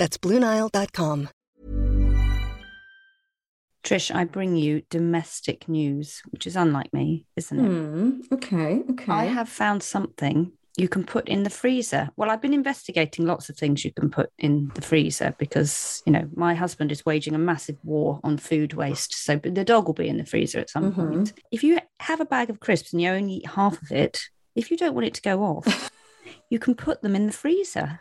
That's 0.00 0.16
BlueNile.com. 0.16 1.28
Trish, 3.84 4.14
I 4.14 4.24
bring 4.24 4.56
you 4.56 4.80
domestic 4.88 5.68
news, 5.68 6.22
which 6.30 6.46
is 6.46 6.56
unlike 6.56 6.90
me, 6.94 7.26
isn't 7.36 7.60
it? 7.60 7.68
Hmm. 7.68 8.20
Okay. 8.32 8.80
Okay. 8.92 9.12
I 9.12 9.24
have 9.26 9.50
found 9.50 9.82
something 9.82 10.52
you 10.78 10.88
can 10.88 11.04
put 11.04 11.28
in 11.28 11.42
the 11.42 11.50
freezer. 11.50 12.08
Well, 12.16 12.30
I've 12.30 12.40
been 12.40 12.54
investigating 12.54 13.26
lots 13.26 13.50
of 13.50 13.58
things 13.58 13.84
you 13.84 13.92
can 13.92 14.08
put 14.08 14.30
in 14.38 14.70
the 14.74 14.80
freezer 14.80 15.34
because, 15.38 16.02
you 16.06 16.12
know, 16.14 16.26
my 16.34 16.54
husband 16.54 16.90
is 16.92 17.04
waging 17.04 17.34
a 17.34 17.38
massive 17.38 17.76
war 17.84 18.20
on 18.24 18.38
food 18.38 18.72
waste. 18.72 19.12
So 19.14 19.36
the 19.36 19.64
dog 19.66 19.86
will 19.86 19.92
be 19.92 20.08
in 20.08 20.16
the 20.16 20.24
freezer 20.24 20.60
at 20.60 20.70
some 20.70 20.92
Mhm. 20.92 20.96
point. 20.96 21.32
If 21.52 21.62
you 21.62 21.78
have 22.00 22.20
a 22.22 22.24
bag 22.24 22.48
of 22.48 22.58
crisps 22.60 22.94
and 22.94 23.02
you 23.02 23.10
only 23.10 23.34
eat 23.34 23.48
half 23.48 23.82
of 23.82 23.92
it, 23.92 24.18
if 24.54 24.70
you 24.70 24.78
don't 24.78 24.94
want 24.94 25.08
it 25.08 25.14
to 25.14 25.20
go 25.22 25.42
off, 25.42 25.66
you 26.48 26.58
can 26.58 26.74
put 26.74 27.02
them 27.02 27.14
in 27.14 27.26
the 27.26 27.32
freezer. 27.34 28.00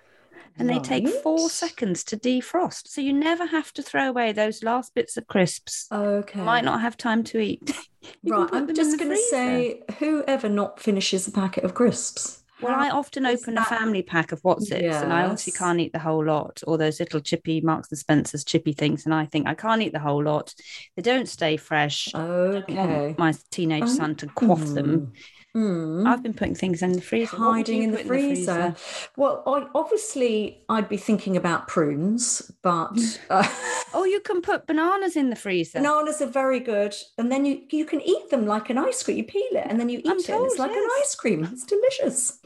And 0.58 0.70
they 0.70 0.80
take 0.80 1.08
four 1.08 1.50
seconds 1.50 2.04
to 2.06 2.18
defrost. 2.18 2.88
So 2.88 3.02
you 3.02 3.14
never 3.14 3.46
have 3.46 3.72
to 3.74 3.82
throw 3.82 4.10
away 4.10 4.32
those 4.32 4.64
last 4.64 4.94
bits 4.94 5.16
of 5.18 5.28
crisps. 5.28 5.88
Okay. 5.92 6.42
Might 6.42 6.66
not 6.66 6.82
have 6.82 6.98
time 6.98 7.24
to 7.26 7.40
eat. 7.40 7.72
Right. 8.24 8.50
I'm 8.54 8.74
just 8.74 8.98
going 8.98 9.12
to 9.12 9.22
say, 9.30 9.82
whoever 10.00 10.48
not 10.48 10.80
finishes 10.80 11.28
a 11.28 11.32
packet 11.32 11.66
of 11.66 11.74
crisps? 11.74 12.42
Well, 12.62 12.74
I 12.74 12.90
often 12.90 13.26
open 13.26 13.58
a 13.58 13.64
family 13.66 14.02
pack 14.04 14.32
of 14.32 14.40
what's 14.42 14.72
it, 14.72 14.84
and 14.86 15.12
I 15.12 15.24
obviously 15.24 15.52
can't 15.52 15.80
eat 15.82 15.92
the 15.94 16.00
whole 16.00 16.26
lot, 16.26 16.62
or 16.66 16.78
those 16.78 17.00
little 17.02 17.20
chippy 17.20 17.60
Marks 17.60 17.90
and 17.92 17.98
Spencer's 18.00 18.46
chippy 18.46 18.72
things, 18.72 19.06
and 19.06 19.14
I 19.14 19.26
think 19.26 19.48
I 19.48 19.54
can't 19.54 19.82
eat 19.82 19.92
the 19.94 20.00
whole 20.00 20.24
lot. 20.24 20.54
They 20.96 21.02
don't 21.02 21.28
stay 21.28 21.58
fresh. 21.58 22.10
I 22.16 22.20
don't 22.26 22.70
want 22.70 22.70
Okay. 22.70 23.16
my 23.18 23.34
teenage 23.52 23.90
son 23.90 24.16
to 24.16 24.28
quaff 24.28 24.66
them. 24.66 24.96
Hmm. 24.96 25.06
Mm. 25.56 26.06
I've 26.08 26.22
been 26.22 26.36
putting 26.36 26.54
things 26.54 26.84
in 26.84 26.92
the 26.94 27.02
freezer. 27.02 27.36
What 27.38 27.48
would 27.48 27.56
hiding 27.56 27.78
you 27.78 27.84
in 27.86 27.92
the, 27.92 27.98
freezer. 28.04 28.76
Well, 29.18 29.42
I, 29.48 29.66
obviously, 29.74 30.64
I'd 30.70 30.88
be 30.88 30.98
thinking 30.98 31.36
about 31.36 31.68
prunes, 31.68 32.52
but 32.62 32.92
uh, 33.32 33.48
Oh, 33.92 34.04
you 34.04 34.20
can 34.20 34.42
put 34.44 34.68
bananas 34.68 35.16
in 35.16 35.32
the 35.32 35.36
freezer. 35.36 35.80
bananas 35.80 36.22
are 36.22 36.28
very 36.28 36.60
good. 36.60 36.94
And 37.18 37.32
then 37.32 37.46
you 37.46 37.62
you 37.72 37.86
can 37.86 38.00
eat 38.02 38.30
them 38.30 38.46
like 38.46 38.70
an 38.70 38.78
ice 38.78 39.02
cream. 39.02 39.18
You 39.18 39.24
peel 39.24 39.42
it 39.54 39.66
and 39.68 39.80
then 39.80 39.90
you 39.90 40.00
eat 40.00 40.06
I'm 40.08 40.20
it. 40.20 40.30
and 40.30 40.46
it's 40.46 40.56
told, 40.56 40.60
like 40.60 40.72
an 40.78 40.88
ice 41.02 41.16
cream. 41.16 41.44
It's 41.52 41.66
delicious. 41.66 42.40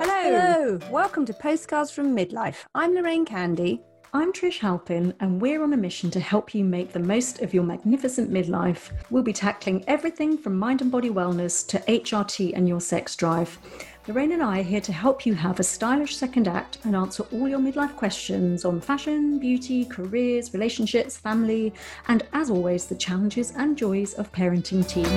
Hello. 0.00 0.78
Welcome 0.90 1.24
to 1.26 1.34
Postcards 1.34 1.92
from 1.92 2.16
Midlife. 2.16 2.56
I'm 2.74 2.94
Lorraine 2.94 3.24
Candy. 3.24 3.80
I'm 4.16 4.32
Trish 4.32 4.60
Halpin, 4.60 5.12
and 5.18 5.42
we're 5.42 5.60
on 5.64 5.72
a 5.72 5.76
mission 5.76 6.08
to 6.12 6.20
help 6.20 6.54
you 6.54 6.64
make 6.64 6.92
the 6.92 7.00
most 7.00 7.42
of 7.42 7.52
your 7.52 7.64
magnificent 7.64 8.32
midlife. 8.32 8.92
We'll 9.10 9.24
be 9.24 9.32
tackling 9.32 9.82
everything 9.88 10.38
from 10.38 10.56
mind 10.56 10.82
and 10.82 10.92
body 10.92 11.10
wellness 11.10 11.66
to 11.66 11.80
HRT 11.80 12.52
and 12.54 12.68
your 12.68 12.80
sex 12.80 13.16
drive. 13.16 13.58
Lorraine 14.06 14.30
and 14.30 14.40
I 14.40 14.60
are 14.60 14.62
here 14.62 14.80
to 14.82 14.92
help 14.92 15.26
you 15.26 15.34
have 15.34 15.58
a 15.58 15.64
stylish 15.64 16.16
second 16.16 16.46
act 16.46 16.78
and 16.84 16.94
answer 16.94 17.24
all 17.32 17.48
your 17.48 17.58
midlife 17.58 17.96
questions 17.96 18.64
on 18.64 18.80
fashion, 18.80 19.40
beauty, 19.40 19.84
careers, 19.84 20.54
relationships, 20.54 21.16
family, 21.16 21.74
and 22.06 22.22
as 22.34 22.50
always, 22.50 22.86
the 22.86 22.94
challenges 22.94 23.50
and 23.56 23.76
joys 23.76 24.14
of 24.14 24.30
parenting 24.30 24.86
teens. 24.88 25.10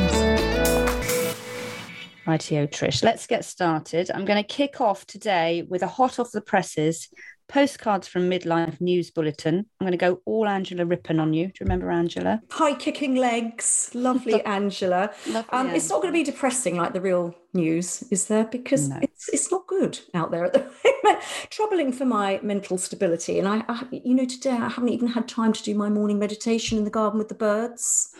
Rightio, 2.25 2.67
Trish. 2.67 3.03
Let's 3.03 3.27
get 3.27 3.45
started. 3.45 4.09
I'm 4.09 4.25
going 4.25 4.43
to 4.43 4.47
kick 4.47 4.81
off 4.81 5.05
today 5.05 5.67
with 5.69 5.83
a 5.83 5.87
hot 5.87 6.17
off 6.17 6.31
the 6.31 6.41
presses 6.41 7.09
postcards 7.47 8.07
from 8.07 8.29
Midlife 8.29 8.79
News 8.81 9.09
Bulletin. 9.11 9.65
I'm 9.79 9.85
going 9.87 9.91
to 9.91 9.97
go 9.97 10.21
all 10.25 10.47
Angela 10.47 10.85
Rippon 10.85 11.19
on 11.19 11.33
you. 11.33 11.45
Do 11.47 11.53
you 11.59 11.63
remember 11.65 11.89
Angela? 11.91 12.41
High 12.51 12.75
kicking 12.75 13.15
legs, 13.15 13.89
lovely 13.93 14.41
Angela. 14.45 15.11
Lovely 15.27 15.49
Um, 15.51 15.69
it's 15.69 15.89
not 15.89 16.01
going 16.01 16.13
to 16.13 16.17
be 16.17 16.23
depressing 16.23 16.75
like 16.75 16.93
the 16.93 17.01
real 17.01 17.35
news, 17.53 18.03
is 18.11 18.27
there? 18.27 18.45
Because 18.45 18.89
No. 18.89 18.99
it's 19.01 19.29
it's 19.29 19.51
not 19.51 19.65
good 19.67 19.99
out 20.13 20.31
there 20.31 20.45
at 20.45 20.53
the 20.53 20.59
moment. 20.59 21.23
Troubling 21.49 21.91
for 21.91 22.05
my 22.05 22.39
mental 22.43 22.77
stability. 22.77 23.39
And 23.39 23.47
I, 23.47 23.63
I, 23.67 23.83
you 23.91 24.13
know, 24.15 24.25
today 24.25 24.51
I 24.51 24.69
haven't 24.69 24.89
even 24.89 25.07
had 25.07 25.27
time 25.27 25.53
to 25.53 25.63
do 25.63 25.73
my 25.75 25.89
morning 25.89 26.19
meditation 26.19 26.77
in 26.77 26.83
the 26.83 26.89
garden 26.91 27.17
with 27.17 27.29
the 27.29 27.35
birds, 27.35 28.13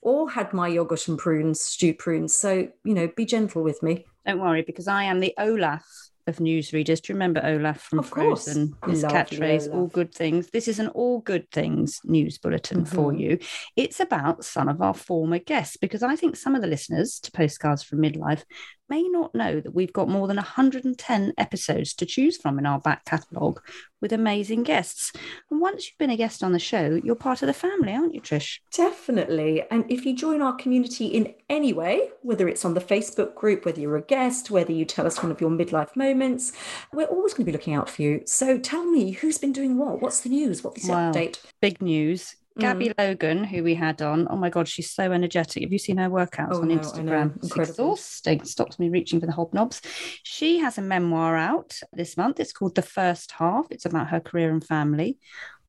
or 0.00 0.30
had 0.30 0.52
my 0.54 0.66
yogurt 0.68 1.06
and 1.08 1.18
prunes, 1.18 1.60
stewed 1.60 1.98
prunes. 1.98 2.34
So 2.34 2.68
you 2.84 2.94
know, 2.94 3.08
be 3.14 3.26
gentle 3.26 3.62
with 3.62 3.82
me. 3.82 4.06
Don't 4.26 4.40
worry, 4.40 4.62
because 4.62 4.88
I 4.88 5.04
am 5.04 5.20
the 5.20 5.34
Olaf 5.38 5.84
of 6.30 6.38
newsreaders. 6.38 7.02
Do 7.02 7.12
you 7.12 7.14
remember 7.14 7.42
Olaf 7.44 7.82
from 7.82 7.98
Of 7.98 8.10
course. 8.10 8.44
Frozen? 8.44 8.74
His 8.88 9.04
catchphrase, 9.04 9.70
all 9.72 9.88
good 9.88 10.14
things. 10.14 10.48
This 10.50 10.66
is 10.66 10.78
an 10.78 10.88
all 10.88 11.20
good 11.20 11.50
things 11.50 12.00
news 12.04 12.38
bulletin 12.38 12.86
for 12.86 13.12
Mhm. 13.12 13.20
you. 13.20 13.38
It's 13.76 14.00
about 14.00 14.44
some 14.44 14.68
of 14.68 14.80
our 14.80 14.94
former 14.94 15.38
guests, 15.38 15.76
because 15.76 16.02
I 16.02 16.16
think 16.16 16.36
some 16.36 16.54
of 16.54 16.62
the 16.62 16.66
listeners 16.68 17.20
to 17.20 17.32
Postcards 17.32 17.82
from 17.82 17.98
Midlife 18.00 18.44
may 18.90 19.02
not 19.04 19.34
know 19.34 19.60
that 19.60 19.74
we've 19.74 19.92
got 19.92 20.08
more 20.08 20.26
than 20.26 20.36
110 20.36 21.32
episodes 21.38 21.94
to 21.94 22.04
choose 22.06 22.36
from 22.36 22.58
in 22.58 22.66
our 22.66 22.80
back 22.80 23.04
catalogue 23.04 23.60
with 24.00 24.12
amazing 24.12 24.62
guests. 24.62 25.12
And 25.50 25.60
once 25.60 25.86
you've 25.86 25.98
been 25.98 26.10
a 26.10 26.16
guest 26.16 26.42
on 26.42 26.52
the 26.52 26.58
show, 26.58 27.00
you're 27.04 27.14
part 27.14 27.42
of 27.42 27.46
the 27.46 27.52
family, 27.54 27.92
aren't 27.92 28.14
you, 28.14 28.20
Trish? 28.20 28.58
Definitely. 28.74 29.62
And 29.70 29.90
if 29.90 30.04
you 30.04 30.14
join 30.16 30.42
our 30.42 30.54
community 30.54 31.06
in 31.06 31.34
any 31.48 31.72
way, 31.72 32.10
whether 32.22 32.48
it's 32.48 32.64
on 32.64 32.74
the 32.74 32.80
Facebook 32.80 33.34
group, 33.34 33.64
whether 33.64 33.80
you're 33.80 33.96
a 33.96 34.02
guest, 34.02 34.50
whether 34.50 34.72
you 34.72 34.84
tell 34.84 35.06
us 35.06 35.22
one 35.22 35.30
of 35.30 35.40
your 35.40 35.50
midlife 35.50 35.94
moments, 35.96 36.52
we're 36.92 37.04
always 37.06 37.32
going 37.34 37.44
to 37.44 37.52
be 37.52 37.56
looking 37.56 37.74
out 37.74 37.88
for 37.88 38.02
you. 38.02 38.22
So 38.26 38.58
tell 38.58 38.84
me 38.84 39.12
who's 39.12 39.38
been 39.38 39.52
doing 39.52 39.78
what? 39.78 40.00
What's 40.00 40.20
the 40.20 40.30
news? 40.30 40.64
What's 40.64 40.86
the 40.86 40.92
Wow. 40.92 41.12
update? 41.12 41.38
Big 41.60 41.80
news. 41.80 42.36
Gabby 42.60 42.88
Mm. 42.90 42.94
Logan, 42.98 43.44
who 43.44 43.62
we 43.64 43.74
had 43.74 44.00
on, 44.02 44.26
oh 44.30 44.36
my 44.36 44.50
God, 44.50 44.68
she's 44.68 44.90
so 44.90 45.10
energetic. 45.12 45.62
Have 45.62 45.72
you 45.72 45.78
seen 45.78 45.96
her 45.98 46.08
workouts 46.10 46.48
Oh, 46.52 46.62
on 46.62 46.68
no, 46.68 46.76
Instagram? 46.78 47.36
It's 47.42 47.56
exhausting. 47.56 48.44
Stops 48.44 48.78
me 48.78 48.88
reaching 48.88 49.20
for 49.20 49.26
the 49.26 49.32
hobnobs. 49.32 49.80
She 50.22 50.58
has 50.58 50.78
a 50.78 50.82
memoir 50.82 51.36
out 51.36 51.78
this 51.92 52.16
month. 52.16 52.38
It's 52.40 52.52
called 52.52 52.74
The 52.74 52.82
First 52.82 53.32
Half. 53.32 53.66
It's 53.70 53.86
about 53.86 54.08
her 54.10 54.20
career 54.20 54.50
and 54.50 54.64
family. 54.64 55.18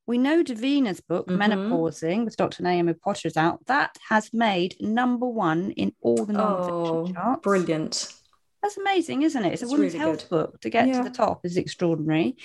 We 0.07 0.17
know 0.17 0.43
Davina's 0.43 0.99
book, 0.99 1.27
Mhm. 1.27 1.37
Menopausing, 1.37 2.25
with 2.25 2.35
Dr. 2.35 2.63
Naomi 2.63 2.93
Potter, 2.93 3.27
is 3.27 3.37
out. 3.37 3.65
That 3.67 3.95
has 4.09 4.33
made 4.33 4.75
number 4.81 5.27
one 5.27 5.71
in 5.71 5.93
all 6.01 6.25
the 6.25 6.33
non-fiction 6.33 6.73
Oh, 6.73 7.11
charts. 7.13 7.41
brilliant. 7.43 8.13
That's 8.61 8.77
amazing, 8.77 9.23
isn't 9.23 9.43
it? 9.43 9.53
It's, 9.53 9.63
It's 9.63 9.71
a 9.71 9.73
women's 9.73 9.93
really 9.93 10.05
health 10.05 10.21
good. 10.21 10.29
book. 10.29 10.61
To 10.61 10.69
get 10.69 10.87
Yeah. 10.87 10.97
to 10.97 11.03
the 11.03 11.09
top 11.15 11.45
is 11.45 11.57
extraordinary. 11.57 12.35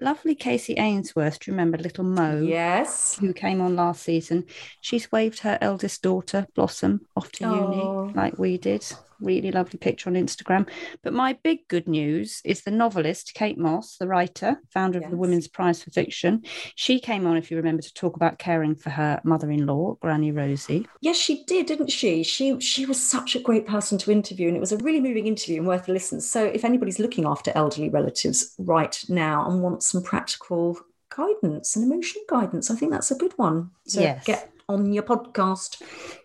Lovely 0.00 0.34
Kacey 0.34 0.74
Ainsworth. 0.78 1.40
Do 1.40 1.50
you 1.50 1.52
remember 1.52 1.76
Little 1.76 2.04
Mo? 2.04 2.40
Yes. 2.40 3.18
who 3.18 3.32
came 3.34 3.60
on 3.60 3.76
last 3.76 4.02
season, 4.02 4.44
she's 4.80 5.12
waved 5.12 5.40
her 5.40 5.58
eldest 5.60 6.02
daughter, 6.02 6.46
Blossom, 6.54 7.00
off 7.16 7.30
to 7.32 7.44
Oh. 7.44 8.04
uni 8.04 8.14
like 8.14 8.38
we 8.38 8.56
did. 8.56 8.84
Really 9.20 9.50
lovely 9.50 9.78
picture 9.78 10.08
on 10.08 10.14
Instagram. 10.14 10.68
But 11.02 11.12
my 11.12 11.32
big 11.42 11.66
good 11.68 11.88
news 11.88 12.40
is 12.44 12.62
the 12.62 12.70
novelist, 12.70 13.34
Kate 13.34 13.58
Mosse, 13.58 13.96
the 13.96 14.06
writer, 14.06 14.60
founder 14.72 15.00
of 15.00 15.10
the 15.10 15.16
Women's 15.16 15.48
Prize 15.48 15.82
for 15.82 15.90
Fiction. 15.90 16.42
She 16.76 17.00
came 17.00 17.26
on, 17.26 17.36
if 17.36 17.50
you 17.50 17.56
remember, 17.56 17.82
to 17.82 17.94
talk 17.94 18.14
about 18.16 18.38
caring 18.38 18.76
for 18.76 18.90
her 18.90 19.20
mother 19.24 19.50
in 19.50 19.66
law, 19.66 19.96
Granny 20.00 20.30
Rosie. 20.30 20.86
Yes, 21.00 21.16
she 21.16 21.44
did, 21.44 21.66
didn't 21.66 21.90
she? 21.90 22.22
She 22.22 22.58
she 22.60 22.86
was 22.86 23.00
such 23.00 23.34
a 23.34 23.40
great 23.40 23.66
person 23.66 23.98
to 23.98 24.12
interview, 24.12 24.48
and 24.48 24.56
it 24.56 24.60
was 24.60 24.72
a 24.72 24.76
really 24.78 25.00
moving 25.00 25.26
interview 25.26 25.58
and 25.58 25.66
worth 25.66 25.88
a 25.88 25.92
listen. 25.92 26.20
So, 26.20 26.44
if 26.44 26.64
anybody's 26.64 26.98
looking 26.98 27.26
after 27.26 27.52
elderly 27.54 27.88
relatives 27.88 28.54
right 28.58 28.98
now 29.08 29.48
and 29.48 29.62
wants 29.62 29.90
some 29.90 30.02
practical 30.02 30.78
guidance 31.16 31.74
and 31.74 31.84
emotional 31.84 32.24
guidance, 32.28 32.70
I 32.70 32.76
think 32.76 32.92
that's 32.92 33.10
a 33.10 33.16
good 33.16 33.32
one. 33.36 33.70
So, 33.86 34.00
Yes. 34.00 34.24
get 34.24 34.52
on 34.68 34.92
your 34.92 35.02
podcast. 35.02 35.80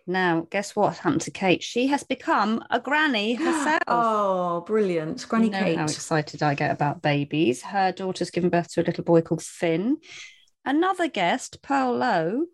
Now, 0.05 0.47
guess 0.49 0.75
what 0.75 0.97
happened 0.97 1.21
to 1.21 1.31
Kate? 1.31 1.63
She 1.63 1.87
has 1.87 2.03
become 2.03 2.63
a 2.69 2.79
granny 2.79 3.33
herself. 3.35 3.79
Oh, 3.87 4.61
brilliant, 4.67 5.25
Granny 5.27 5.45
you 5.45 5.51
know 5.51 5.59
Kate. 5.59 5.77
how 5.77 5.83
excited 5.85 6.43
I 6.43 6.53
get 6.53 6.71
about 6.71 7.01
babies. 7.01 7.61
Her 7.61 7.91
daughter's 7.91 8.31
given 8.31 8.49
birth 8.49 8.71
to 8.73 8.81
a 8.81 8.83
little 8.83 9.03
boy 9.03 9.21
called 9.21 9.41
Finn. 9.43 9.97
Another 10.65 11.07
guest, 11.07 11.61
Pearl 11.61 11.95
Lowe, 11.95 12.45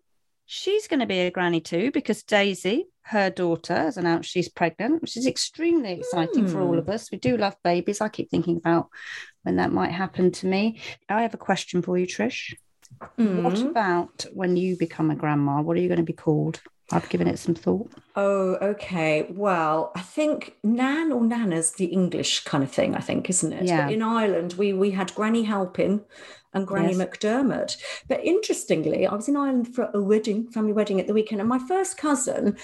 she's 0.46 0.86
going 0.88 1.00
to 1.00 1.06
be 1.06 1.20
a 1.20 1.30
granny 1.30 1.60
too 1.60 1.90
because 1.92 2.22
Daisy, 2.22 2.86
her 3.02 3.30
daughter, 3.30 3.74
has 3.74 3.96
announced 3.96 4.30
she's 4.30 4.48
pregnant, 4.48 5.00
which 5.02 5.16
is 5.16 5.26
extremely 5.26 5.92
exciting 5.92 6.46
for 6.46 6.60
all 6.60 6.72
Hmm. 6.74 6.78
of 6.78 6.88
us. 6.88 7.10
We 7.10 7.18
do 7.18 7.36
love 7.36 7.56
babies. 7.64 8.00
I 8.00 8.08
keep 8.08 8.30
thinking 8.30 8.56
about 8.58 8.88
when 9.42 9.56
that 9.56 9.72
might 9.72 9.90
happen 9.92 10.30
to 10.32 10.46
me. 10.46 10.80
I 11.08 11.22
have 11.22 11.34
a 11.34 11.38
question 11.38 11.82
for 11.82 11.98
you, 11.98 12.06
Trish. 12.06 12.54
What 12.98 13.54
Mm. 13.54 13.70
about 13.70 14.26
when 14.34 14.56
you 14.56 14.76
become 14.76 15.10
a 15.10 15.14
grandma? 15.14 15.62
What 15.62 15.76
are 15.76 15.80
you 15.80 15.88
going 15.88 15.98
to 15.98 16.04
be 16.04 16.12
called? 16.12 16.60
I've 16.92 17.08
given 17.08 17.28
it 17.28 17.38
some 17.38 17.54
thought. 17.54 17.90
Oh, 18.16 18.56
okay. 18.60 19.26
Well, 19.30 19.92
I 19.94 20.00
think 20.00 20.56
Nan 20.64 21.12
or 21.12 21.22
Nana's 21.22 21.72
the 21.72 21.84
English 21.86 22.44
kind 22.44 22.64
of 22.64 22.70
thing, 22.70 22.96
I 22.96 23.00
think, 23.00 23.30
isn't 23.30 23.52
it? 23.52 23.64
Yeah. 23.64 23.84
But 23.86 23.92
in 23.94 24.02
Ireland, 24.02 24.54
we 24.54 24.72
we 24.72 24.90
had 24.90 25.14
Granny 25.14 25.44
Halpin 25.44 26.00
and 26.52 26.66
Granny 26.66 26.94
Yes. 26.94 26.98
McDermott. 26.98 27.76
But 28.08 28.24
interestingly, 28.24 29.06
I 29.06 29.14
was 29.14 29.28
in 29.28 29.36
Ireland 29.36 29.72
for 29.74 29.88
a 29.94 30.00
wedding, 30.02 30.48
family 30.50 30.72
wedding 30.72 30.98
at 31.00 31.06
the 31.06 31.14
weekend, 31.14 31.40
and 31.40 31.48
my 31.48 31.60
first 31.60 31.96
cousin 31.96 32.56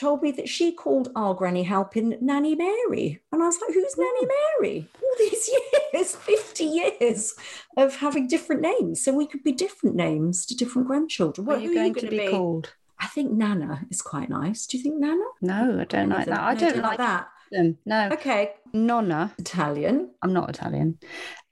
told 0.00 0.22
me 0.22 0.32
that 0.32 0.48
she 0.48 0.72
called 0.72 1.12
our 1.14 1.34
Granny 1.34 1.62
Halpin 1.62 2.16
Nanny 2.20 2.54
Mary. 2.54 3.20
And 3.30 3.42
I 3.42 3.46
was 3.46 3.60
like, 3.60 3.74
who's 3.74 3.98
Nanny 3.98 4.20
hmm. 4.22 4.62
Mary? 4.62 4.88
All 5.02 5.14
these 5.18 5.50
years, 5.92 6.16
50 6.16 6.64
years 6.64 7.34
of 7.76 7.96
having 7.96 8.26
different 8.26 8.62
names. 8.62 9.04
So 9.04 9.12
we 9.12 9.26
could 9.26 9.44
be 9.44 9.52
different 9.52 9.96
names 9.96 10.46
to 10.46 10.56
different 10.56 10.88
grandchildren. 10.88 11.46
What 11.46 11.58
are 11.58 11.60
you 11.60 11.72
are 11.72 11.74
going 11.74 11.94
you 11.94 12.00
to 12.00 12.06
going 12.08 12.26
be, 12.26 12.30
called? 12.30 12.74
I 12.98 13.06
think 13.08 13.32
Nana 13.32 13.86
is 13.90 14.00
quite 14.00 14.30
nice. 14.30 14.66
Do 14.66 14.78
you 14.78 14.82
think 14.82 14.96
Nana? 14.98 15.24
No, 15.42 15.80
I 15.80 15.84
don't 15.84 16.08
like 16.08 16.26
that. 16.26 16.40
I 16.40 16.54
No, 16.54 16.60
don't 16.60 16.82
like 16.82 16.98
that. 16.98 17.28
them. 17.50 17.78
No. 17.84 18.08
Okay, 18.12 18.52
Nonna. 18.72 19.34
Italian. 19.38 20.10
I'm 20.22 20.32
not 20.32 20.48
Italian. 20.50 20.98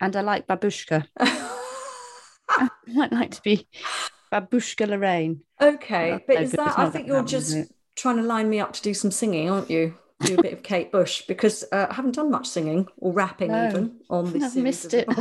And 0.01 0.15
I 0.17 0.21
like 0.21 0.47
babushka. 0.47 1.07
I 1.19 2.69
might 2.87 3.13
like 3.13 3.33
to 3.33 3.43
be 3.43 3.69
babushka 4.33 4.89
Lorraine. 4.89 5.41
okay, 5.61 6.23
but 6.27 6.43
is 6.43 6.53
that? 6.53 6.79
I 6.79 6.89
think 6.91 7.09
you're 7.09 7.25
just? 7.25 7.57
Trying 7.99 8.17
to 8.17 8.23
line 8.23 8.49
me 8.49 8.61
up 8.61 8.73
to 8.75 8.83
do 8.83 8.95
some 8.95 9.11
singing, 9.11 9.51
aren't 9.51 9.69
you? 9.71 9.95
Do 10.21 10.37
a 10.39 10.43
bit 10.43 10.53
of 10.53 10.63
Kate 10.63 10.91
Bush 10.91 11.23
because 11.29 11.65
uh, 11.73 11.87
I 11.91 11.95
haven't 11.95 12.15
done 12.17 12.31
much 12.31 12.47
singing 12.49 12.89
or 12.97 13.13
rapping 13.13 13.53
No, 13.53 13.69
even 13.69 14.01
on 14.09 14.33
this. 14.33 14.43
I've 14.45 14.57
missed 14.63 14.95
it. 14.95 15.09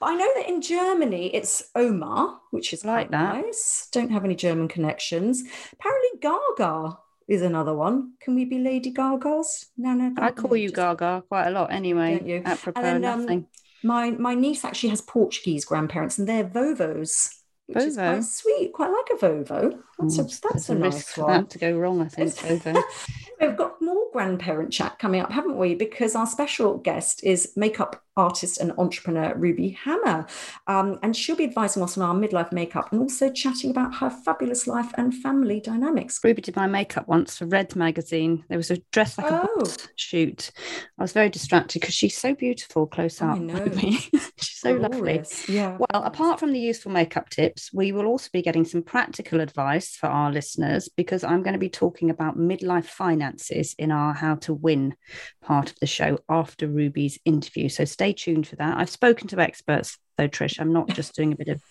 But 0.00 0.06
I 0.10 0.16
know 0.16 0.32
that 0.36 0.48
in 0.48 0.60
Germany 0.62 1.34
it's 1.34 1.70
Oma, 1.76 2.40
which 2.50 2.72
is 2.72 2.84
Like 2.84 3.08
quite 3.08 3.10
that. 3.12 3.44
nice. 3.44 3.88
Don't 3.92 4.10
have 4.10 4.24
any 4.24 4.34
German 4.34 4.68
connections. 4.68 5.42
Apparently 5.72 6.08
Gaga 6.20 6.98
is 7.28 7.42
another 7.42 7.74
one. 7.74 8.14
Can 8.20 8.34
we 8.34 8.44
be 8.46 8.58
Lady 8.58 8.92
Gagas? 8.92 9.66
Nana. 9.76 10.12
I 10.18 10.30
call 10.32 10.56
you 10.56 10.68
Just- 10.68 10.76
Gaga 10.76 11.24
quite 11.28 11.46
a 11.48 11.50
lot 11.50 11.72
anyway. 11.72 12.18
Don't 12.18 12.26
you? 12.28 12.42
Apropos 12.44 12.80
And 12.80 13.04
then, 13.04 13.12
um, 13.12 13.20
nothing. 13.20 13.46
My 13.82 14.10
my 14.10 14.34
niece 14.34 14.64
actually 14.64 14.88
has 14.90 15.02
Portuguese 15.02 15.64
grandparents, 15.66 16.18
and 16.18 16.26
they're 16.28 16.44
Vovos, 16.44 17.28
which 17.66 17.84
is 17.84 17.96
Vovo? 17.96 18.12
quite 18.12 18.24
sweet. 18.24 18.72
Quite 18.72 18.90
like 18.90 19.10
a 19.12 19.24
Vovo. 19.24 19.78
That's 19.98 20.18
a, 20.18 20.24
Mm, 20.24 20.40
that's 20.52 20.68
a, 20.70 20.76
risk 20.76 20.96
nice 20.96 21.12
for 21.12 21.24
one. 21.26 21.46
to 21.46 21.58
go 21.58 21.76
wrong, 21.78 22.02
I 22.02 22.08
think. 22.08 22.34
We've 23.40 23.56
got 23.56 23.80
more 23.82 24.06
grandparent 24.12 24.72
chat 24.72 24.98
coming 24.98 25.20
up, 25.20 25.30
haven't 25.30 25.56
we? 25.58 25.74
Because 25.74 26.14
our 26.16 26.26
special 26.26 26.78
guest 26.78 27.22
is 27.24 27.52
makeup 27.56 28.00
artist 28.16 28.58
and 28.60 28.72
entrepreneur 28.78 29.34
Ruby 29.36 29.70
Hammer. 29.70 30.26
Um, 30.68 30.98
and 31.02 31.16
she'll 31.16 31.34
be 31.36 31.44
advising 31.44 31.82
us 31.82 31.98
on 31.98 32.02
our 32.08 32.14
midlife 32.14 32.52
makeup 32.52 32.92
and 32.92 33.00
also 33.00 33.30
chatting 33.30 33.70
about 33.70 33.94
her 33.96 34.08
fabulous 34.10 34.66
life 34.68 34.92
and 34.96 35.12
family 35.14 35.60
dynamics. 35.60 36.20
Ruby 36.22 36.42
did 36.42 36.54
my 36.56 36.66
makeup 36.68 37.08
once 37.08 37.38
for 37.38 37.46
Red 37.46 37.74
magazine. 37.76 38.44
There 38.48 38.58
was 38.58 38.70
a 38.70 38.78
dress 38.92 39.18
like 39.18 39.30
a 39.30 39.42
Oh. 39.48 39.58
boss 39.58 39.78
shoot. 39.96 40.50
I 40.98 41.02
was 41.02 41.12
very 41.12 41.28
distracted 41.28 41.80
because 41.80 41.94
she's 41.94 42.16
so 42.16 42.34
beautiful 42.34 42.86
close 42.86 43.20
up. 43.20 43.36
I 43.36 43.38
know. 43.38 43.64
She's 43.72 44.60
so 44.60 44.74
lovely. 44.74 45.22
Yeah. 45.48 45.76
Well, 45.78 46.02
apart 46.04 46.38
from 46.40 46.52
the 46.52 46.58
useful 46.60 46.92
makeup 46.92 47.30
tips, 47.54 47.72
we 47.72 47.92
will 47.92 48.06
also 48.06 48.28
be 48.32 48.42
getting 48.42 48.64
some 48.64 48.82
practical 48.82 49.40
advice 49.40 49.96
for 49.96 50.06
our 50.06 50.30
listeners 50.30 50.88
because 50.96 51.24
I'm 51.24 51.42
going 51.42 51.54
to 51.54 51.58
be 51.58 51.68
talking 51.68 52.10
about 52.10 52.38
midlife 52.38 52.86
finances 52.86 53.74
in 53.78 53.90
our 53.90 54.12
How 54.12 54.36
to 54.36 54.54
Win 54.54 54.94
part 55.42 55.70
of 55.70 55.78
the 55.80 55.86
show 55.86 56.18
after 56.28 56.66
Ruby's 56.66 57.18
interview. 57.24 57.68
So 57.68 57.84
stay 57.84 58.12
tuned 58.12 58.46
for 58.46 58.56
that. 58.56 58.78
I've 58.78 58.90
spoken 58.90 59.28
to 59.28 59.40
experts 59.40 59.98
though, 60.16 60.28
Trish. 60.28 60.60
I'm 60.60 60.72
not 60.72 60.88
just 60.88 61.14
doing 61.14 61.32
a 61.32 61.36
bit 61.36 61.48
of 61.48 61.62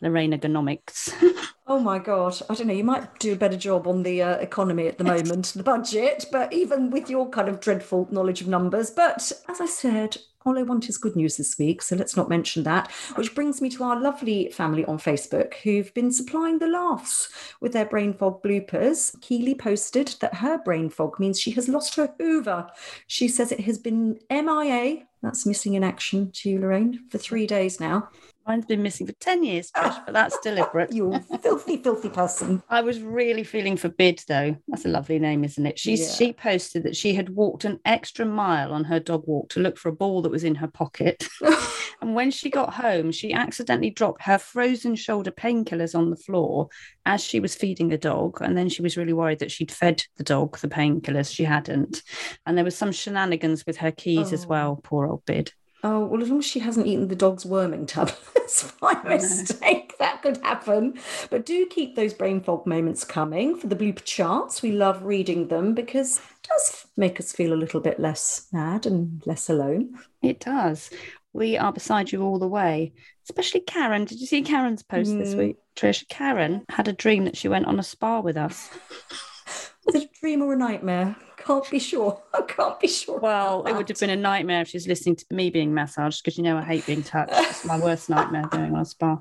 Lorraine 0.00 0.32
economics. 0.32 1.12
Oh 1.64 1.78
my 1.78 2.00
God. 2.00 2.36
I 2.50 2.54
don't 2.54 2.66
know. 2.66 2.74
You 2.74 2.82
might 2.82 3.20
do 3.20 3.32
a 3.32 3.36
better 3.36 3.56
job 3.56 3.86
on 3.86 4.02
the 4.02 4.20
uh, 4.20 4.34
economy 4.38 4.88
at 4.88 4.98
the 4.98 5.04
moment, 5.04 5.52
the 5.54 5.62
budget, 5.62 6.26
but 6.32 6.52
even 6.52 6.90
with 6.90 7.08
your 7.08 7.30
kind 7.30 7.48
of 7.48 7.60
dreadful 7.60 8.08
knowledge 8.10 8.40
of 8.40 8.48
numbers. 8.48 8.90
But 8.90 9.30
as 9.48 9.60
I 9.60 9.66
said, 9.66 10.16
all 10.44 10.58
I 10.58 10.62
want 10.62 10.88
is 10.88 10.98
good 10.98 11.16
news 11.16 11.36
this 11.36 11.58
week. 11.58 11.82
So 11.82 11.96
let's 11.96 12.16
not 12.16 12.28
mention 12.28 12.62
that. 12.64 12.90
Which 13.16 13.34
brings 13.34 13.60
me 13.60 13.70
to 13.70 13.84
our 13.84 14.00
lovely 14.00 14.50
family 14.50 14.84
on 14.84 14.98
Facebook 14.98 15.54
who've 15.54 15.92
been 15.94 16.10
supplying 16.10 16.58
the 16.58 16.66
laughs 16.66 17.28
with 17.60 17.72
their 17.72 17.86
brain 17.86 18.12
fog 18.12 18.42
bloopers. 18.42 19.18
Keely 19.20 19.54
posted 19.54 20.14
that 20.20 20.36
her 20.36 20.58
brain 20.58 20.88
fog 20.88 21.18
means 21.18 21.40
she 21.40 21.52
has 21.52 21.68
lost 21.68 21.94
her 21.96 22.14
Hoover. 22.18 22.66
She 23.06 23.28
says 23.28 23.52
it 23.52 23.60
has 23.60 23.78
been 23.78 24.18
MIA. 24.30 25.04
That's 25.22 25.46
missing 25.46 25.74
in 25.74 25.84
action 25.84 26.32
to 26.32 26.50
you, 26.50 26.58
Lorraine, 26.58 27.08
for 27.08 27.18
three 27.18 27.46
days 27.46 27.78
now. 27.78 28.08
Mine's 28.46 28.66
been 28.66 28.82
missing 28.82 29.06
for 29.06 29.12
10 29.14 29.44
years, 29.44 29.70
Trish, 29.70 30.04
but 30.04 30.12
that's 30.12 30.38
deliberate. 30.40 30.92
You 30.94 31.18
filthy, 31.42 31.76
filthy 31.76 32.08
person. 32.08 32.62
I 32.68 32.80
was 32.80 33.00
really 33.00 33.44
feeling 33.44 33.76
for 33.76 33.88
Bid 33.88 34.22
though. 34.28 34.56
That's 34.68 34.84
a 34.84 34.88
lovely 34.88 35.18
name, 35.18 35.44
isn't 35.44 35.64
it? 35.64 35.78
She's 35.78 36.00
Yeah. 36.00 36.14
she 36.26 36.32
posted 36.32 36.82
that 36.82 36.96
she 36.96 37.14
had 37.14 37.28
walked 37.30 37.64
an 37.64 37.78
extra 37.84 38.24
mile 38.26 38.72
on 38.72 38.84
her 38.84 38.98
dog 39.00 39.24
walk 39.26 39.50
to 39.50 39.60
look 39.60 39.78
for 39.78 39.88
a 39.88 39.94
ball 39.94 40.22
that 40.22 40.32
was 40.32 40.44
in 40.44 40.56
her 40.56 40.66
pocket. 40.68 41.26
and 42.00 42.14
when 42.14 42.30
she 42.30 42.50
got 42.50 42.74
home, 42.74 43.12
she 43.12 43.32
accidentally 43.32 43.90
dropped 43.90 44.22
her 44.22 44.38
frozen 44.38 44.96
shoulder 44.96 45.30
painkillers 45.30 45.94
on 45.94 46.10
the 46.10 46.16
floor 46.16 46.68
as 47.06 47.22
she 47.22 47.38
was 47.40 47.54
feeding 47.54 47.88
the 47.88 47.98
dog. 47.98 48.38
And 48.42 48.56
then 48.58 48.68
she 48.68 48.82
was 48.82 48.96
really 48.96 49.12
worried 49.12 49.38
that 49.38 49.52
she'd 49.52 49.70
fed 49.72 50.02
the 50.16 50.24
dog 50.24 50.58
the 50.58 50.68
painkillers. 50.68 51.32
She 51.32 51.44
hadn't. 51.44 52.02
And 52.44 52.56
there 52.56 52.64
was 52.64 52.76
some 52.76 52.92
shenanigans 52.92 53.64
with 53.66 53.76
her 53.78 53.92
keys 53.92 54.32
as 54.32 54.44
Oh. 54.44 54.48
well, 54.48 54.80
poor 54.82 55.06
old 55.06 55.24
Bid. 55.26 55.52
Oh, 55.84 56.04
well, 56.04 56.22
as 56.22 56.28
long 56.28 56.38
as 56.38 56.44
she 56.46 56.60
hasn't 56.60 56.86
eaten 56.86 57.08
the 57.08 57.16
dog's 57.16 57.44
worming 57.44 57.86
tablets 57.86 58.70
by 58.80 58.94
mistake, 59.04 59.94
that 59.98 60.22
could 60.22 60.36
happen. 60.38 60.98
But 61.28 61.44
do 61.44 61.66
keep 61.66 61.96
those 61.96 62.14
brain 62.14 62.40
fog 62.40 62.66
moments 62.66 63.02
coming 63.04 63.56
for 63.56 63.66
the 63.66 63.74
blooper 63.76 64.04
charts. 64.04 64.62
We 64.62 64.70
love 64.72 65.02
reading 65.02 65.48
them 65.48 65.74
because 65.74 66.18
it 66.18 66.48
does 66.48 66.86
make 66.96 67.18
us 67.18 67.32
feel 67.32 67.52
a 67.52 67.54
little 67.58 67.80
bit 67.80 67.98
less 67.98 68.46
mad 68.52 68.86
and 68.86 69.22
less 69.26 69.48
alone. 69.50 69.98
It 70.22 70.38
does. 70.38 70.88
We 71.32 71.56
are 71.56 71.72
beside 71.72 72.12
you 72.12 72.22
all 72.22 72.38
the 72.38 72.46
way, 72.46 72.92
especially 73.24 73.60
Karen. 73.60 74.04
Did 74.04 74.20
you 74.20 74.26
see 74.26 74.42
Karen's 74.42 74.82
post 74.84 75.16
this 75.18 75.34
Mm. 75.34 75.38
week, 75.38 75.56
Trish? 75.74 76.06
Karen 76.08 76.64
had 76.68 76.86
a 76.88 76.92
dream 76.92 77.24
that 77.24 77.36
she 77.36 77.48
went 77.48 77.66
on 77.66 77.80
a 77.80 77.82
spa 77.82 78.20
with 78.20 78.36
us. 78.36 78.68
Was 79.86 79.96
it 79.96 80.04
a 80.04 80.20
dream 80.20 80.42
or 80.42 80.52
a 80.52 80.56
nightmare? 80.56 81.16
Can't 81.44 81.70
be 81.70 81.78
sure. 81.78 82.22
I 82.34 82.42
can't 82.42 82.78
be 82.78 82.88
sure. 82.88 83.18
Well, 83.18 83.64
it 83.66 83.74
would 83.74 83.88
have 83.88 83.98
been 83.98 84.10
a 84.10 84.16
nightmare 84.16 84.62
if 84.62 84.68
she 84.68 84.76
was 84.76 84.86
listening 84.86 85.16
to 85.16 85.24
me 85.30 85.50
being 85.50 85.74
massaged 85.74 86.22
because 86.22 86.36
you 86.36 86.44
know 86.44 86.56
I 86.56 86.62
hate 86.62 86.86
being 86.86 87.02
touched. 87.02 87.32
It's 87.34 87.64
my 87.64 87.78
worst 87.78 88.08
nightmare 88.08 88.46
going 88.50 88.74
on 88.74 88.80
a 88.80 88.84
spa. 88.84 89.18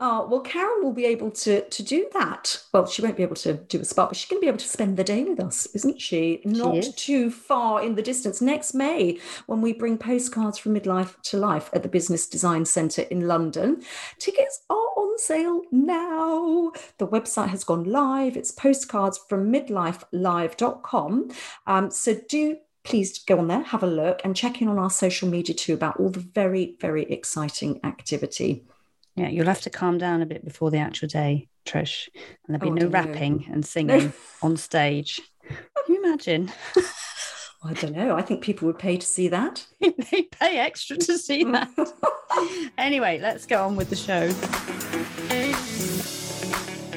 Oh, 0.00 0.28
well, 0.28 0.40
Karen 0.40 0.84
will 0.84 0.92
be 0.92 1.06
able 1.06 1.32
to 1.32 1.68
to 1.68 1.82
do 1.82 2.08
that. 2.12 2.62
Well, 2.72 2.86
she 2.86 3.02
won't 3.02 3.16
be 3.16 3.24
able 3.24 3.34
to 3.36 3.54
do 3.54 3.80
a 3.80 3.84
spa, 3.84 4.06
but 4.06 4.16
she's 4.16 4.28
going 4.28 4.40
to 4.40 4.44
be 4.44 4.48
able 4.48 4.58
to 4.58 4.68
spend 4.68 4.96
the 4.96 5.02
day 5.02 5.24
with 5.24 5.40
us, 5.40 5.66
isn't 5.74 6.00
she? 6.00 6.40
Not 6.44 6.76
is. 6.76 6.94
too 6.94 7.32
far 7.32 7.82
in 7.82 7.96
the 7.96 8.02
distance. 8.02 8.40
Next 8.40 8.74
May, 8.74 9.18
when 9.46 9.60
we 9.60 9.72
bring 9.72 9.98
postcards 9.98 10.56
from 10.56 10.74
midlife 10.74 11.20
to 11.22 11.36
life 11.36 11.68
at 11.72 11.82
the 11.82 11.88
Business 11.88 12.28
Design 12.28 12.64
Centre 12.64 13.02
in 13.02 13.26
London. 13.26 13.82
Tickets 14.20 14.62
are 14.70 14.76
on 14.76 15.18
sale 15.18 15.62
now. 15.72 16.72
The 16.98 17.08
website 17.08 17.48
has 17.48 17.64
gone 17.64 17.82
live. 17.82 18.36
It's 18.36 18.52
postcards 18.52 19.18
from 19.28 19.52
midlifelive.com. 19.52 21.30
Um, 21.66 21.90
so 21.90 22.14
do 22.28 22.58
please 22.84 23.18
go 23.18 23.38
on 23.38 23.48
there, 23.48 23.62
have 23.64 23.82
a 23.82 23.86
look, 23.86 24.20
and 24.24 24.34
check 24.34 24.62
in 24.62 24.68
on 24.68 24.78
our 24.78 24.90
social 24.90 25.28
media 25.28 25.54
too 25.54 25.74
about 25.74 25.98
all 25.98 26.08
the 26.08 26.20
very, 26.20 26.76
very 26.80 27.02
exciting 27.02 27.80
activity. 27.84 28.64
Yeah, 29.18 29.28
you'll 29.28 29.46
have 29.46 29.60
to 29.62 29.70
calm 29.70 29.98
down 29.98 30.22
a 30.22 30.26
bit 30.26 30.44
before 30.44 30.70
the 30.70 30.78
actual 30.78 31.08
day, 31.08 31.48
Trish. 31.66 32.08
And 32.46 32.60
there'll 32.60 32.60
be 32.60 32.68
Oh, 32.82 32.86
no 32.86 32.90
don't 32.90 33.06
know. 33.06 33.10
rapping 33.12 33.46
and 33.52 33.64
singing 33.74 34.12
on 34.42 34.56
stage. 34.56 35.20
Can 35.46 35.56
you 35.94 36.04
imagine? 36.04 36.52
I 37.64 37.72
don't 37.72 37.96
know. 37.96 38.14
I 38.14 38.22
think 38.22 38.42
people 38.44 38.66
would 38.68 38.78
pay 38.78 38.96
to 38.98 39.06
see 39.06 39.26
that. 39.28 39.66
they 39.80 40.22
pay 40.30 40.58
extra 40.58 40.96
to 40.96 41.18
see 41.18 41.42
that. 41.44 41.68
anyway, 42.78 43.18
let's 43.20 43.46
go 43.46 43.64
on 43.64 43.74
with 43.74 43.90
the 43.90 43.96
show. 43.96 44.28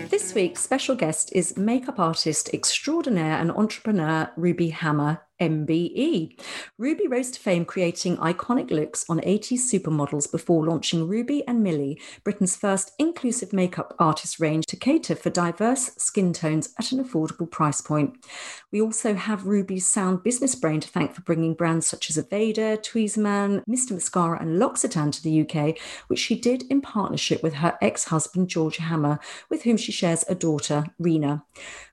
This 0.09 0.35
week's 0.35 0.61
special 0.61 0.95
guest 0.95 1.31
is 1.33 1.57
makeup 1.57 1.97
artist 1.99 2.53
extraordinaire 2.53 3.37
and 3.39 3.51
entrepreneur 3.51 4.29
Ruby 4.37 4.69
Hammer, 4.69 5.21
MBE. 5.41 6.39
Ruby 6.77 7.07
rose 7.07 7.31
to 7.31 7.39
fame 7.39 7.65
creating 7.65 8.17
iconic 8.17 8.69
looks 8.69 9.03
on 9.09 9.19
80s 9.19 9.61
supermodels 9.71 10.31
before 10.31 10.65
launching 10.65 11.07
Ruby 11.07 11.45
and 11.47 11.63
Millie, 11.63 11.99
Britain's 12.23 12.55
first 12.55 12.91
inclusive 12.99 13.51
makeup 13.51 13.95
artist 13.99 14.39
range 14.39 14.67
to 14.67 14.75
cater 14.75 15.15
for 15.15 15.31
diverse 15.31 15.91
skin 15.97 16.31
tones 16.31 16.73
at 16.77 16.91
an 16.91 17.03
affordable 17.03 17.49
price 17.49 17.81
point. 17.81 18.23
We 18.71 18.81
also 18.81 19.15
have 19.15 19.47
Ruby's 19.47 19.87
sound 19.87 20.23
business 20.23 20.55
brain 20.55 20.79
to 20.79 20.87
thank 20.87 21.13
for 21.13 21.21
bringing 21.21 21.55
brands 21.55 21.87
such 21.87 22.09
as 22.09 22.17
Aveda, 22.17 22.77
Tweezerman, 22.77 23.63
Mr. 23.67 23.91
Mascara, 23.91 24.39
and 24.39 24.59
L'Occitane 24.59 25.11
to 25.11 25.23
the 25.23 25.41
UK, 25.41 25.77
which 26.07 26.19
she 26.19 26.39
did 26.39 26.63
in 26.69 26.81
partnership 26.81 27.41
with 27.41 27.55
her 27.55 27.77
ex 27.81 28.05
husband, 28.05 28.47
George 28.47 28.77
Hammer, 28.77 29.19
with 29.49 29.63
whom 29.63 29.77
she 29.77 29.91
shares 29.91 30.23
a 30.29 30.35
daughter, 30.35 30.85
Rena. 30.99 31.43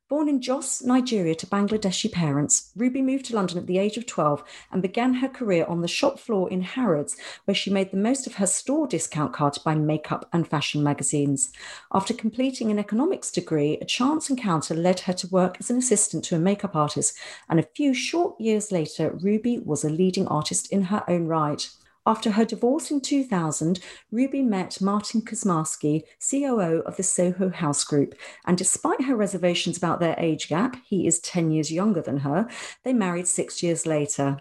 Born 0.09 0.27
in 0.27 0.41
Jos, 0.41 0.83
Nigeria, 0.83 1.35
to 1.35 1.47
Bangladeshi 1.47 2.11
parents, 2.11 2.73
Ruby 2.75 3.03
moved 3.03 3.27
to 3.27 3.35
London 3.35 3.59
at 3.59 3.67
the 3.67 3.77
age 3.77 3.99
of 3.99 4.07
12 4.07 4.43
and 4.73 4.81
began 4.81 5.13
her 5.13 5.29
career 5.29 5.67
on 5.67 5.83
the 5.83 5.87
shop 5.87 6.19
floor 6.19 6.49
in 6.49 6.63
Harrods, 6.63 7.15
where 7.45 7.55
she 7.55 7.69
made 7.69 7.91
the 7.91 7.99
most 7.99 8.27
of 8.27 8.37
her 8.37 8.47
store 8.47 8.87
discount 8.87 9.35
card 9.35 9.53
to 9.53 9.61
buy 9.61 9.75
makeup 9.75 10.27
and 10.33 10.49
fashion 10.49 10.83
magazines. 10.83 11.53
After 11.93 12.15
completing 12.15 12.71
an 12.71 12.79
economics 12.79 13.31
degree, 13.31 13.77
a 13.83 13.85
chance 13.85 14.31
encounter 14.31 14.75
led 14.75 15.01
her 15.01 15.13
to 15.13 15.29
work 15.29 15.59
as 15.61 15.69
an 15.69 15.77
assistant 15.77 16.25
to 16.25 16.37
a 16.37 16.39
makeup 16.39 16.75
artist, 16.75 17.15
and 17.51 17.61
a 17.61 17.69
few 17.75 17.93
short 17.93 18.41
years 18.41 18.73
later, 18.73 19.11
Ruby 19.11 19.59
was 19.59 19.85
a 19.85 19.91
leading 19.91 20.27
artist 20.29 20.73
in 20.73 20.85
her 20.85 21.05
own 21.07 21.27
right. 21.27 21.69
After 22.09 22.31
her 22.31 22.47
divorce 22.47 22.91
in 22.91 23.03
2000, 23.03 23.81
Ruby 24.11 24.41
met 24.41 24.81
Martin 24.81 25.21
Kosmarski, 25.21 26.05
COO 26.19 26.83
of 26.87 26.97
the 26.97 27.03
Soho 27.03 27.51
House 27.51 27.85
Group, 27.85 28.15
and 28.47 28.57
despite 28.57 29.03
her 29.03 29.15
reservations 29.15 29.77
about 29.77 30.01
their 30.01 30.15
age 30.17 30.49
gap, 30.49 30.77
he 30.87 31.07
is 31.07 31.21
10 31.21 31.51
years 31.51 31.71
younger 31.71 32.01
than 32.01 32.17
her, 32.21 32.49
they 32.83 32.95
married 32.95 33.29
six 33.29 33.63
years 33.63 33.85
later. 33.85 34.39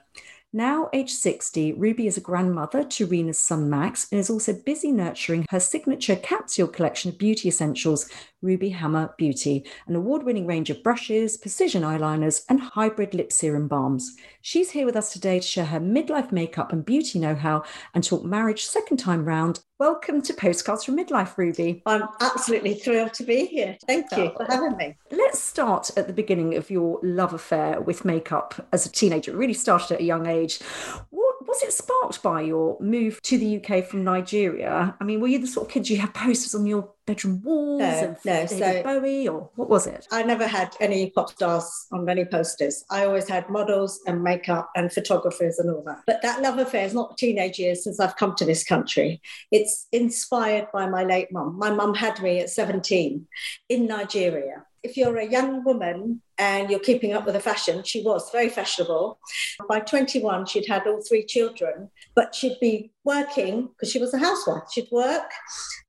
Now, 0.53 0.89
age 0.93 1.11
60, 1.11 1.73
Ruby 1.73 2.07
is 2.07 2.15
a 2.15 2.21
grandmother 2.21 2.85
to 2.85 3.05
Rena's 3.05 3.37
son 3.37 3.69
Max 3.69 4.07
and 4.13 4.19
is 4.19 4.29
also 4.29 4.53
busy 4.53 4.93
nurturing 4.93 5.45
her 5.49 5.59
signature 5.59 6.15
capsule 6.15 6.69
collection 6.69 7.11
of 7.11 7.17
beauty 7.17 7.49
essentials, 7.49 8.09
Ruby 8.43 8.69
Hammer 8.69 9.13
Beauty, 9.17 9.65
an 9.87 9.95
award 9.95 10.21
winning 10.21 10.45
range 10.45 10.69
of 10.69 10.83
brushes, 10.83 11.37
precision 11.37 11.81
eyeliners, 11.81 12.43
and 12.49 12.59
hybrid 12.59 13.15
lip 13.15 13.31
serum 13.31 13.67
balms. 13.67 14.15
She's 14.41 14.69
here 14.69 14.85
with 14.85 14.95
us 14.95 15.11
today 15.11 15.39
to 15.39 15.45
share 15.45 15.65
her 15.65 15.79
midlife 15.79 16.31
makeup 16.31 16.71
and 16.71 16.85
beauty 16.85 17.17
know 17.17 17.33
how 17.33 17.63
and 17.95 18.03
talk 18.03 18.23
marriage 18.23 18.65
second 18.65 18.97
time 18.97 19.25
round. 19.25 19.61
Welcome 19.79 20.21
to 20.23 20.33
Postcards 20.33 20.83
from 20.83 20.97
Midlife, 20.97 21.37
Ruby. 21.37 21.81
I'm 21.87 22.03
absolutely 22.21 22.75
thrilled 22.75 23.13
to 23.15 23.23
be 23.23 23.45
here. 23.45 23.75
Thank 23.87 24.11
you 24.15 24.31
for 24.37 24.45
having 24.45 24.77
me. 24.77 24.95
Let's 25.11 25.39
start 25.39 25.91
at 25.97 26.05
the 26.05 26.13
beginning 26.13 26.55
of 26.55 26.69
your 26.69 26.99
love 27.01 27.33
affair 27.33 27.81
with 27.81 28.05
makeup 28.05 28.67
as 28.71 28.85
a 28.85 28.91
teenager. 28.91 29.31
It 29.31 29.37
really 29.37 29.53
started 29.53 29.95
at 29.95 30.01
a 30.01 30.03
young 30.03 30.27
age. 30.27 30.59
What 31.09 31.26
was 31.57 31.63
it 31.63 31.73
sparked 31.75 32.21
by 32.21 32.41
your 32.41 32.77
move 32.79 33.19
to 33.23 33.37
the 33.37 33.57
UK 33.57 33.85
from 33.85 34.03
Nigeria? 34.03 34.95
I 34.99 35.03
mean, 35.03 35.19
were 35.21 35.27
you 35.27 35.39
the 35.39 35.47
sort 35.47 35.67
of 35.67 35.73
kids 35.73 35.89
you 35.89 35.97
have 35.97 36.13
posters 36.13 36.53
on 36.53 36.65
your 36.67 36.89
bedroom 37.07 37.41
walls 37.43 37.79
No, 37.79 38.03
of 38.09 38.25
no, 38.25 38.45
David 38.45 38.49
so- 38.59 38.83
Bowie, 38.83 39.27
or 39.27 39.49
what 39.55 39.69
was 39.69 39.87
it? 39.87 40.07
I 40.11 40.23
never 40.23 40.45
had 40.45 40.75
any 40.79 41.09
pop 41.09 41.31
stars 41.31 41.87
on 41.91 42.07
any 42.09 42.25
posters. 42.25 42.83
I 42.91 43.05
always 43.05 43.27
had 43.27 43.49
models 43.49 43.99
and 44.05 44.21
makeup 44.23 44.69
and 44.75 44.91
photographers 44.91 45.57
and 45.57 45.71
all 45.71 45.83
that. 45.87 46.01
But 46.05 46.21
that 46.21 46.41
love 46.41 46.59
affair 46.59 46.85
is 46.85 46.93
not 46.93 47.17
teenage 47.17 47.57
years 47.57 47.83
since 47.83 47.99
I've 47.99 48.17
come 48.17 48.35
to 48.35 48.45
this 48.45 48.63
country. 48.63 49.21
It's 49.51 49.87
inspired 49.91 50.67
by 50.71 50.87
my 50.87 51.03
late 51.05 51.31
mum. 51.31 51.57
My 51.57 51.71
mum 51.71 51.95
had 51.95 52.21
me 52.21 52.39
at 52.39 52.49
17 52.49 53.25
in 53.69 53.87
Nigeria. 53.87 54.63
If 54.87 54.95
you're 54.95 55.17
a 55.17 55.27
young 55.27 55.65
woman 55.65 56.21
and 56.37 56.69
you're 56.69 56.79
keeping 56.79 57.11
up 57.11 57.25
with 57.25 57.33
the 57.33 57.41
fashion, 57.41 57.83
she 57.83 58.01
was 58.03 58.31
very 58.31 58.47
fashionable. 58.47 59.19
By 59.67 59.81
21, 59.81 60.45
she'd 60.45 60.65
had 60.65 60.87
all 60.87 61.01
three 61.01 61.25
children, 61.25 61.89
but 62.15 62.33
she'd 62.33 62.57
be 62.61 62.91
working 63.03 63.67
because 63.67 63.91
she 63.91 63.99
was 63.99 64.13
a 64.13 64.17
housewife. 64.17 64.63
She'd 64.71 64.87
work 64.89 65.29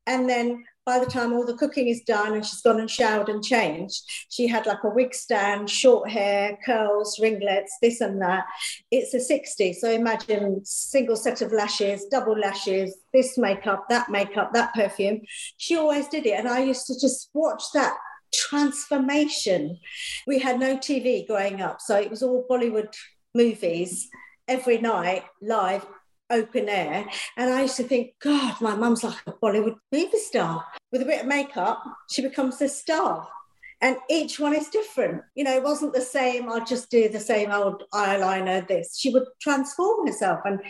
and 0.09 0.29
then 0.29 0.65
by 0.87 0.99
the 0.99 1.05
time 1.05 1.35
all 1.35 1.45
the 1.45 1.53
cooking 1.53 1.89
is 1.89 2.01
done 2.01 2.33
and 2.33 2.45
she's 2.45 2.63
gone 2.63 2.81
and 2.81 2.91
showered 2.91 3.29
and 3.29 3.45
changed, 3.45 4.05
she 4.31 4.49
had 4.49 4.65
like 4.65 4.83
a 4.83 4.89
wig 4.89 5.15
stand, 5.15 5.69
short 5.69 6.09
hair, 6.09 6.59
curls, 6.65 7.21
ringlets, 7.21 7.77
this 7.83 8.01
and 8.01 8.23
that. 8.23 8.47
It's 8.91 9.13
a 9.13 9.21
60. 9.21 9.75
So 9.75 9.91
imagine 9.91 10.63
single 10.65 11.17
set 11.17 11.43
of 11.43 11.53
lashes, 11.53 12.07
double 12.07 12.39
lashes, 12.39 12.97
this 13.13 13.37
makeup, 13.37 13.85
that 13.91 14.09
makeup, 14.09 14.55
that 14.55 14.73
perfume. 14.73 15.21
She 15.59 15.77
always 15.77 16.09
did 16.09 16.25
it. 16.25 16.39
And 16.39 16.49
I 16.49 16.61
used 16.61 16.87
to 16.87 16.99
just 16.99 17.29
watch 17.35 17.65
that 17.75 17.95
transformation. 18.33 19.79
We 20.27 20.39
had 20.39 20.59
no 20.59 20.77
TV 20.77 21.27
growing 21.27 21.61
up. 21.61 21.81
So 21.81 21.97
it 21.97 22.11
was 22.11 22.23
all 22.23 22.47
Bollywood 22.49 22.95
movies 23.35 24.09
every 24.47 24.79
night 24.79 25.25
live 25.43 25.87
open 26.31 26.69
air. 26.69 27.07
And 27.37 27.53
I 27.53 27.63
used 27.63 27.77
to 27.77 27.85
think, 27.85 28.13
God, 28.21 28.61
my 28.61 28.75
mum's 28.75 29.05
like 29.05 29.23
a 29.27 29.33
Bollywood 29.33 29.77
movie 29.93 30.19
star. 30.19 30.65
With 30.93 31.03
a 31.03 31.07
bit 31.07 31.23
of 31.23 31.27
makeup, 31.27 31.83
she 32.11 32.23
becomes 32.23 32.61
a 32.61 32.69
star. 32.69 33.29
And 33.81 33.97
each 34.11 34.41
one 34.41 34.55
is 34.55 34.69
different. 34.69 35.23
You 35.35 35.45
know, 35.45 35.55
it 35.55 35.63
wasn't 35.63 35.95
the 35.95 36.01
same, 36.01 36.49
I'll 36.49 36.65
just 36.65 36.91
do 36.91 37.09
the 37.09 37.21
same 37.21 37.51
old 37.53 37.85
eyeliner, 37.95 38.67
this. 38.67 38.99
She 38.99 39.11
would 39.11 39.25
transform 39.41 40.07
herself. 40.07 40.41
And 40.45 40.61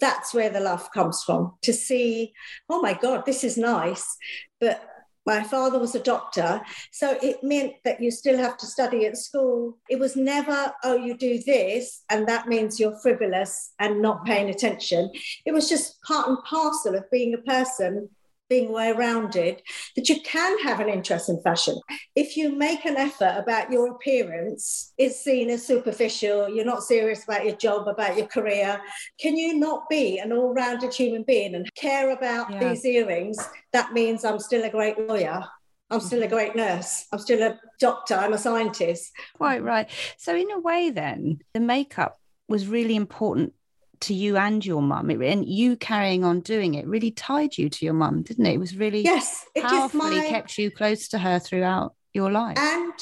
that's 0.00 0.32
where 0.32 0.50
the 0.50 0.60
love 0.60 0.90
comes 0.92 1.22
from 1.22 1.54
to 1.62 1.72
see, 1.72 2.32
oh 2.68 2.80
my 2.80 2.94
God, 2.94 3.26
this 3.26 3.44
is 3.44 3.58
nice. 3.58 4.16
But 4.60 4.82
my 5.26 5.42
father 5.42 5.78
was 5.78 5.94
a 5.94 6.02
doctor, 6.02 6.60
so 6.92 7.18
it 7.22 7.42
meant 7.42 7.74
that 7.84 8.00
you 8.00 8.10
still 8.10 8.38
have 8.38 8.56
to 8.58 8.66
study 8.66 9.06
at 9.06 9.16
school. 9.16 9.76
It 9.88 9.98
was 9.98 10.16
never, 10.16 10.72
oh, 10.84 10.96
you 10.96 11.16
do 11.16 11.42
this, 11.44 12.04
and 12.08 12.26
that 12.28 12.48
means 12.48 12.78
you're 12.78 12.98
frivolous 13.00 13.72
and 13.80 14.00
not 14.00 14.24
paying 14.24 14.48
attention. 14.48 15.10
It 15.44 15.52
was 15.52 15.68
just 15.68 16.00
part 16.02 16.28
and 16.28 16.38
parcel 16.44 16.94
of 16.94 17.10
being 17.10 17.34
a 17.34 17.38
person, 17.38 18.08
being 18.48 18.72
well 18.72 18.94
rounded, 18.94 19.62
that 19.96 20.08
you 20.08 20.20
can 20.20 20.58
have 20.60 20.80
an 20.80 20.88
interest 20.88 21.28
in 21.28 21.40
fashion. 21.42 21.78
If 22.14 22.36
you 22.36 22.54
make 22.56 22.84
an 22.84 22.96
effort 22.96 23.34
about 23.36 23.70
your 23.70 23.92
appearance, 23.92 24.92
it's 24.98 25.22
seen 25.22 25.50
as 25.50 25.66
superficial, 25.66 26.48
you're 26.48 26.64
not 26.64 26.82
serious 26.82 27.24
about 27.24 27.44
your 27.44 27.56
job, 27.56 27.88
about 27.88 28.16
your 28.16 28.26
career. 28.26 28.80
Can 29.20 29.36
you 29.36 29.58
not 29.58 29.88
be 29.88 30.18
an 30.18 30.32
all 30.32 30.54
rounded 30.54 30.94
human 30.94 31.22
being 31.22 31.54
and 31.54 31.68
care 31.74 32.10
about 32.10 32.50
Yeah. 32.50 32.68
these 32.68 32.84
earrings? 32.84 33.38
That 33.72 33.92
means 33.92 34.24
I'm 34.24 34.38
still 34.38 34.64
a 34.64 34.70
great 34.70 34.98
lawyer. 34.98 35.44
I'm 35.90 36.00
still 36.00 36.20
a 36.20 36.26
mm-hmm. 36.26 36.34
great 36.34 36.56
nurse. 36.56 37.06
I'm 37.12 37.20
still 37.20 37.42
a 37.42 37.60
doctor. 37.78 38.14
I'm 38.14 38.32
a 38.32 38.38
scientist. 38.38 39.12
Quite 39.34 39.62
right. 39.62 39.88
So, 40.16 40.34
in 40.34 40.50
a 40.50 40.58
way, 40.58 40.90
then, 40.90 41.38
the 41.54 41.60
makeup 41.60 42.18
was 42.48 42.66
really 42.66 42.96
important 42.96 43.52
to 44.00 44.14
you 44.14 44.36
and 44.36 44.64
your 44.64 44.82
mum. 44.82 45.10
And 45.10 45.46
you 45.46 45.76
carrying 45.76 46.24
on 46.24 46.40
doing 46.40 46.74
it 46.74 46.86
really 46.86 47.10
tied 47.10 47.56
you 47.58 47.68
to 47.68 47.84
your 47.84 47.94
mum, 47.94 48.22
didn't 48.22 48.46
it? 48.46 48.54
It 48.54 48.60
was 48.60 48.76
really 48.76 49.02
Yes, 49.02 49.46
it 49.54 49.62
powerfully 49.62 50.16
my 50.16 50.28
kept 50.28 50.58
you 50.58 50.70
close 50.70 51.08
to 51.08 51.18
her 51.18 51.38
throughout 51.38 51.94
your 52.12 52.30
life. 52.30 52.58
And 52.58 52.92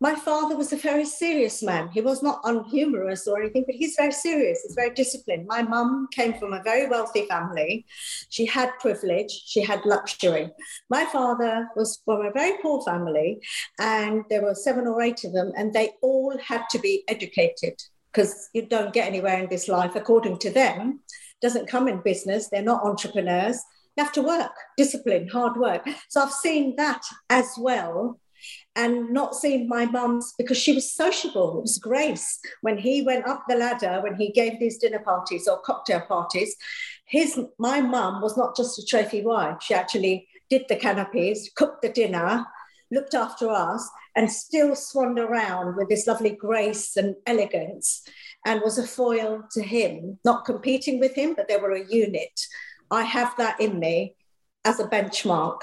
my 0.00 0.14
father 0.14 0.56
was 0.56 0.72
a 0.72 0.76
very 0.76 1.04
serious 1.04 1.60
man. 1.60 1.88
He 1.88 2.00
was 2.00 2.22
not 2.22 2.40
unhumorous 2.44 3.26
or 3.26 3.40
anything, 3.40 3.64
but 3.66 3.74
he's 3.74 3.96
very 3.96 4.12
serious. 4.12 4.62
He's 4.62 4.76
very 4.76 4.94
disciplined. 4.94 5.46
My 5.48 5.62
mum 5.62 6.08
came 6.12 6.34
from 6.34 6.52
a 6.52 6.62
very 6.62 6.86
wealthy 6.86 7.26
family. 7.26 7.84
She 8.28 8.46
had 8.46 8.70
privilege, 8.78 9.30
she 9.30 9.60
had 9.60 9.84
luxury. 9.84 10.50
My 10.88 11.04
father 11.06 11.68
was 11.74 12.00
from 12.04 12.24
a 12.24 12.30
very 12.30 12.58
poor 12.62 12.80
family, 12.82 13.40
and 13.80 14.24
there 14.30 14.42
were 14.42 14.54
seven 14.54 14.86
or 14.86 15.02
eight 15.02 15.24
of 15.24 15.32
them, 15.32 15.52
and 15.56 15.72
they 15.72 15.90
all 16.00 16.38
had 16.38 16.62
to 16.70 16.78
be 16.78 17.02
educated 17.08 17.82
because 18.12 18.48
you 18.52 18.66
don't 18.66 18.92
get 18.92 19.06
anywhere 19.06 19.42
in 19.42 19.48
this 19.48 19.68
life, 19.68 19.94
according 19.94 20.38
to 20.38 20.50
them. 20.50 21.00
Doesn't 21.40 21.68
come 21.68 21.88
in 21.88 22.00
business, 22.00 22.48
they're 22.48 22.62
not 22.62 22.84
entrepreneurs. 22.84 23.60
You 23.96 24.04
have 24.04 24.12
to 24.14 24.22
work, 24.22 24.52
discipline, 24.76 25.28
hard 25.28 25.56
work. 25.56 25.86
So 26.08 26.22
I've 26.22 26.32
seen 26.32 26.76
that 26.76 27.02
as 27.30 27.48
well 27.58 28.20
and 28.76 29.10
not 29.10 29.34
seen 29.34 29.68
my 29.68 29.86
mum's 29.86 30.34
because 30.38 30.56
she 30.56 30.72
was 30.72 30.92
sociable. 30.92 31.58
It 31.58 31.62
was 31.62 31.78
grace. 31.78 32.38
When 32.60 32.78
he 32.78 33.02
went 33.02 33.26
up 33.26 33.44
the 33.48 33.56
ladder, 33.56 34.00
when 34.02 34.14
he 34.14 34.30
gave 34.30 34.58
these 34.58 34.78
dinner 34.78 35.00
parties 35.00 35.48
or 35.48 35.60
cocktail 35.60 36.00
parties, 36.02 36.54
his 37.04 37.40
my 37.58 37.80
mum 37.80 38.22
was 38.22 38.36
not 38.36 38.56
just 38.56 38.78
a 38.78 38.86
trophy 38.86 39.22
wife. 39.22 39.56
She 39.62 39.74
actually 39.74 40.28
did 40.50 40.66
the 40.68 40.76
canopies, 40.76 41.50
cooked 41.56 41.82
the 41.82 41.88
dinner, 41.88 42.46
looked 42.90 43.14
after 43.14 43.50
us, 43.50 43.88
and 44.16 44.30
still 44.30 44.74
swanned 44.74 45.18
around 45.18 45.76
with 45.76 45.88
this 45.88 46.06
lovely 46.06 46.30
grace 46.30 46.96
and 46.96 47.14
elegance, 47.26 48.02
and 48.46 48.60
was 48.62 48.78
a 48.78 48.86
foil 48.86 49.44
to 49.52 49.62
him, 49.62 50.18
not 50.24 50.44
competing 50.44 50.98
with 50.98 51.14
him, 51.14 51.34
but 51.34 51.48
they 51.48 51.56
were 51.56 51.72
a 51.72 51.86
unit. 51.86 52.40
I 52.90 53.02
have 53.02 53.34
that 53.38 53.60
in 53.60 53.78
me 53.78 54.14
as 54.64 54.80
a 54.80 54.88
benchmark 54.88 55.58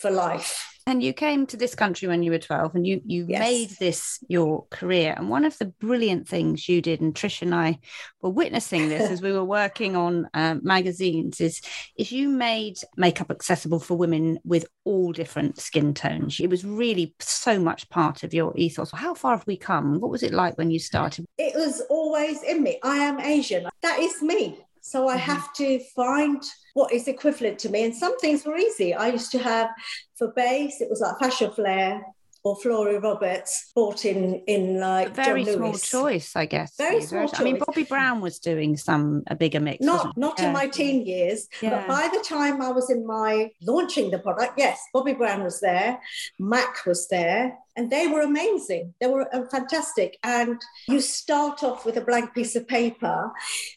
for 0.00 0.10
life. 0.10 0.73
And 0.86 1.02
you 1.02 1.14
came 1.14 1.46
to 1.46 1.56
this 1.56 1.74
country 1.74 2.08
when 2.08 2.22
you 2.22 2.30
were 2.30 2.38
12 2.38 2.74
and 2.74 2.86
you 2.86 3.00
you 3.06 3.24
Yes. 3.26 3.40
made 3.40 3.70
this 3.80 4.18
your 4.28 4.66
career. 4.70 5.14
And 5.16 5.30
one 5.30 5.46
of 5.46 5.56
the 5.56 5.66
brilliant 5.66 6.28
things 6.28 6.68
you 6.68 6.82
did, 6.82 7.00
and 7.00 7.14
Trish 7.14 7.40
and 7.40 7.54
I 7.54 7.78
were 8.20 8.28
witnessing 8.30 8.90
this 8.90 9.10
as 9.10 9.22
we 9.22 9.32
were 9.32 9.44
working 9.44 9.96
on 9.96 10.28
um, 10.34 10.60
magazines, 10.62 11.40
is, 11.40 11.62
is 11.96 12.12
you 12.12 12.28
made 12.28 12.76
makeup 12.98 13.30
accessible 13.30 13.80
for 13.80 13.96
women 13.96 14.38
with 14.44 14.66
all 14.84 15.12
different 15.12 15.58
skin 15.58 15.94
tones. 15.94 16.38
It 16.38 16.50
was 16.50 16.64
really 16.66 17.14
so 17.18 17.58
much 17.58 17.88
part 17.88 18.22
of 18.22 18.34
your 18.34 18.52
ethos. 18.54 18.90
How 18.92 19.14
far 19.14 19.38
have 19.38 19.46
we 19.46 19.56
come? 19.56 20.00
What 20.00 20.10
was 20.10 20.22
it 20.22 20.34
like 20.34 20.58
when 20.58 20.70
you 20.70 20.78
started? 20.78 21.24
it 21.38 21.54
was 21.54 21.80
always 21.88 22.42
in 22.42 22.62
me. 22.62 22.78
I 22.82 22.96
am 22.98 23.20
Asian. 23.20 23.66
That 23.82 23.98
is 23.98 24.20
me. 24.20 24.58
So 24.86 25.08
I 25.08 25.16
mm-hmm. 25.16 25.30
have 25.32 25.50
to 25.54 25.78
find 25.96 26.42
what 26.74 26.92
is 26.92 27.08
equivalent 27.08 27.58
to 27.60 27.70
me. 27.70 27.84
And 27.84 27.96
some 27.96 28.18
things 28.18 28.44
were 28.44 28.58
easy. 28.58 28.92
I 28.92 29.08
used 29.08 29.32
to 29.32 29.38
have 29.38 29.70
for 30.18 30.30
base, 30.36 30.82
it 30.82 30.90
was 30.90 31.00
like 31.00 31.18
Fashion 31.18 31.50
Fair, 31.52 32.02
or 32.44 32.56
Flori 32.58 33.02
Roberts 33.02 33.72
bought 33.74 34.04
in 34.04 34.34
in 34.46 34.78
like 34.78 35.08
a 35.08 35.10
very 35.10 35.44
John 35.44 35.54
small 35.54 35.68
Lewis. 35.70 35.90
choice, 35.90 36.36
I 36.36 36.44
guess. 36.44 36.76
Very 36.76 37.00
small 37.00 37.28
I 37.32 37.42
mean. 37.42 37.56
Bobbi 37.56 37.88
Brown 37.88 38.20
was 38.20 38.38
doing 38.38 38.76
some 38.76 39.22
a 39.28 39.34
bigger 39.34 39.60
mix. 39.60 39.82
Not 39.82 40.16
not 40.16 40.38
Yeah. 40.38 40.46
in 40.48 40.52
my 40.52 40.66
teen 40.68 41.06
years, 41.06 41.48
Yeah. 41.62 41.70
but 41.70 41.88
by 41.88 42.08
the 42.16 42.22
time 42.22 42.60
I 42.60 42.70
was 42.70 42.90
in 42.90 43.06
my 43.06 43.50
launching 43.62 44.10
the 44.10 44.18
product, 44.18 44.54
yes, 44.58 44.78
Bobbi 44.94 45.16
Brown 45.16 45.42
was 45.42 45.60
there, 45.60 45.98
Mac 46.38 46.84
was 46.84 47.08
there, 47.08 47.56
and 47.76 47.90
they 47.90 48.06
were 48.08 48.20
amazing. 48.20 48.92
They 49.00 49.06
were 49.06 49.26
uh, 49.34 49.46
fantastic. 49.50 50.18
And 50.22 50.60
you 50.86 51.00
start 51.00 51.62
off 51.64 51.86
with 51.86 51.96
a 51.96 52.02
blank 52.02 52.34
piece 52.34 52.54
of 52.56 52.68
paper. 52.68 53.32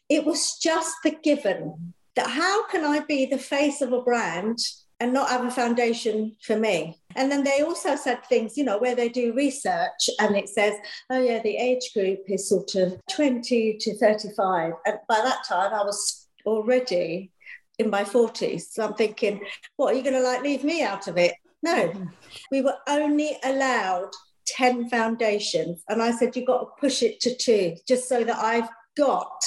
It 0.09 0.25
was 0.25 0.57
just 0.59 0.93
the 1.05 1.12
given 1.12 1.93
that 2.17 2.27
how 2.31 2.67
can 2.67 2.83
I 2.83 3.00
be 3.00 3.27
the 3.27 3.38
face 3.38 3.81
of 3.81 3.93
a 3.93 4.01
brand 4.01 4.57
and 5.00 5.13
not 5.13 5.30
have 5.30 5.46
a 5.46 5.51
foundation 5.51 6.36
for 6.42 6.58
me? 6.58 7.00
And 7.16 7.32
then 7.32 7.44
they 7.44 7.62
also 7.62 7.96
said 7.96 8.25
things, 8.25 8.58
you 8.58 8.63
know, 8.63 8.77
where 8.77 8.96
they 8.96 9.10
do 9.10 9.34
research 9.34 10.10
and 10.20 10.36
it 10.36 10.50
says, 10.50 10.74
oh, 11.10 11.22
yeah, 11.22 11.42
the 11.42 11.58
age 11.58 11.92
group 11.94 12.20
is 12.27 12.50
sort 12.50 12.75
of 12.75 13.00
20 13.12 13.77
to 13.80 13.98
35. 13.98 14.74
And 14.86 14.98
by 15.08 15.22
that 15.24 15.44
time, 15.48 15.74
I 15.74 15.84
was 15.84 16.27
already 16.46 17.32
in 17.80 17.89
my 17.89 18.04
40s. 18.04 18.72
So 18.72 18.86
I'm 18.86 18.94
thinking, 18.94 19.42
what, 19.75 19.94
are 19.94 19.98
you 19.98 20.04
going 20.04 20.16
to 20.16 20.22
like 20.22 20.42
leave 20.42 20.63
me 20.63 20.84
out 20.84 21.08
of 21.08 21.18
it? 21.18 21.34
No, 21.63 21.89
mm-hmm. 21.89 22.06
we 22.51 22.62
were 22.62 22.77
only 22.88 23.38
allowed 23.44 24.12
10 24.48 24.89
foundations. 24.89 25.84
And 25.89 26.01
I 26.01 26.12
said, 26.12 26.36
you've 26.36 26.48
got 26.48 26.60
to 26.60 26.68
push 26.80 27.04
it 27.04 27.20
to 27.22 27.36
two, 27.36 27.75
just 27.88 28.08
so 28.08 28.24
that 28.24 28.38
I've 28.38 28.70
got 28.96 29.44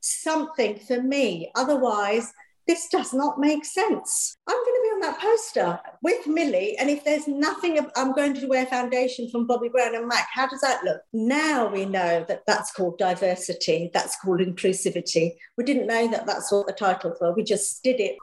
something 0.00 0.78
for 0.78 1.02
me. 1.02 1.50
Otherwise, 1.54 2.32
this 2.66 2.88
does 2.88 3.12
not 3.12 3.38
make 3.38 3.64
sense. 3.64 4.36
I'm 4.48 4.56
going 4.56 4.64
to 4.64 4.82
be 4.82 4.88
on 4.94 5.00
that 5.00 5.20
poster 5.20 5.80
with 6.02 6.26
Millie, 6.26 6.76
and 6.78 6.90
if 6.90 7.04
there's 7.04 7.28
nothing, 7.28 7.78
I'm 7.96 8.12
going 8.12 8.34
to 8.34 8.46
wear 8.46 8.66
foundation 8.66 9.30
from 9.30 9.46
Bobbi 9.46 9.70
Brown 9.70 9.94
and 9.94 10.08
Mac. 10.08 10.28
How 10.32 10.46
does 10.48 10.60
that 10.60 10.82
look? 10.84 11.00
Now 11.12 11.68
we 11.68 11.84
know 11.84 12.24
that 12.28 12.42
that's 12.46 12.72
called 12.72 12.98
diversity, 12.98 13.90
that's 13.94 14.16
called 14.20 14.40
inclusivity. 14.40 15.32
We 15.56 15.64
didn't 15.64 15.86
know 15.86 16.08
that 16.10 16.26
that's 16.26 16.50
what 16.50 16.66
the 16.66 16.72
titles 16.72 17.18
were, 17.20 17.32
we 17.32 17.44
just 17.44 17.82
did 17.82 18.00
it. 18.00 18.16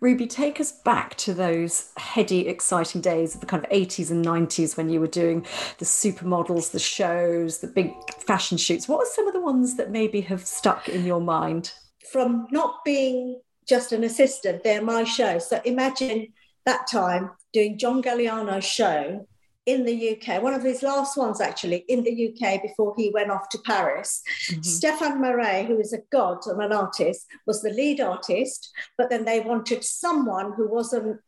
Ruby, 0.00 0.26
take 0.26 0.60
us 0.60 0.72
back 0.72 1.14
to 1.16 1.32
those 1.32 1.90
heady, 1.96 2.48
exciting 2.48 3.00
days 3.00 3.34
of 3.34 3.40
the 3.40 3.46
kind 3.46 3.64
of 3.64 3.70
80s 3.70 4.10
and 4.10 4.24
90s 4.24 4.76
when 4.76 4.90
you 4.90 5.00
were 5.00 5.06
doing 5.06 5.46
the 5.78 5.86
supermodels, 5.86 6.70
the 6.70 6.78
shows, 6.78 7.60
the 7.60 7.66
big 7.66 7.94
fashion 8.12 8.58
shoots. 8.58 8.88
What 8.88 9.02
are 9.02 9.10
some 9.10 9.26
of 9.26 9.32
the 9.32 9.40
ones 9.40 9.76
that 9.76 9.90
maybe 9.90 10.20
have 10.22 10.46
stuck 10.46 10.90
in 10.90 11.06
your 11.06 11.20
mind? 11.20 11.72
From 12.12 12.46
not 12.50 12.84
being 12.84 13.40
just 13.68 13.92
an 13.92 14.04
assistant, 14.04 14.62
they're 14.62 14.82
my 14.82 15.04
show. 15.04 15.38
So 15.38 15.60
imagine 15.64 16.32
that 16.64 16.86
time 16.86 17.30
doing 17.52 17.78
John 17.78 18.02
Galliano's 18.02 18.64
show 18.64 19.26
in 19.66 19.84
the 19.84 20.16
UK, 20.16 20.40
one 20.40 20.54
of 20.54 20.62
his 20.62 20.82
last 20.82 21.16
ones 21.16 21.40
actually 21.40 21.84
in 21.88 22.04
the 22.04 22.28
UK 22.28 22.62
before 22.62 22.94
he 22.96 23.10
went 23.10 23.32
off 23.32 23.48
to 23.48 23.58
Paris. 23.58 24.22
Mm-hmm. 24.50 24.60
Stéphane 24.60 25.20
Marais, 25.20 25.66
who 25.66 25.80
is 25.80 25.92
a 25.92 26.02
god 26.12 26.38
and 26.46 26.62
an 26.62 26.72
artist, 26.72 27.26
was 27.46 27.62
the 27.62 27.70
lead 27.70 28.00
artist, 28.00 28.72
but 28.96 29.10
then 29.10 29.24
they 29.24 29.40
wanted 29.40 29.82
someone 29.82 30.52
who 30.56 30.68
wasn't 30.68 31.20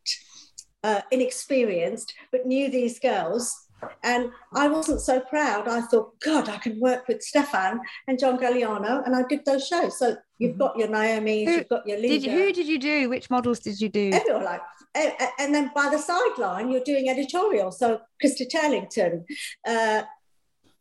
uh, 0.85 1.01
inexperienced 1.11 2.15
but 2.31 2.47
knew 2.47 2.71
these 2.71 3.01
girls. 3.01 3.55
And 4.03 4.31
I 4.55 4.69
wasn't 4.69 5.01
so 5.01 5.21
proud. 5.21 5.69
I 5.69 5.81
thought, 5.83 6.19
God, 6.21 6.49
I 6.49 6.59
can 6.59 6.81
work 6.81 7.09
with 7.09 7.25
Stéphane 7.25 7.79
and 8.07 8.19
John 8.19 8.39
Galliano, 8.39 9.05
and 9.05 9.15
I 9.15 9.23
did 9.29 9.45
those 9.45 9.67
shows. 9.67 9.99
So 9.99 10.17
you've 10.39 10.59
got 10.59 10.77
your 10.79 10.89
Naomi's, 10.89 11.49
Who- 11.49 11.55
you've 11.57 11.69
got 11.69 11.87
your 11.87 12.01
Did 12.01 12.25
who 12.25 12.53
did 12.53 12.67
you 12.67 12.79
do? 12.79 13.09
Which 13.09 13.29
models 13.31 13.61
did 13.61 13.81
you 13.81 13.89
do? 13.89 14.11
everyone 14.13 14.45
like. 14.45 14.61
a- 14.97 15.15
a- 15.21 15.33
And 15.39 15.55
then 15.55 15.71
by 15.75 15.89
the 15.91 15.99
sideline, 15.99 16.71
you're 16.71 16.83
doing 16.85 17.09
editorial. 17.09 17.71
So 17.73 18.01
Christy 18.21 18.47
Turlington, 18.47 19.25
uh, 19.67 20.03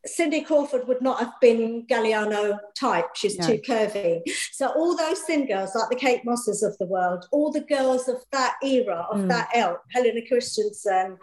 Cindy 0.07 0.41
Crawford 0.41 0.87
would 0.87 1.01
not 1.01 1.19
have 1.19 1.33
been 1.41 1.85
Galliano 1.87 2.57
type. 2.79 3.15
She's 3.15 3.37
No. 3.37 3.47
too 3.47 3.57
curvy. 3.59 4.21
So 4.51 4.67
all 4.69 4.95
those 4.95 5.19
thin 5.21 5.45
girls, 5.47 5.75
like 5.75 5.89
the 5.89 5.95
Kate 5.95 6.23
Mosses 6.25 6.63
of 6.63 6.77
the 6.77 6.85
world, 6.85 7.27
all 7.31 7.51
the 7.51 7.61
girls 7.61 8.07
of 8.07 8.23
that 8.31 8.55
era, 8.63 9.07
of 9.11 9.19
Mm. 9.21 9.29
that 9.29 9.49
ilk, 9.55 9.81
Helena 9.93 10.21
Christensen, 10.27 11.17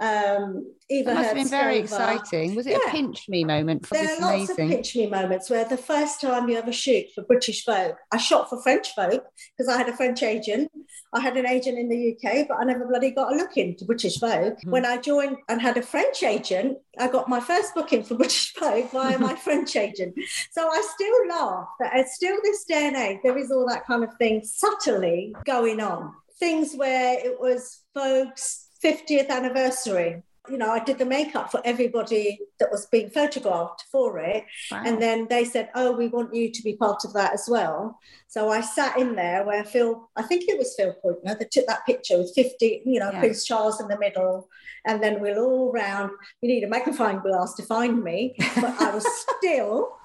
um, 0.00 0.72
Eva 0.90 1.10
That 1.10 1.14
must 1.14 1.26
have 1.28 1.34
been 1.36 1.48
very 1.48 1.78
exciting. 1.78 2.54
Was 2.54 2.66
it 2.66 2.72
Yeah. 2.72 2.88
a 2.88 2.90
pinch 2.90 3.28
me 3.28 3.44
moment? 3.44 3.86
For 3.86 3.94
There 3.94 4.04
this 4.06 4.20
are 4.20 4.38
lots 4.38 4.50
of 4.50 4.56
pinch 4.56 4.94
me 4.96 5.06
moments 5.06 5.48
where 5.48 5.64
the 5.64 5.76
first 5.78 6.20
time 6.20 6.48
you 6.48 6.56
ever 6.56 6.72
shoot 6.72 7.06
for 7.14 7.22
British 7.22 7.64
Vogue, 7.64 7.94
I 8.12 8.18
shot 8.18 8.50
for 8.50 8.60
French 8.62 8.94
Vogue 8.94 9.22
because 9.56 9.72
I 9.72 9.78
had 9.78 9.88
a 9.88 9.96
French 9.96 10.22
agent. 10.22 10.70
I 11.12 11.20
had 11.20 11.36
an 11.36 11.46
agent 11.46 11.78
in 11.78 11.88
the 11.88 11.96
UK, 12.12 12.44
but 12.48 12.58
I 12.60 12.64
never 12.64 12.86
bloody 12.86 13.12
got 13.12 13.32
a 13.32 13.36
look 13.36 13.56
into 13.56 13.84
British 13.84 14.18
Vogue. 14.18 14.32
Mm-hmm. 14.58 14.70
When 14.70 14.84
I 14.84 14.96
joined 14.98 15.36
and 15.48 15.60
had 15.62 15.76
a 15.76 15.82
French 15.82 16.22
agent, 16.22 16.78
I 16.98 17.08
got 17.08 17.28
my 17.28 17.40
first 17.40 17.74
booking 17.74 18.02
for 18.02 18.14
British 18.24 18.54
Vogue 18.58 18.90
via 18.90 19.18
my 19.18 19.34
French 19.34 19.76
agent. 19.76 20.14
So 20.52 20.66
I 20.66 20.82
still 20.94 21.28
laugh 21.28 21.68
that 21.78 21.92
it's 21.94 22.14
still 22.14 22.36
this 22.42 22.64
day 22.64 22.86
and 22.86 22.96
age, 22.96 23.18
there 23.22 23.36
is 23.36 23.50
all 23.50 23.68
that 23.68 23.86
kind 23.86 24.02
of 24.02 24.14
thing 24.16 24.42
subtly 24.42 25.34
going 25.44 25.80
on. 25.80 26.12
Things 26.38 26.74
where 26.74 27.18
it 27.18 27.38
was 27.38 27.82
Vogue's 27.94 28.68
50th 28.82 29.28
anniversary. 29.28 30.22
You 30.50 30.58
know, 30.58 30.70
I 30.70 30.84
did 30.84 30.98
the 30.98 31.06
makeup 31.06 31.50
for 31.50 31.62
everybody 31.64 32.38
that 32.58 32.70
was 32.70 32.86
being 32.86 33.08
photographed 33.08 33.84
for 33.90 34.18
it. 34.18 34.44
Wow. 34.70 34.82
And 34.84 35.00
then 35.00 35.26
they 35.30 35.44
said, 35.44 35.70
Oh, 35.74 35.92
we 35.92 36.08
want 36.08 36.34
you 36.34 36.50
to 36.52 36.62
be 36.62 36.76
part 36.76 37.04
of 37.04 37.14
that 37.14 37.32
as 37.32 37.46
well. 37.48 37.98
So 38.28 38.50
I 38.50 38.60
sat 38.60 38.98
in 38.98 39.14
there 39.14 39.44
where 39.44 39.64
Phil, 39.64 40.10
I 40.16 40.22
think 40.22 40.44
it 40.46 40.58
was 40.58 40.74
Phil 40.76 40.94
Poitner 41.02 41.38
that 41.38 41.50
took 41.50 41.66
that 41.66 41.86
picture 41.86 42.18
with 42.18 42.32
50, 42.34 42.82
you 42.84 43.00
know, 43.00 43.10
Yeah. 43.10 43.20
Prince 43.20 43.44
Charles 43.46 43.80
in 43.80 43.88
the 43.88 43.98
middle. 43.98 44.48
And 44.86 45.02
then 45.02 45.20
we're 45.20 45.38
all 45.38 45.72
round. 45.72 46.10
You 46.42 46.48
need 46.48 46.64
a 46.64 46.68
magnifying 46.68 47.20
glass 47.20 47.54
to 47.54 47.62
find 47.62 48.02
me. 48.04 48.34
But 48.56 48.78
I 48.80 48.94
was 48.94 49.06
still, 49.38 49.96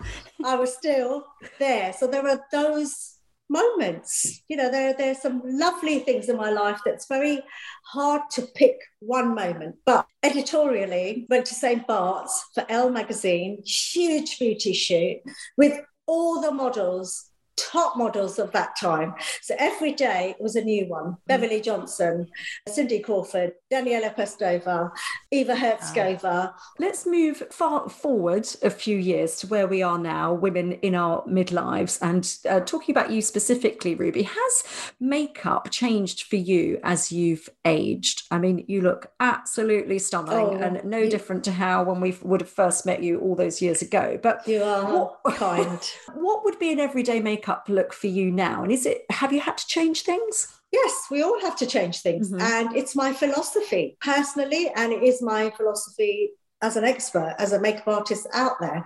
I 0.45 0.56
was 0.56 0.73
still 0.73 1.25
there. 1.60 1.91
So 1.91 2.08
there 2.08 2.25
are 2.25 2.39
those 2.52 3.18
moments. 3.50 4.42
You 4.48 4.58
know, 4.58 4.70
there, 4.70 4.96
are 5.00 5.16
some 5.16 5.42
lovely 5.46 6.00
things 6.00 6.30
in 6.30 6.38
my 6.38 6.52
life 6.52 6.80
that's 6.86 7.08
very 7.08 7.42
hard 7.86 8.22
to 8.32 8.44
pick 8.56 8.76
one 9.00 9.36
moment. 9.36 9.76
But 9.86 10.06
editorially, 10.24 11.26
went 11.30 11.46
to 11.48 11.56
St. 11.56 11.86
Bart's 11.88 12.46
for 12.54 12.66
Elle 12.70 12.92
magazine, 12.92 13.62
huge 13.66 14.40
beauty 14.40 14.74
shoot 14.74 15.18
with 15.58 15.80
all 16.08 16.42
the 16.42 16.52
models. 16.52 17.29
Top 17.60 17.98
models 17.98 18.39
of 18.39 18.52
that 18.54 18.76
time. 18.80 19.13
So 19.41 19.56
every 19.60 19.91
day 19.93 20.36
was 20.39 20.56
a 20.56 20.62
new 20.62 20.88
one. 20.88 21.17
Beverly 21.28 21.62
Johnson, 21.62 22.28
Cindy 22.67 23.00
Crawford, 23.00 23.54
Daniela 23.72 24.15
Pestova, 24.15 24.91
Eva 25.32 25.56
Herzigova. 25.56 26.54
Let's 26.80 27.06
move 27.06 27.43
far 27.52 27.89
forward 27.89 28.48
a 28.63 28.69
few 28.69 28.98
years 28.98 29.36
to 29.38 29.48
where 29.48 29.67
we 29.67 29.82
are 29.82 29.98
now, 29.98 30.34
women 30.34 30.74
in 30.74 30.95
our 30.95 31.24
midlives. 31.26 31.98
And 32.02 32.32
uh, 32.50 32.62
talking 32.65 32.93
about 32.95 33.12
you 33.12 33.22
specifically, 33.22 33.95
Ruby, 33.95 34.24
has 34.24 34.63
makeup 35.00 35.69
changed 35.72 36.24
for 36.24 36.36
you 36.38 36.80
as 36.84 37.12
you've 37.12 37.50
aged? 37.65 38.24
I 38.32 38.38
mean, 38.38 38.63
you 38.67 38.82
look 38.82 39.12
absolutely 39.19 40.00
stunning 40.00 40.30
Oh, 40.34 40.58
and 40.58 40.84
no 40.86 41.00
you- 41.00 41.10
different 41.10 41.43
to 41.45 41.52
how 41.52 41.84
when 41.84 42.00
we 42.00 42.15
would 42.22 42.41
have 42.41 42.50
first 42.50 42.86
met 42.86 43.02
you 43.04 43.19
all 43.19 43.36
those 43.36 43.62
years 43.62 43.82
ago. 43.82 44.19
But 44.22 44.48
You 44.48 44.63
are 44.63 44.84
What- 45.24 45.36
kind. 45.36 45.80
what 46.13 46.43
would 46.45 46.60
be 46.60 46.72
an 46.72 46.80
everyday 46.80 47.19
makeup 47.19 47.49
look 47.68 47.94
for 47.94 48.08
you 48.08 48.32
now? 48.32 48.64
And 48.64 48.72
is 48.72 48.86
it, 48.86 49.06
have 49.10 49.34
you 49.34 49.40
had 49.40 49.58
to 49.58 49.68
change 49.68 50.04
things? 50.04 50.48
Yes, 50.72 51.06
we 51.10 51.24
all 51.24 51.40
have 51.42 51.56
to 51.58 51.66
change 51.66 52.02
things. 52.02 52.32
Mhm. 52.32 52.42
And 52.42 52.76
it's 52.76 52.96
my 52.96 53.14
philosophy 53.14 53.98
personally, 54.02 54.72
and 54.76 54.94
it 54.94 55.04
is 55.04 55.22
my 55.22 55.50
philosophy 55.52 56.32
as 56.62 56.76
an 56.76 56.84
expert, 56.84 57.36
as 57.40 57.54
a 57.54 57.60
makeup 57.60 57.88
artist 57.88 58.28
out 58.34 58.60
there. 58.60 58.84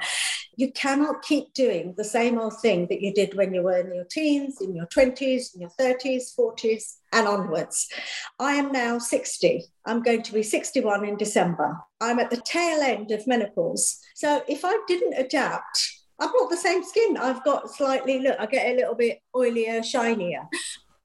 You 0.56 0.71
cannot 0.71 1.23
keep 1.23 1.54
doing 1.54 1.95
the 1.97 2.04
same 2.04 2.38
old 2.38 2.62
thing 2.62 2.86
that 2.89 3.02
you 3.02 3.12
did 3.12 3.34
when 3.34 3.54
you 3.54 3.63
were 3.63 3.80
in 3.80 3.93
your 3.93 4.06
teens, 4.06 4.62
in 4.62 4.76
your 4.76 4.86
20s, 4.86 5.56
in 5.56 5.62
your 5.62 5.71
30s, 5.71 6.32
40s, 6.36 6.99
and 7.12 7.28
onwards. 7.28 7.89
I 8.39 8.54
am 8.54 8.71
now 8.71 8.99
60. 8.99 9.65
I'm 9.86 10.04
going 10.04 10.21
to 10.23 10.34
be 10.34 10.43
61 10.43 11.06
in 11.06 11.17
December. 11.17 11.80
I'm 11.99 12.19
at 12.19 12.30
the 12.30 12.41
tail 12.41 12.82
end 12.82 13.10
of 13.12 13.26
menopause. 13.26 13.99
So 14.13 14.43
if 14.47 14.63
I 14.63 14.78
didn't 14.88 15.15
adapt, 15.15 16.02
I've 16.19 16.32
got 16.32 16.49
the 16.49 16.58
same 16.58 16.84
skin. 16.84 17.17
I've 17.17 17.43
got 17.43 17.69
slightly, 17.71 18.19
look, 18.19 18.38
I 18.39 18.45
get 18.45 18.71
a 18.71 18.76
little 18.76 18.95
bit 18.95 19.19
oilier, 19.36 19.84
shinier. 19.84 20.47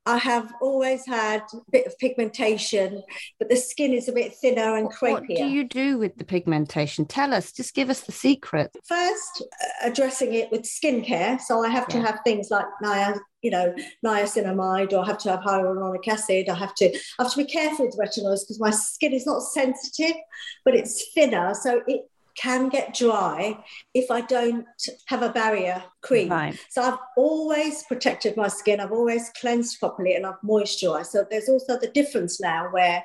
I 0.06 0.16
have 0.16 0.54
always 0.62 1.04
had 1.06 1.42
a 1.52 1.58
bit 1.70 1.86
of 1.86 1.98
pigmentation, 1.98 3.02
but 3.38 3.50
the 3.50 3.56
skin 3.56 3.92
is 3.92 4.08
a 4.08 4.12
bit 4.12 4.32
thinner 4.34 4.76
and 4.76 4.86
What- 4.86 5.02
What 5.02 5.26
do 5.26 5.34
you 5.44 5.64
do 5.64 5.98
with 5.98 6.16
the 6.16 6.24
pigmentation? 6.24 7.04
Tell 7.04 7.34
us, 7.34 7.52
just 7.52 7.74
give 7.74 7.90
us 7.90 8.00
the 8.00 8.12
secret. 8.12 8.70
First, 8.86 9.42
uh, 9.42 9.66
addressing 9.82 10.32
it 10.32 10.50
with 10.50 10.62
skincare. 10.62 11.38
So 11.42 11.62
I 11.62 11.68
have 11.68 11.88
to 11.88 12.00
have 12.00 12.20
things 12.24 12.50
like 12.50 12.64
nia, 12.80 13.16
you 13.42 13.50
know, 13.50 13.74
niacinamide, 14.02 14.94
or 14.94 15.00
I 15.00 15.06
have 15.08 15.18
to 15.18 15.30
have 15.30 15.40
hyaluronic 15.40 16.08
acid. 16.08 16.48
I 16.48 16.54
have 16.54 16.74
to 16.76 16.86
I 17.18 17.24
have 17.24 17.32
to 17.32 17.38
be 17.38 17.44
careful 17.44 17.84
with 17.86 17.98
retinoids 17.98 18.40
because 18.44 18.60
my 18.60 18.70
skin 18.70 19.12
is 19.12 19.26
not 19.26 19.42
sensitive, 19.42 20.16
but 20.64 20.74
it's 20.74 21.12
thinner, 21.12 21.52
so 21.54 21.82
it 21.86 22.02
can 22.40 22.68
get 22.68 22.94
dry 22.94 23.58
if 23.94 24.10
I 24.10 24.20
don't 24.20 24.64
have 25.06 25.22
a 25.22 25.30
barrier 25.30 25.82
cream. 26.02 26.28
Right. 26.28 26.58
So 26.70 26.82
I've 26.82 26.98
always 27.16 27.82
protected 27.84 28.36
my 28.36 28.48
skin. 28.48 28.80
I've 28.80 28.92
always 28.92 29.30
cleansed 29.40 29.80
properly 29.80 30.14
and 30.14 30.24
I've 30.24 30.40
moisturized. 30.44 31.06
So 31.06 31.26
there's 31.28 31.48
also 31.48 31.78
the 31.78 31.88
difference 31.88 32.40
now 32.40 32.68
where 32.70 33.04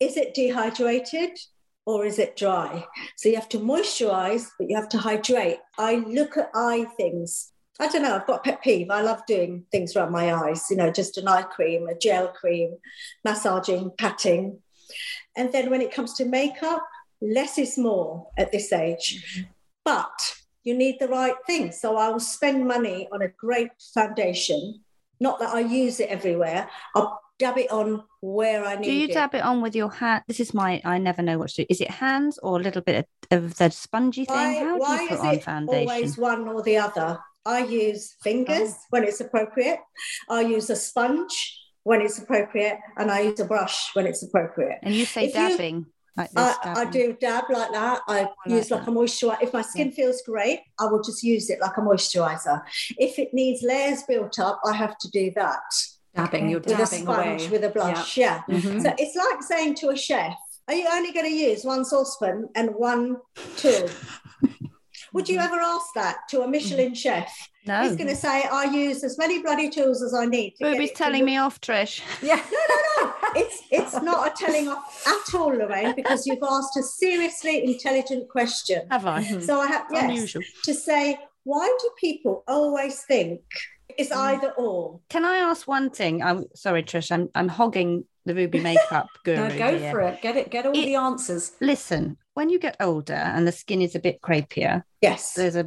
is 0.00 0.16
it 0.16 0.34
dehydrated 0.34 1.38
or 1.86 2.04
is 2.04 2.18
it 2.18 2.36
dry? 2.36 2.84
So 3.16 3.28
you 3.28 3.36
have 3.36 3.48
to 3.50 3.58
moisturize, 3.58 4.48
but 4.58 4.68
you 4.68 4.76
have 4.76 4.88
to 4.90 4.98
hydrate. 4.98 5.58
I 5.78 5.96
look 5.96 6.36
at 6.36 6.50
eye 6.54 6.86
things. 6.96 7.52
I 7.80 7.88
don't 7.88 8.02
know, 8.02 8.14
I've 8.14 8.26
got 8.26 8.40
a 8.40 8.42
pet 8.42 8.62
peeve. 8.62 8.90
I 8.90 9.00
love 9.00 9.22
doing 9.26 9.64
things 9.72 9.96
around 9.96 10.12
my 10.12 10.32
eyes, 10.34 10.66
you 10.70 10.76
know, 10.76 10.90
just 10.90 11.18
an 11.18 11.26
eye 11.26 11.42
cream, 11.42 11.88
a 11.88 11.98
gel 11.98 12.28
cream, 12.28 12.76
massaging, 13.24 13.92
patting. 13.98 14.58
And 15.36 15.52
then 15.52 15.70
when 15.70 15.80
it 15.80 15.92
comes 15.92 16.14
to 16.14 16.24
makeup, 16.24 16.82
less 17.22 17.56
is 17.58 17.78
more 17.78 18.28
at 18.36 18.50
this 18.52 18.72
age. 18.72 19.22
Mm-hmm. 19.38 19.42
But 19.84 20.34
you 20.64 20.74
need 20.76 20.98
the 21.00 21.08
right 21.08 21.34
thing. 21.46 21.72
So 21.72 21.96
I 21.96 22.08
will 22.08 22.20
spend 22.20 22.66
money 22.66 23.08
on 23.12 23.22
a 23.22 23.28
great 23.28 23.70
foundation. 23.94 24.80
Not 25.20 25.38
that 25.40 25.54
I 25.54 25.60
use 25.60 26.00
it 26.00 26.08
everywhere. 26.08 26.68
I'll 26.94 27.20
dab 27.38 27.58
it 27.58 27.70
on 27.70 28.02
where 28.20 28.64
I 28.64 28.76
need 28.76 28.86
it. 28.86 28.90
Do 28.90 28.96
you 28.96 29.08
it. 29.08 29.12
dab 29.14 29.34
it 29.34 29.42
on 29.42 29.60
with 29.60 29.74
your 29.74 29.90
hand? 29.90 30.22
This 30.28 30.40
is 30.40 30.52
my, 30.54 30.80
I 30.84 30.98
never 30.98 31.22
know 31.22 31.38
what 31.38 31.50
to 31.50 31.62
do. 31.62 31.66
Is 31.68 31.80
it 31.80 31.90
hands 31.90 32.38
or 32.42 32.58
a 32.58 32.62
little 32.62 32.82
bit 32.82 33.08
of 33.30 33.56
the 33.56 33.70
spongy 33.70 34.24
thing? 34.24 34.36
Why, 34.36 34.54
How 34.54 34.74
do 34.76 34.80
why 34.80 35.02
you 35.02 35.08
put 35.08 35.14
is 35.14 35.20
on 35.20 35.34
it 35.34 35.44
foundation? 35.44 35.88
always 35.90 36.18
one 36.18 36.48
or 36.48 36.62
the 36.62 36.76
other? 36.78 37.18
I 37.44 37.64
use 37.64 38.14
fingers 38.22 38.70
Oh. 38.74 38.86
when 38.90 39.02
it's 39.04 39.20
appropriate. 39.20 39.80
I 40.28 40.42
use 40.42 40.70
a 40.70 40.76
sponge 40.76 41.58
when 41.82 42.00
it's 42.00 42.16
appropriate, 42.20 42.78
and 42.96 43.10
I 43.10 43.22
use 43.22 43.40
a 43.40 43.44
brush 43.44 43.90
when 43.94 44.06
it's 44.06 44.22
appropriate. 44.22 44.78
And 44.84 44.94
you 44.94 45.04
say 45.04 45.24
If 45.24 45.34
you- 45.34 45.48
dabbing. 45.48 45.86
Like 46.16 46.30
I, 46.36 46.54
I 46.64 46.84
do 46.84 47.16
dab 47.20 47.44
like 47.50 47.72
that. 47.72 48.02
I 48.06 48.22
like 48.22 48.28
use 48.46 48.70
like 48.70 48.84
that. 48.84 48.90
a 48.90 48.94
moisturizer. 48.94 49.42
If 49.42 49.52
my 49.52 49.62
skin 49.62 49.92
feels 49.92 50.22
great, 50.22 50.60
I 50.78 50.86
will 50.86 51.02
just 51.02 51.22
use 51.22 51.48
it 51.50 51.60
like 51.60 51.76
a 51.76 51.80
moisturizer. 51.80 52.62
If 52.98 53.18
it 53.18 53.32
needs 53.32 53.62
layers 53.62 54.02
built 54.02 54.38
up, 54.38 54.60
I 54.64 54.74
have 54.74 54.98
to 54.98 55.10
do 55.10 55.32
that 55.36 55.60
Dabbing, 56.14 56.50
you're 56.50 56.60
with 56.60 56.66
a 56.68 56.76
dabbing 56.76 57.02
sponge, 57.02 57.42
away. 57.42 57.50
with 57.50 57.64
a 57.64 57.70
blush. 57.70 58.16
Yeah. 58.18 58.42
Mhm. 58.48 58.82
So 58.82 58.94
it's 58.98 59.16
like 59.16 59.42
saying 59.42 59.76
to 59.76 59.88
a 59.88 59.96
chef, 59.96 60.34
"Are 60.68 60.74
you 60.74 60.86
only 60.92 61.12
going 61.12 61.26
to 61.26 61.32
use 61.34 61.64
one 61.64 61.84
saucepan 61.84 62.48
and 62.54 62.74
one 62.74 63.16
tool?" 63.56 63.88
Would 65.12 65.28
you 65.28 65.38
mm-hmm. 65.38 65.52
ever 65.52 65.60
ask 65.60 65.86
that 65.94 66.28
to 66.30 66.42
a 66.42 66.48
Michelin 66.48 66.92
mm. 66.92 66.96
chef? 66.96 67.50
No. 67.66 67.82
He's 67.82 67.96
going 67.96 68.08
to 68.08 68.16
say, 68.16 68.44
"I 68.50 68.64
use 68.64 69.04
as 69.04 69.18
many 69.18 69.42
bloody 69.42 69.70
tools 69.70 70.02
as 70.02 70.14
I 70.14 70.24
need." 70.26 70.54
to 70.56 70.66
Ruby's 70.66 70.90
it 70.90 70.96
to 70.96 71.02
telling 71.04 71.24
me 71.24 71.36
off, 71.36 71.60
Trish. 71.60 72.00
Yeah. 72.22 72.36
No, 72.36 72.42
no, 72.42 73.06
no. 73.06 73.14
It's 73.34 73.62
it's 73.70 74.02
not 74.02 74.28
a 74.28 74.44
telling 74.44 74.68
off 74.68 75.06
at 75.06 75.34
all, 75.34 75.48
Lorraine, 75.48 75.94
because 75.94 76.26
you've 76.26 76.42
asked 76.42 76.76
a 76.76 76.82
seriously 76.82 77.64
intelligent 77.64 78.28
question. 78.28 78.82
Have 78.90 79.06
I? 79.06 79.22
So 79.22 79.36
mm-hmm. 79.36 79.50
I 79.50 79.66
have 79.66 79.86
yes, 79.90 80.04
Unusual. 80.04 80.42
to 80.64 80.74
say, 80.74 81.18
why 81.44 81.66
do 81.80 81.90
people 81.98 82.44
always 82.46 83.02
think 83.02 83.40
it's 83.96 84.10
Mm. 84.10 84.16
either 84.16 84.50
or? 84.52 85.00
Can 85.08 85.24
I 85.24 85.36
ask 85.36 85.68
one 85.68 85.90
thing? 85.90 86.22
I'm 86.22 86.44
sorry, 86.54 86.82
Trish. 86.82 87.10
I'm 87.10 87.28
I'm 87.34 87.48
hogging 87.48 88.04
the 88.24 88.34
Ruby 88.34 88.60
makeup 88.60 89.08
guru. 89.24 89.48
No, 89.48 89.58
go 89.58 89.78
here. 89.78 89.90
for 89.90 90.00
it. 90.02 90.22
Get 90.22 90.36
it. 90.36 90.50
Get 90.50 90.66
all 90.66 90.72
It- 90.72 90.86
the 90.86 90.96
answers. 90.96 91.52
Listen, 91.60 92.16
when 92.34 92.48
you 92.48 92.58
get 92.58 92.76
older 92.80 93.12
and 93.12 93.46
the 93.46 93.52
skin 93.52 93.82
is 93.82 93.94
a 93.94 93.98
bit 94.00 94.20
crepier, 94.22 94.82
Yes. 95.02 95.34
there's 95.34 95.56
a, 95.56 95.66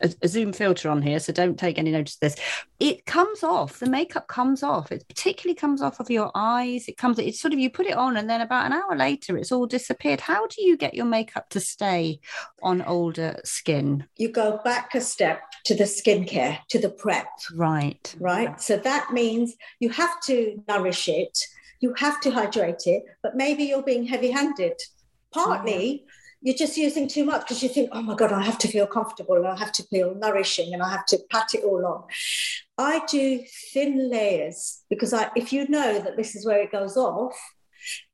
a, 0.00 0.12
a 0.22 0.28
zoom 0.28 0.52
filter 0.52 0.90
on 0.90 1.00
here, 1.00 1.18
so 1.20 1.32
don't 1.32 1.58
take 1.58 1.78
any 1.78 1.92
notice 1.92 2.14
of 2.16 2.20
this. 2.20 2.36
It 2.80 3.06
comes 3.06 3.42
off. 3.42 3.78
The 3.78 3.88
makeup 3.88 4.26
comes 4.26 4.62
off. 4.62 4.90
It 4.92 5.04
particularly 5.08 5.54
comes 5.54 5.80
off 5.80 6.00
of 6.00 6.10
your 6.10 6.30
eyes. 6.34 6.88
It 6.88 6.96
comes. 6.96 7.18
It's 7.18 7.40
sort 7.40 7.54
of 7.54 7.60
you 7.60 7.70
put 7.70 7.86
it 7.86 7.96
on, 7.96 8.16
and 8.16 8.28
then 8.28 8.40
about 8.40 8.66
an 8.66 8.72
hour 8.72 8.96
later, 8.96 9.38
it's 9.38 9.52
all 9.52 9.66
disappeared. 9.66 10.20
How 10.20 10.46
do 10.48 10.62
you 10.62 10.76
get 10.76 10.94
your 10.94 11.06
makeup 11.06 11.48
to 11.50 11.60
stay 11.60 12.18
on 12.62 12.82
older 12.82 13.40
skin? 13.44 14.04
You 14.16 14.28
go 14.30 14.60
back 14.64 14.94
a 14.94 15.00
step 15.00 15.40
to 15.66 15.74
the 15.74 15.84
skincare, 15.84 16.58
to 16.70 16.78
the 16.78 16.90
prep, 16.90 17.28
Right. 17.54 18.14
right? 18.18 18.60
So 18.60 18.76
that 18.76 19.12
means 19.12 19.54
you 19.78 19.88
have 19.90 20.20
to 20.22 20.60
nourish 20.68 21.08
it, 21.08 21.38
you 21.80 21.94
have 21.98 22.20
to 22.22 22.30
hydrate 22.30 22.86
it, 22.86 23.04
but 23.22 23.36
maybe 23.36 23.62
you're 23.64 23.82
being 23.82 24.04
heavy 24.04 24.30
handed. 24.32 24.74
Partly, 25.34 26.04
you're 26.40 26.56
just 26.56 26.76
using 26.76 27.08
too 27.08 27.24
much 27.24 27.42
because 27.42 27.62
you 27.62 27.68
think, 27.68 27.88
oh 27.92 28.02
my 28.02 28.14
God, 28.14 28.32
I 28.32 28.42
have 28.42 28.58
to 28.58 28.68
feel 28.68 28.86
comfortable 28.86 29.36
and 29.36 29.46
I 29.46 29.56
have 29.58 29.72
to 29.72 29.82
feel 29.84 30.14
nourishing 30.14 30.74
and 30.74 30.82
I 30.82 30.90
have 30.90 31.06
to 31.06 31.18
pat 31.30 31.54
it 31.54 31.64
all 31.64 31.84
on. 31.86 32.04
I 32.76 33.02
do 33.06 33.42
thin 33.72 34.10
layers 34.10 34.82
because 34.90 35.12
I, 35.14 35.30
if 35.36 35.52
you 35.52 35.66
know 35.68 35.98
that 36.00 36.16
this 36.16 36.36
is 36.36 36.44
where 36.46 36.60
it 36.60 36.72
goes 36.72 36.96
off, 36.96 37.34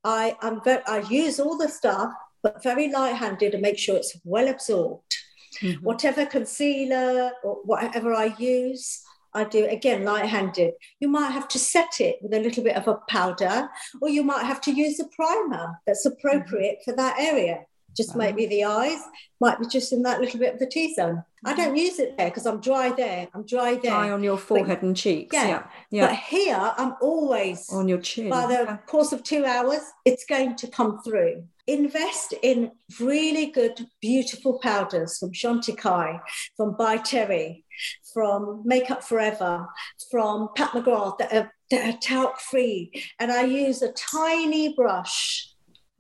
I, 0.04 0.37
I'm 0.40 0.62
very, 0.62 0.83
I 0.87 1.00
use 1.00 1.40
all 1.40 1.59
the 1.59 1.68
stuff, 1.68 2.12
but 2.42 2.62
very 2.62 2.90
light-handed 2.90 3.52
and 3.54 3.62
make 3.62 3.78
sure 3.78 3.96
it's 3.96 4.16
well 4.24 4.48
absorbed. 4.48 5.14
Mhm. 5.61 5.83
Whatever 5.83 6.24
concealer 6.26 7.33
or 7.42 7.56
whatever 7.64 8.14
I 8.14 8.35
use, 8.38 9.02
I 9.34 9.44
do 9.44 9.66
again 9.66 10.04
light-handed. 10.04 10.74
You 10.98 11.08
might 11.08 11.30
have 11.30 11.48
to 11.48 11.58
set 11.58 12.00
it 12.00 12.18
with 12.20 12.34
a 12.34 12.40
little 12.40 12.64
bit 12.64 12.76
of 12.76 12.88
a 12.88 12.98
powder, 13.08 13.68
or 14.00 14.08
you 14.08 14.22
might 14.22 14.44
have 14.44 14.60
to 14.62 14.72
use 14.72 15.00
a 15.00 15.08
primer 15.08 15.80
that's 15.86 16.06
mm-hmm. 16.06 16.16
appropriate 16.16 16.78
for 16.84 16.94
that 16.94 17.18
area. 17.18 17.64
Just 17.96 18.16
Wow. 18.16 18.33
be 18.33 18.46
the 18.46 18.64
eyes, 18.64 19.00
might 19.40 19.59
be 19.59 19.66
just 19.66 19.92
in 19.92 20.03
that 20.03 20.20
little 20.20 20.38
bit 20.38 20.55
of 20.55 20.61
the 20.61 20.66
T-zone. 20.66 21.24
I 21.44 21.55
don't 21.55 21.68
mm-hmm. 21.68 21.76
use 21.76 21.98
it 21.98 22.18
there 22.18 22.29
because 22.29 22.46
I'm 22.46 22.61
dry 22.61 22.90
there. 22.90 23.29
I'm 23.33 23.46
dry 23.46 23.74
there. 23.74 23.92
Dry 23.92 24.11
on 24.11 24.22
your 24.22 24.37
forehead 24.37 24.83
and 24.83 24.96
cheeks. 24.96 25.35
Yeah. 25.35 25.48
Yeah. 25.48 25.62
Yeah. 25.90 26.07
But 26.09 26.16
here, 26.16 26.74
I'm 26.76 26.94
always 27.00 27.68
on 27.72 27.88
your 27.88 27.98
chin. 27.98 28.29
by 28.29 28.46
the 28.46 28.79
course 28.87 29.12
of 29.12 29.22
two 29.22 29.44
hours, 29.46 29.81
it's 30.05 30.24
going 30.26 30.57
to 30.57 30.66
come 30.66 31.03
through. 31.03 31.44
Invest 31.66 32.35
in 32.42 32.72
really 33.00 33.46
good, 33.46 33.87
beautiful 34.00 34.59
powders 34.59 35.18
from 35.18 35.33
Chantecaille, 35.33 36.20
from 36.57 36.76
By 36.76 36.98
Terry, 36.98 37.64
from 38.12 38.62
Makeup 38.64 39.03
Forever, 39.03 39.66
from 40.11 40.50
Pat 40.57 40.70
McGrath 40.72 41.18
that 41.18 41.33
are, 41.33 41.53
that 41.70 41.94
are 41.94 41.98
talc 41.98 42.40
free. 42.40 42.92
And 43.18 43.33
I 43.33 43.44
use 43.44 43.83
a 43.83 43.92
tiny 43.92 44.74
brush, 44.74 45.49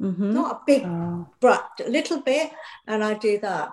Mhm. 0.00 0.32
not 0.32 0.50
a 0.52 0.60
big 0.66 0.84
Oh. 0.86 1.26
brush, 1.40 1.80
a 1.84 1.88
little 1.88 2.20
bit, 2.20 2.50
and 2.86 3.04
I 3.04 3.14
do 3.14 3.38
that. 3.40 3.70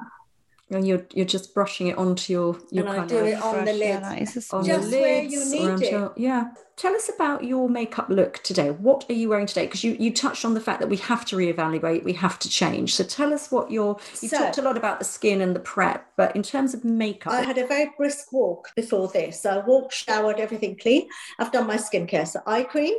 And 0.69 0.85
you're 0.85 1.05
you're 1.13 1.25
just 1.25 1.53
brushing 1.53 1.87
it 1.87 1.97
onto 1.97 2.33
your 2.33 2.57
your 2.71 2.87
And 2.87 3.01
I 3.01 3.05
do 3.05 3.17
of 3.19 3.27
it 3.27 3.41
on 3.41 3.65
the 3.65 3.71
Fresh, 3.71 3.79
yeah, 3.79 3.93
lid. 3.93 4.03
that 4.03 4.21
is 4.21 4.35
on 4.37 4.41
small- 4.41 4.67
your 4.67 4.77
Just 4.79 4.91
where 4.91 5.23
you 5.23 5.45
need 5.49 5.81
it. 5.81 5.91
your- 5.91 6.13
yeah. 6.17 6.51
Tell 6.75 6.93
us 6.93 7.09
about 7.09 7.43
your 7.43 7.67
makeup 7.67 8.07
look 8.07 8.43
today. 8.43 8.69
What 8.69 9.05
are 9.09 9.13
you 9.13 9.29
wearing 9.29 9.47
today? 9.47 9.65
Because 9.65 9.83
you, 9.83 9.97
you 9.99 10.13
touched 10.13 10.45
on 10.45 10.53
the 10.53 10.61
fact 10.61 10.79
that 10.79 10.89
we 10.89 10.97
have 10.97 11.25
to 11.25 11.35
reevaluate, 11.35 12.03
we 12.03 12.13
have 12.13 12.37
to 12.37 12.47
change. 12.49 12.93
So 12.93 13.03
tell 13.03 13.33
us 13.33 13.49
what 13.49 13.71
your 13.71 13.97
you 14.21 14.29
So- 14.29 14.37
talked 14.37 14.59
a 14.59 14.61
lot 14.61 14.77
about 14.77 14.99
the 14.99 15.05
skin 15.05 15.41
and 15.41 15.55
the 15.55 15.59
prep, 15.59 16.05
but 16.17 16.35
in 16.35 16.43
terms 16.43 16.73
of 16.75 16.83
makeup, 16.83 17.33
I 17.33 17.41
had 17.41 17.57
a 17.57 17.65
very 17.65 17.91
brisk 17.97 18.31
walk 18.31 18.69
before 18.75 19.07
this. 19.07 19.45
I 19.45 19.57
walked, 19.59 19.93
showered, 19.93 20.39
everything 20.39 20.77
clean. 20.77 21.09
I've 21.39 21.51
done 21.51 21.65
my 21.65 21.77
skincare, 21.77 22.27
so 22.27 22.41
eye 22.45 22.63
cream 22.63 22.93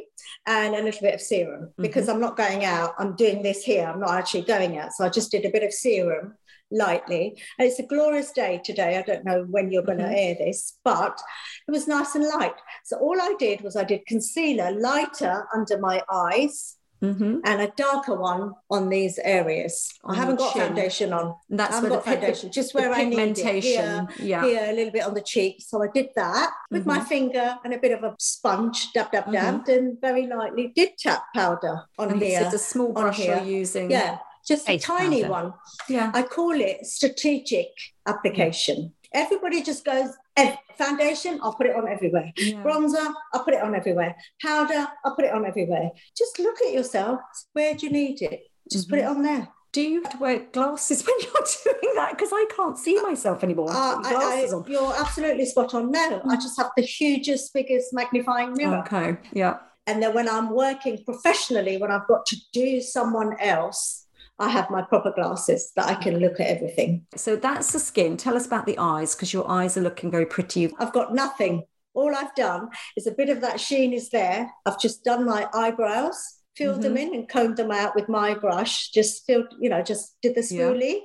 and 0.46 0.74
a 0.74 0.83
little 0.83 1.00
bit 1.02 1.14
of 1.14 1.20
serum 1.20 1.66
mm-hmm. 1.66 1.83
because 1.83 2.09
I'm 2.09 2.20
not 2.20 2.37
going 2.37 2.64
out. 2.64 2.94
I'm 2.98 3.14
doing 3.14 3.42
this 3.42 3.62
here. 3.62 3.87
I'm 3.87 4.00
not 4.00 4.11
actually 4.11 4.42
going 4.42 4.78
out. 4.78 4.92
So 4.94 5.04
I 5.04 5.09
just 5.11 5.31
did 5.31 5.44
a 5.44 5.50
bit 5.50 5.62
of 5.62 5.72
serum 5.72 6.35
lightly. 6.70 7.40
And 7.59 7.68
it's 7.68 7.78
a 7.78 7.83
glorious 7.87 8.31
day 8.33 8.61
today. 8.64 8.98
I 8.98 9.02
don't 9.02 9.24
know 9.24 9.44
when 9.48 9.70
you're 9.70 9.83
going 9.83 9.98
to 9.98 10.04
Mhm. 10.04 10.16
air 10.18 10.35
this, 10.35 10.76
but 10.85 11.20
it 11.66 11.70
was 11.70 11.88
nice 11.88 12.14
and 12.14 12.26
light. 12.26 12.54
So 12.85 12.98
all 12.98 13.20
I 13.20 13.35
did 13.38 13.61
was 13.62 13.76
I 13.76 13.85
did 13.85 14.07
concealer 14.07 14.70
lighter 14.72 15.46
under 15.54 15.78
my 15.78 16.02
eyes 16.12 16.74
Mhm. 17.00 17.40
and 17.44 17.61
a 17.62 17.68
darker 17.76 18.16
one 18.16 18.54
on 18.70 18.88
these 18.88 19.20
areas. 19.20 19.88
On 20.02 20.14
I 20.16 20.18
haven't 20.18 20.37
got 20.40 20.52
chin. 20.52 20.62
foundation 20.62 21.12
on. 21.12 21.35
And 21.48 21.61
I 21.61 21.64
that's 21.64 21.74
haven't 21.76 21.90
where 21.90 21.98
got 22.00 22.04
the, 22.07 22.11
foundation, 22.12 22.50
just 22.50 22.74
where 22.74 22.92
I 22.92 23.04
need 23.04 23.12
it. 23.12 23.16
pigmentation. 23.18 24.09
Here, 24.16 24.26
yeah. 24.26 24.44
here, 24.44 24.66
a 24.68 24.72
little 24.72 24.90
bit 24.92 25.04
on 25.04 25.14
the 25.14 25.20
cheek. 25.20 25.62
So 25.64 25.81
I 25.83 25.87
did 25.94 26.09
that 26.16 26.50
with 26.72 26.87
my 26.87 26.98
Mhm. 26.98 27.07
finger 27.07 27.57
and 27.64 27.72
a 27.72 27.78
bit 27.78 27.92
of 27.92 28.02
a 28.02 28.16
sponge, 28.18 28.92
dab, 28.92 29.12
dab, 29.12 29.26
Mhm. 29.26 29.33
dabbed, 29.33 29.68
and 29.68 30.00
very 30.00 30.26
lightly 30.26 30.72
did 30.74 30.98
tap 30.98 31.22
powder 31.37 31.85
on 32.00 32.11
And 32.11 32.20
here. 32.20 32.40
it's 32.44 32.54
a 32.54 32.59
small 32.59 32.92
brush 32.92 33.20
you're 33.24 33.42
using. 33.44 33.92
Yeah, 33.92 34.18
just 34.48 34.68
a 34.68 34.78
tiny 34.78 35.24
one. 35.24 35.52
Yeah. 35.88 36.11
I 36.14 36.22
call 36.22 36.52
it 36.52 36.87
strategic 36.87 37.68
application. 38.06 38.92
Everybody 39.14 39.62
just 39.62 39.84
goes, 39.84 40.11
"Eh, 40.37 40.54
foundation, 40.76 41.38
I'll 41.42 41.54
put 41.54 41.66
it 41.66 41.76
on 41.76 41.87
everywhere. 41.88 42.32
Yeah. 42.37 42.62
Bronzer, 42.62 43.12
I'll 43.32 43.44
put 43.44 43.54
it 43.54 43.62
on 43.62 43.74
everywhere. 43.74 44.16
Powder, 44.42 44.87
I'll 45.04 45.14
put 45.14 45.24
it 45.24 45.32
on 45.32 45.46
everywhere. 45.46 45.90
Just 46.16 46.38
look 46.38 46.56
at 46.66 46.72
yourself. 46.72 47.20
Where 47.52 47.74
do 47.74 47.87
you 47.87 47.92
need 47.92 48.20
it? 48.22 48.40
Just 48.70 48.88
put 48.88 48.98
it 48.98 49.02
Mm-hmm. 49.02 49.16
on 49.16 49.22
there. 49.22 49.48
Do 49.72 49.82
you 49.82 50.02
have 50.02 50.12
to 50.12 50.18
wear 50.18 50.38
glasses 50.52 51.02
when 51.06 51.16
you're 51.20 51.46
doing 51.80 51.94
that? 51.96 52.11
Because 52.12 52.30
I 52.32 52.44
can't 52.56 52.76
see 52.78 53.00
myself 53.02 53.44
anymore. 53.44 53.70
Uh, 53.70 53.96
I, 54.02 54.12
glasses 54.12 54.52
I, 54.52 54.56
on. 54.56 54.64
you're 54.68 54.94
absolutely 54.98 55.44
spot 55.46 55.74
on. 55.74 55.90
No, 55.90 56.22
I 56.28 56.37
just 56.37 56.56
have 56.58 56.70
the 56.76 56.82
hugest, 56.82 57.52
biggest 57.54 57.92
magnifying 57.92 58.52
mirror. 58.54 58.78
Okay. 58.87 59.16
Yeah. 59.32 59.58
And 59.87 60.02
then 60.02 60.14
when 60.14 60.28
I'm 60.28 60.50
working 60.54 61.02
professionally, 61.04 61.78
when 61.78 61.90
I've 61.90 62.06
got 62.08 62.26
to 62.26 62.37
do 62.52 62.80
someone 62.80 63.37
else, 63.40 64.06
I 64.38 64.48
have 64.48 64.70
my 64.70 64.83
proper 64.83 65.12
glasses 65.12 65.72
that 65.74 65.87
I 65.87 65.94
can 65.94 66.18
look 66.18 66.38
at 66.40 66.46
everything. 66.46 67.07
So 67.16 67.37
that's 67.37 67.72
the 67.72 67.79
skin. 67.79 68.16
Tell 68.16 68.37
us 68.37 68.46
about 68.46 68.66
the 68.66 68.79
eyes 68.79 69.14
because 69.14 69.33
your 69.33 69.51
eyes 69.51 69.77
are 69.77 69.83
looking 69.83 70.11
very 70.11 70.27
pretty. 70.27 70.72
I've 70.79 70.92
got 70.92 71.14
nothing. 71.14 71.64
All 71.94 72.14
I've 72.14 72.35
done 72.37 72.68
is 72.96 73.07
a 73.07 73.12
bit 73.12 73.31
of 73.31 73.40
that 73.40 73.61
sheen 73.61 73.92
is 73.92 74.11
there. 74.11 74.51
I've 74.64 74.81
just 74.81 75.03
done 75.03 75.24
my 75.24 75.48
eyebrows, 75.53 76.20
filled 76.57 76.83
them 76.83 76.94
mm-hmm. 76.94 77.09
in 77.09 77.14
and 77.14 77.29
combed 77.29 77.57
them 77.57 77.72
out 77.72 77.96
with 77.96 78.09
my 78.09 78.35
brush, 78.35 78.90
just 78.90 79.27
filled, 79.27 79.53
you 79.59 79.68
know, 79.68 79.83
just 79.83 80.16
did 80.22 80.37
the 80.37 80.46
Yeah. 80.48 81.01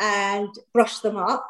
and 0.00 0.48
brushed 0.74 1.02
them 1.02 1.16
up. 1.16 1.46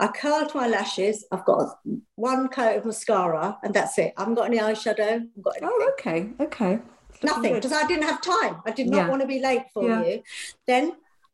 I 0.00 0.08
curled 0.08 0.54
my 0.54 0.66
lashes. 0.66 1.26
I've 1.32 1.44
got 1.44 1.78
one 2.16 2.48
coat 2.48 2.78
of 2.78 2.84
mascara 2.84 3.58
and 3.62 3.72
that's 3.72 3.98
it. 3.98 4.12
I 4.16 4.22
haven't 4.22 4.34
got 4.34 4.46
any 4.46 4.58
eyeshadow. 4.58 5.26
Got. 5.40 5.56
Oh, 5.62 5.92
okay. 5.92 6.30
Okay. 6.40 6.80
Nothing, 7.24 7.54
because 7.54 7.72
I 7.72 7.86
didn't 7.86 8.04
have 8.04 8.20
time. 8.20 8.60
I 8.66 8.70
did 8.70 8.88
not 8.88 8.96
Yeah. 8.98 9.08
want 9.08 9.22
to 9.22 9.28
be 9.28 9.40
late 9.40 9.64
for 9.72 9.88
Yeah. 9.88 10.04
you. 10.04 10.22
Then 10.66 10.92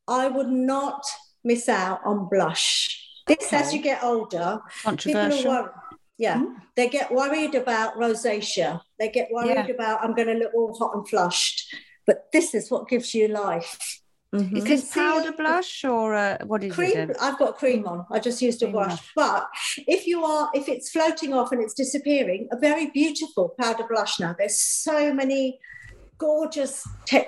I 0.08 0.28
would 0.28 0.48
not 0.48 1.02
miss 1.44 1.68
out 1.68 2.00
on 2.04 2.28
blush. 2.28 2.96
This, 3.26 3.46
Okay. 3.46 3.56
as 3.56 3.72
you 3.74 3.80
get 3.80 4.02
older, 4.02 4.60
people 4.60 4.60
are 4.60 4.60
Controversial. 4.82 5.50
worried. 5.52 5.70
Yeah, 6.18 6.38
Hmm. 6.38 6.54
they 6.76 6.88
get 6.88 7.10
worried 7.10 7.54
about 7.54 7.94
rosacea. 7.96 8.80
They 8.98 9.08
get 9.08 9.28
worried 9.30 9.50
Yeah. 9.68 9.74
about 9.76 10.02
I'm 10.04 10.14
going 10.14 10.28
to 10.28 10.34
look 10.34 10.52
all 10.54 10.76
hot 10.78 10.94
and 10.94 11.08
flushed. 11.08 11.74
But 12.06 12.30
this 12.32 12.54
is 12.54 12.70
what 12.70 12.88
gives 12.88 13.14
you 13.14 13.28
life. 13.28 13.78
Mhm. 14.34 14.58
Is 14.58 14.64
this 14.64 14.92
powder 14.94 15.32
blush 15.32 15.84
or 15.84 16.14
uh, 16.14 16.38
what 16.46 16.62
is 16.62 16.72
Cream. 16.74 16.96
it? 17.10 17.16
I've 17.20 17.36
got 17.38 17.56
cream 17.58 17.84
on. 17.86 18.06
I 18.12 18.20
just 18.20 18.40
used 18.42 18.62
a 18.62 18.66
Cream 18.66 18.72
brush. 18.76 19.00
But 19.16 19.48
if 19.88 20.06
you 20.06 20.24
are, 20.24 20.50
if 20.54 20.68
it's 20.68 20.90
floating 20.90 21.32
off 21.34 21.50
and 21.52 21.60
it's 21.62 21.74
disappearing, 21.74 22.48
a 22.52 22.56
very 22.56 22.86
beautiful 22.90 23.54
powder 23.60 23.84
blush 23.88 24.20
now. 24.20 24.34
There's 24.38 24.60
so 24.60 25.12
many 25.12 25.58
gorgeous 26.20 26.86
tech 27.06 27.26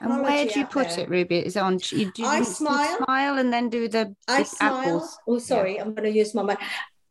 And 0.00 0.22
where 0.22 0.46
do 0.46 0.60
you 0.60 0.66
put 0.66 0.88
there. 0.90 1.00
it, 1.00 1.08
Ruby? 1.10 1.38
Is 1.38 1.56
it 1.56 1.62
on? 1.62 1.78
You 1.90 2.12
do 2.12 2.24
I 2.24 2.38
you 2.38 2.44
smile. 2.44 2.96
smile 3.04 3.38
and 3.38 3.52
then 3.52 3.68
do 3.68 3.88
the, 3.88 4.14
I 4.28 4.38
the 4.42 4.44
smile. 4.44 4.78
apples. 4.80 5.18
Oh, 5.26 5.38
sorry, 5.38 5.78
I'm 5.80 5.94
going 5.94 6.10
to 6.12 6.16
use 6.22 6.34
my 6.34 6.42
mouth. 6.42 6.58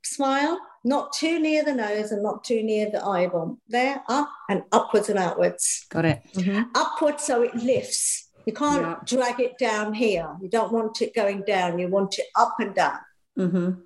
Smile, 0.03 0.59
not 0.83 1.13
too 1.13 1.39
near 1.39 1.63
the 1.63 1.73
nose 1.73 2.11
and 2.11 2.21
not 2.21 2.43
too 2.43 2.61
near 2.63 2.89
the 2.91 3.03
eyeball. 3.03 3.57
There, 3.67 4.01
up 4.07 4.29
and 4.49 4.63
upwards 4.71 5.09
and 5.09 5.17
outwards. 5.19 5.85
Got 5.89 6.05
it. 6.05 6.19
Mhm. 6.35 6.69
Upwards 6.75 7.23
so 7.23 7.41
it 7.41 7.55
lifts. 7.55 8.29
You 8.45 8.53
can't 8.53 8.81
Yeah. 8.81 8.99
drag 9.05 9.39
it 9.39 9.57
down 9.57 9.93
here. 9.93 10.27
You 10.41 10.49
don't 10.49 10.71
want 10.71 11.01
it 11.01 11.15
going 11.15 11.41
down. 11.47 11.79
You 11.79 11.88
want 11.88 12.19
it 12.19 12.27
up 12.35 12.55
and 12.59 12.73
down. 12.75 12.99
Mhm. 13.38 13.81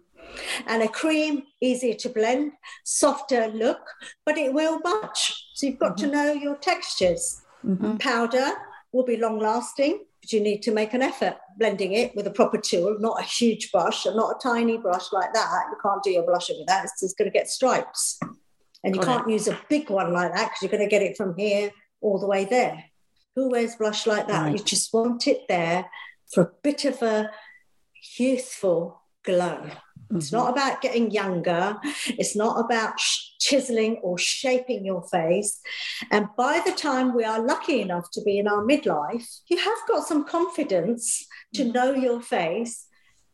And 0.68 0.84
a 0.84 0.88
cream, 0.90 1.44
easier 1.62 1.96
to 1.96 2.10
blend, 2.10 2.52
softer 2.84 3.48
look, 3.48 3.80
but 4.26 4.38
it 4.38 4.54
will 4.54 4.80
budge. 4.82 5.24
So 5.60 5.68
you've 5.68 5.78
got 5.78 5.98
to 5.98 6.08
know 6.08 6.32
your 6.32 6.56
textures. 6.56 7.42
Mhm. 7.66 8.00
Powder 8.00 8.54
will 8.94 9.04
be 9.04 9.18
long 9.18 9.40
lasting, 9.40 10.06
but 10.22 10.32
you 10.32 10.40
need 10.40 10.64
to 10.64 10.72
make 10.72 10.94
an 10.94 11.02
effort 11.02 11.36
blending 11.58 11.92
it 11.92 12.16
with 12.16 12.26
a 12.28 12.32
proper 12.32 12.58
tool, 12.58 12.96
not 13.00 13.20
a 13.20 13.24
huge 13.24 13.70
brush 13.70 14.06
and 14.06 14.16
not 14.16 14.38
a 14.38 14.40
tiny 14.42 14.78
brush 14.78 15.12
like 15.12 15.34
that. 15.34 15.66
You 15.70 15.78
can't 15.84 16.02
do 16.02 16.12
your 16.12 16.24
blusher 16.24 16.58
with 16.58 16.68
that, 16.68 16.86
it's 16.86 17.02
just 17.02 17.18
going 17.18 17.30
to 17.30 17.38
get 17.38 17.50
stripes. 17.50 18.18
And 18.86 18.96
you 18.96 19.02
Got 19.02 19.08
can't 19.08 19.30
use 19.30 19.50
a 19.50 19.60
big 19.68 19.90
one 19.90 20.14
like 20.14 20.34
that 20.34 20.46
because 20.46 20.62
you're 20.62 20.72
going 20.72 20.90
to 20.90 20.96
get 20.96 21.02
it 21.02 21.18
from 21.18 21.38
here 21.38 21.72
all 22.00 22.20
the 22.20 22.28
way 22.28 22.46
there. 22.46 22.86
Who 23.36 23.50
wears 23.50 23.76
blush 23.76 24.08
like 24.08 24.30
that? 24.30 24.44
Right. 24.44 24.58
You 24.58 24.64
just 24.64 24.94
want 24.94 25.28
it 25.28 25.42
there 25.50 25.92
for 26.34 26.44
a 26.44 26.52
bit 26.64 26.86
of 26.86 27.02
a 27.02 27.30
youthful 28.18 29.02
glow. 29.24 29.70
It's 30.16 30.28
mm-hmm. 30.28 30.38
not 30.38 30.52
about 30.52 30.82
getting 30.82 31.12
younger. 31.12 31.78
It's 32.08 32.36
not 32.36 32.60
about 32.60 32.98
chiseling 33.40 34.00
or 34.04 34.18
shaping 34.18 34.86
your 34.86 35.04
face. 35.04 35.60
And 36.12 36.28
by 36.38 36.62
the 36.66 36.72
time 36.72 37.16
we 37.16 37.24
are 37.24 37.46
lucky 37.46 37.82
enough 37.82 38.10
to 38.14 38.22
be 38.22 38.40
in 38.40 38.48
our 38.48 38.64
midlife, 38.64 39.28
you 39.50 39.58
have 39.58 39.78
got 39.88 40.08
some 40.08 40.26
confidence 40.26 41.26
to 41.54 41.64
mm-hmm. 41.64 41.72
know 41.72 41.94
your 41.94 42.22
face, 42.22 42.88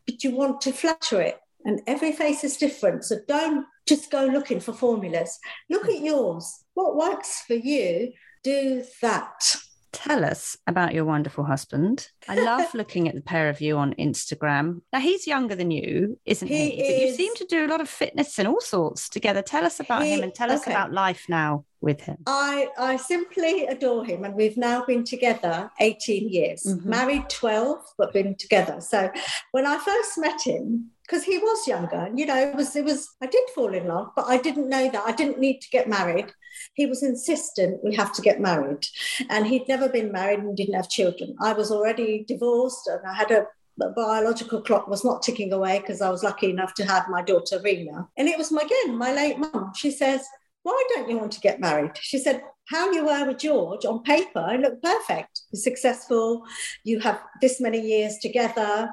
but 0.06 0.22
you 0.22 0.32
want 0.32 0.60
to 0.62 0.72
flatter 0.72 1.20
it. 1.20 1.38
And 1.64 1.80
every 1.86 2.12
face 2.12 2.44
is 2.44 2.56
different. 2.56 3.04
So 3.04 3.16
don't 3.26 3.66
just 3.88 4.10
go 4.10 4.24
looking 4.26 4.60
for 4.60 4.72
formulas. 4.72 5.38
Look 5.70 5.84
mm-hmm. 5.84 5.96
at 5.96 6.02
yours. 6.02 6.64
What 6.74 6.96
works 6.96 7.42
for 7.46 7.54
you, 7.54 8.12
do 8.44 8.84
that. 9.02 9.56
Tell 9.96 10.24
us 10.24 10.56
about 10.66 10.92
your 10.94 11.04
wonderful 11.06 11.42
husband. 11.44 12.08
I 12.28 12.34
love 12.36 12.72
looking 12.74 13.08
at 13.08 13.14
the 13.14 13.22
pair 13.22 13.48
of 13.48 13.60
you 13.62 13.78
on 13.78 13.94
Instagram. 13.94 14.82
Now 14.92 15.00
he's 15.00 15.26
younger 15.26 15.54
than 15.54 15.70
you, 15.70 16.18
isn't 16.26 16.46
he? 16.48 16.70
He 16.70 16.82
But 16.82 17.00
you 17.00 17.14
seem 17.14 17.34
to 17.36 17.46
do 17.46 17.64
a 17.64 17.68
lot 17.68 17.80
of 17.80 17.88
fitness 17.88 18.38
and 18.38 18.46
all 18.46 18.60
sorts 18.60 19.08
together. 19.08 19.40
Tell 19.42 19.64
us 19.64 19.80
about 19.80 20.02
He- 20.04 20.12
him 20.12 20.22
and 20.22 20.34
tell 20.34 20.50
us 20.52 20.66
about 20.66 20.92
life 20.92 21.24
now 21.28 21.64
with 21.80 22.00
him. 22.02 22.18
I, 22.26 22.68
I 22.78 22.96
simply 22.96 23.66
adore 23.66 24.04
him, 24.04 24.24
and 24.24 24.34
we've 24.34 24.56
now 24.56 24.84
been 24.84 25.04
together 25.04 25.70
18 25.80 26.28
years, 26.28 26.64
Mhm. 26.66 26.84
married 26.84 27.28
12, 27.30 27.78
but 27.96 28.12
been 28.12 28.34
together. 28.36 28.80
So 28.80 29.10
when 29.52 29.66
I 29.66 29.78
first 29.78 30.18
met 30.18 30.40
him, 30.42 30.90
because 31.06 31.24
he 31.24 31.38
was 31.38 31.66
younger, 31.66 32.10
you 32.14 32.26
know, 32.26 32.36
it 32.36 32.54
was, 32.54 32.74
it 32.74 32.84
was, 32.84 33.08
I 33.22 33.26
did 33.26 33.48
fall 33.54 33.72
in 33.72 33.86
love, 33.86 34.08
but 34.16 34.26
I 34.26 34.38
didn't 34.38 34.68
know 34.68 34.90
that. 34.90 35.04
I 35.06 35.12
didn't 35.12 35.38
need 35.38 35.60
to 35.60 35.70
get 35.70 35.88
married. 35.88 36.32
He 36.74 36.86
was 36.86 37.02
insistent 37.02 37.84
we 37.84 37.94
have 37.94 38.12
to 38.14 38.22
get 38.22 38.40
married, 38.40 38.86
and 39.30 39.46
he'd 39.46 39.68
never 39.68 39.88
been 39.88 40.10
married 40.10 40.40
and 40.40 40.56
didn't 40.56 40.74
have 40.74 40.88
children. 40.88 41.36
I 41.40 41.52
was 41.52 41.70
already 41.70 42.24
divorced, 42.26 42.86
and 42.88 43.00
I 43.06 43.14
had 43.14 43.30
a 43.30 43.46
the 43.78 43.92
biological 43.94 44.62
clock 44.62 44.88
was 44.88 45.04
not 45.04 45.22
ticking 45.22 45.52
away 45.52 45.80
because 45.80 46.00
I 46.00 46.08
was 46.08 46.22
lucky 46.22 46.50
enough 46.50 46.72
to 46.74 46.86
have 46.86 47.08
my 47.10 47.22
daughter 47.22 47.60
Rena. 47.62 48.08
And 48.16 48.26
it 48.28 48.38
was 48.38 48.50
my, 48.50 48.62
again 48.62 48.96
my 48.96 49.12
late 49.12 49.38
mum. 49.38 49.72
She 49.74 49.90
says, 49.90 50.26
why 50.62 50.82
don't 50.94 51.10
you 51.10 51.18
want 51.18 51.32
to 51.32 51.40
get 51.40 51.60
married? 51.60 51.92
She 52.00 52.18
said, 52.18 52.42
how 52.68 52.90
you 52.90 53.04
were 53.04 53.24
with 53.26 53.38
George 53.38 53.84
on 53.84 54.02
paper, 54.02 54.48
it 54.50 54.60
looked 54.60 54.82
perfect. 54.82 55.42
You're 55.52 55.60
successful. 55.60 56.42
You 56.84 56.98
have 57.00 57.22
this 57.40 57.60
many 57.60 57.80
years 57.80 58.16
together. 58.20 58.90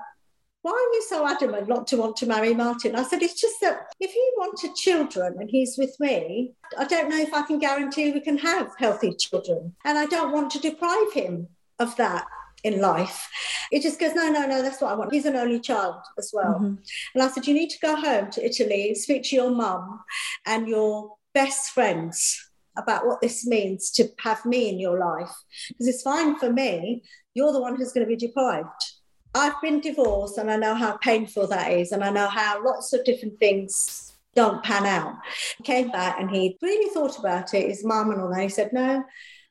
Why 0.64 0.72
are 0.72 0.96
you 0.96 1.04
so 1.10 1.28
adamant 1.28 1.68
not 1.68 1.88
to 1.88 1.98
want 1.98 2.16
to 2.18 2.26
marry 2.26 2.54
Martin? 2.54 2.96
I 2.96 3.04
said, 3.04 3.22
it's 3.22 3.40
just 3.40 3.60
that 3.60 3.82
if 4.00 4.12
he 4.12 4.32
wanted 4.38 4.76
children 4.76 5.36
and 5.38 5.50
he's 5.50 5.78
with 5.78 5.94
me, 6.00 6.54
I 6.78 6.86
don't 6.86 7.10
know 7.10 7.20
if 7.20 7.34
I 7.34 7.42
can 7.44 7.60
guarantee 7.60 8.12
we 8.12 8.22
can 8.22 8.38
have 8.38 8.72
healthy 8.80 9.14
children. 9.14 9.76
And 9.84 9.98
I 9.98 10.06
don't 10.06 10.32
want 10.32 10.52
to 10.52 10.60
deprive 10.60 11.12
him 11.14 11.50
of 11.80 11.94
that 11.98 12.26
in 12.64 12.80
life. 12.80 13.30
It 13.74 13.82
just 13.82 14.00
goes, 14.00 14.16
no, 14.16 14.30
no, 14.30 14.46
no, 14.48 14.62
that's 14.62 14.80
what 14.80 14.92
I 14.92 14.96
want. 14.96 15.14
He's 15.14 15.26
an 15.26 15.36
only 15.36 15.60
child 15.60 16.02
as 16.18 16.32
well. 16.34 16.60
Mhm. 16.62 16.78
And 17.14 17.24
I 17.24 17.28
said, 17.28 17.46
you 17.46 17.54
need 17.54 17.70
to 17.72 17.80
go 17.80 17.98
home 17.98 18.32
to 18.32 18.46
Italy, 18.46 18.96
speak 18.96 19.24
to 19.24 19.36
your 19.36 19.52
mum 19.52 20.00
and 20.46 20.70
your 20.70 21.16
best 21.34 21.72
friends 21.72 22.52
about 22.78 23.06
what 23.06 23.20
this 23.20 23.46
means 23.46 23.92
to 23.92 24.08
have 24.20 24.46
me 24.46 24.70
in 24.70 24.80
your 24.80 24.98
life. 24.98 25.36
Because 25.68 25.88
it's 25.90 26.04
fine 26.04 26.40
for 26.40 26.54
me. 26.54 27.04
You're 27.34 27.52
the 27.52 27.62
one 27.62 27.76
who's 27.76 27.92
going 27.92 28.08
to 28.08 28.10
be 28.10 28.16
deprived. 28.16 28.93
I've 29.36 29.60
been 29.62 29.80
divorced 29.80 30.38
and 30.38 30.52
I 30.52 30.58
know 30.58 30.76
how 30.76 30.98
painful 30.98 31.48
that 31.48 31.72
is. 31.72 31.92
And 31.92 32.04
I 32.04 32.10
know 32.10 32.28
how 32.28 32.64
lots 32.64 32.94
of 32.94 33.04
different 33.04 33.40
things 33.40 34.14
don't 34.36 34.64
pan 34.64 34.86
out. 34.86 35.16
He 35.58 35.64
came 35.64 35.90
back 35.90 36.20
and 36.20 36.30
he 36.30 36.58
really 36.62 36.90
thought 36.94 37.20
about 37.20 37.54
it, 37.54 37.68
his 37.68 37.86
mum 37.86 38.12
and 38.12 38.22
all 38.22 38.30
that. 38.30 38.42
He 38.42 38.50
said, 38.50 38.74
No, 38.74 39.04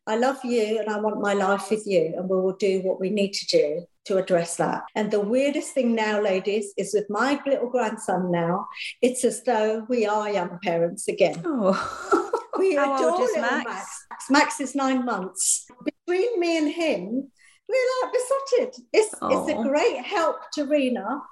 I 0.07 0.17
love 0.17 0.45
you 0.45 0.81
and 0.81 0.89
I 0.89 0.99
want 0.99 1.21
my 1.21 1.35
life 1.35 1.71
with 1.71 1.87
you, 1.87 2.15
and 2.17 2.29
we 2.29 2.37
will 2.37 2.57
do 2.57 2.81
what 2.83 2.99
we 2.99 3.11
need 3.11 3.33
to 3.35 3.47
do 3.47 3.87
to 4.07 4.19
address 4.19 4.57
that. 4.57 4.83
And 4.97 5.13
the 5.13 5.21
weirdest 5.21 5.75
thing 5.75 5.95
now, 5.95 6.21
ladies, 6.21 6.73
is 6.77 6.93
with 6.93 7.07
my 7.09 7.41
little 7.47 7.71
grandson 7.71 8.33
now, 8.33 8.67
it's 9.01 9.25
as 9.25 9.45
though 9.45 9.87
we 9.89 10.05
are 10.07 10.29
young 10.31 10.59
parents 10.63 11.09
again. 11.09 11.41
Oh. 11.45 12.29
We 12.59 12.77
How 12.77 12.95
adore 12.95 13.13
old 13.13 13.23
is 13.23 13.37
Max? 13.39 13.65
Max. 13.65 14.31
Max 14.31 14.61
is 14.61 14.75
nine 14.75 15.05
months. 15.05 15.67
Between 15.85 16.39
me 16.39 16.59
and 16.59 16.71
him, 16.71 17.32
we're 17.69 17.91
like 18.03 18.13
besotted. 18.13 18.85
It's, 18.93 19.15
it's 19.23 19.51
a 19.51 19.63
great 19.63 20.05
help 20.05 20.37
to 20.55 20.65
Rena. 20.65 21.23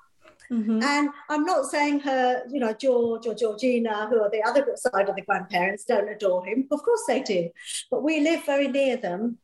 Mhm. 0.50 0.82
And 0.82 1.10
I'm 1.28 1.44
not 1.44 1.66
saying 1.66 2.00
her, 2.00 2.42
you 2.50 2.58
know, 2.58 2.72
George 2.72 3.26
or 3.26 3.34
Georgina, 3.34 4.08
who 4.08 4.20
are 4.20 4.30
the 4.30 4.42
other 4.42 4.66
side 4.74 5.08
of 5.08 5.14
the 5.14 5.22
grandparents, 5.22 5.84
don't 5.84 6.08
adore 6.08 6.44
him. 6.44 6.66
Of 6.72 6.82
course 6.82 7.02
they 7.06 7.22
do. 7.22 7.50
But 7.90 8.02
we 8.02 8.20
live 8.20 8.44
very 8.44 8.66
near 8.66 8.96
them. 8.96 9.38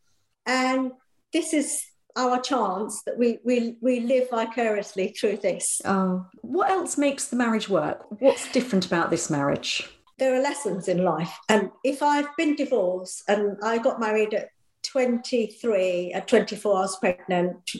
And 0.46 0.92
this 1.32 1.52
is 1.52 1.80
our 2.16 2.40
chance 2.40 3.02
that 3.02 3.18
we, 3.18 3.38
we, 3.44 3.76
we 3.80 4.00
live 4.00 4.30
vicariously 4.30 5.08
through 5.08 5.36
this. 5.36 5.80
Oh. 5.84 6.26
What 6.40 6.70
else 6.70 6.96
makes 6.98 7.28
the 7.28 7.36
marriage 7.36 7.68
work? 7.68 8.06
What's 8.20 8.50
different 8.50 8.86
about 8.86 9.10
this 9.10 9.30
marriage? 9.30 9.88
There 10.18 10.34
are 10.34 10.40
lessons 10.40 10.88
in 10.88 11.04
life. 11.04 11.38
And 11.48 11.70
if 11.84 12.02
I've 12.02 12.34
been 12.36 12.56
divorced 12.56 13.22
and 13.28 13.58
I 13.62 13.78
got 13.78 14.00
married 14.00 14.32
at 14.34 14.48
23, 14.92 16.12
at 16.12 16.28
24, 16.28 16.76
I 16.76 16.80
was 16.80 16.98
pregnant, 16.98 17.70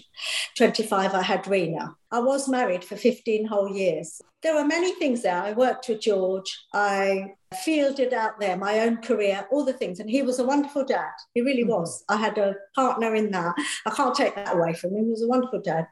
25, 0.57 1.15
I 1.15 1.23
had 1.23 1.47
Rena. 1.47 1.95
I 2.11 2.21
was 2.21 2.49
married 2.49 2.85
for 2.85 2.97
15 2.97 3.47
whole 3.47 3.75
years. 3.75 4.21
There 4.43 4.55
were 4.55 4.65
many 4.65 4.93
things 4.95 5.23
there. 5.23 5.43
I 5.43 5.53
worked 5.53 5.89
with 5.89 6.01
George. 6.01 6.57
I 6.73 7.33
fielded 7.65 8.13
out 8.13 8.39
there 8.39 8.57
my 8.57 8.81
own 8.81 8.99
career, 8.99 9.47
all 9.51 9.65
the 9.65 9.73
things. 9.73 9.99
And 9.99 10.09
he 10.09 10.23
was 10.23 10.39
a 10.39 10.45
wonderful 10.45 10.85
dad. 10.85 11.11
He 11.35 11.41
really 11.41 11.65
Mhm. 11.65 11.69
was. 11.79 12.05
I 12.09 12.17
had 12.17 12.39
a 12.39 12.55
partner 12.75 13.15
in 13.15 13.31
that. 13.33 13.55
I 13.87 13.91
can't 13.91 14.15
take 14.15 14.35
that 14.37 14.55
away 14.55 14.75
from 14.75 14.95
him. 14.95 15.05
He 15.07 15.11
was 15.11 15.23
a 15.23 15.29
wonderful 15.29 15.61
dad. 15.61 15.89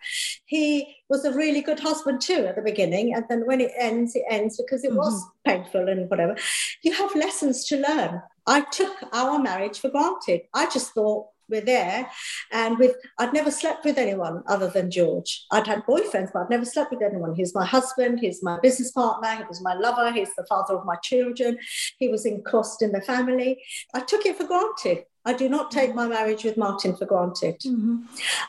He 0.47 0.97
was 1.09 1.25
a 1.25 1.33
really 1.33 1.63
good 1.63 1.81
husband 1.81 2.21
too 2.21 2.47
at 2.47 2.55
the 2.57 2.63
beginning. 2.63 3.15
And 3.15 3.25
then 3.29 3.45
when 3.47 3.61
it 3.61 3.73
ends, 3.77 4.15
it 4.15 4.25
ends 4.29 4.57
because 4.57 4.85
it 4.85 4.95
was 4.95 5.21
painful 5.45 5.89
and 5.89 6.09
whatever. 6.09 6.37
You 6.83 6.93
have 6.95 7.15
lessons 7.17 7.65
to 7.67 7.77
learn. 7.79 8.23
I 8.47 8.61
took 8.61 8.97
our 9.13 9.39
marriage 9.39 9.79
for 9.79 9.91
granted. 9.91 10.43
I 10.53 10.69
just 10.71 10.93
thought 10.93 11.29
we're 11.49 11.61
there. 11.61 12.09
And 12.53 12.79
with 12.79 12.97
I'd 13.19 13.33
never 13.33 13.51
slept 13.51 13.85
with 13.85 13.99
anyone 13.99 14.43
other 14.49 14.69
than 14.69 14.91
George. 14.91 15.45
I'd 15.51 15.67
had 15.67 15.85
boyfriends, 15.85 16.31
but 16.33 16.43
I'd 16.43 16.51
never 16.51 16.65
slept 16.65 16.93
with 16.93 17.03
anyone. 17.03 17.35
He's 17.35 17.55
my 17.55 17.65
husband, 17.65 18.21
he's 18.21 18.43
my 18.43 18.59
business 18.61 18.93
partner, 18.93 19.37
he 19.37 19.45
was 19.45 19.63
my 19.63 19.75
lover, 19.75 20.13
he's 20.13 20.35
the 20.37 20.47
father 20.47 20.75
of 20.75 20.87
my 20.87 20.97
children, 20.97 21.59
he 21.99 22.09
was 22.09 22.27
in 22.27 22.43
cost 22.43 22.83
in 22.83 22.93
the 22.93 23.03
family. 23.03 23.63
I 23.95 24.01
took 24.01 24.27
it 24.27 24.37
for 24.37 24.45
granted. 24.45 25.05
I 25.27 25.33
do 25.33 25.49
not 25.49 25.71
take 25.71 25.91
mm-hmm. 25.91 25.97
my 25.97 26.09
marriage 26.09 26.45
with 26.45 26.57
Martin 26.57 26.95
for 26.97 27.07
granted. 27.07 27.61
Mm-hmm. 27.61 28.03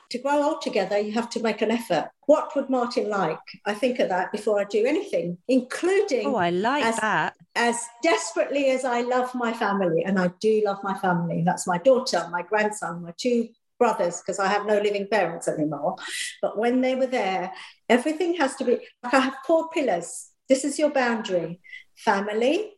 To 0.10 0.18
grow 0.18 0.44
old 0.44 0.62
together, 0.62 1.00
you 1.00 1.14
have 1.14 1.30
to 1.32 1.40
make 1.42 1.62
an 1.62 1.72
effort. 1.72 2.10
What 2.26 2.56
would 2.56 2.70
Martin 2.70 3.10
like? 3.10 3.40
I 3.66 3.74
think 3.74 4.00
of 4.00 4.10
that 4.10 4.32
before 4.32 4.60
I 4.60 4.66
do 4.66 4.86
anything, 4.86 5.38
including 5.48 6.28
Oh, 6.28 6.36
I 6.36 6.50
like 6.50 6.84
As- 6.84 6.98
that. 6.98 7.36
as 7.56 7.86
desperately 8.04 8.70
as 8.72 8.84
I 8.84 9.02
love 9.02 9.34
my 9.34 9.54
family, 9.54 10.04
and 10.04 10.20
I 10.20 10.32
do 10.42 10.62
love 10.66 10.80
my 10.84 10.98
family. 11.00 11.44
That's 11.46 11.68
my 11.68 11.78
daughter, 11.78 12.28
my 12.32 12.42
grandson, 12.42 13.04
my 13.04 13.14
two 13.18 13.50
brothers 13.78 14.22
because 14.22 14.40
I 14.40 14.48
have 14.48 14.66
no 14.66 14.80
living 14.80 15.08
parents 15.08 15.48
anymore. 15.48 15.96
But 16.42 16.58
when 16.58 16.82
they 16.82 16.96
were 16.96 17.08
there, 17.08 17.52
everything 17.90 18.36
has 18.36 18.56
to 18.56 18.64
be 18.64 18.80
like 19.04 19.14
I 19.14 19.20
have 19.20 19.36
four 19.46 19.70
pillars. 19.70 20.30
This 20.48 20.64
is 20.64 20.78
your 20.80 20.92
boundary 20.92 21.60
family, 21.96 22.72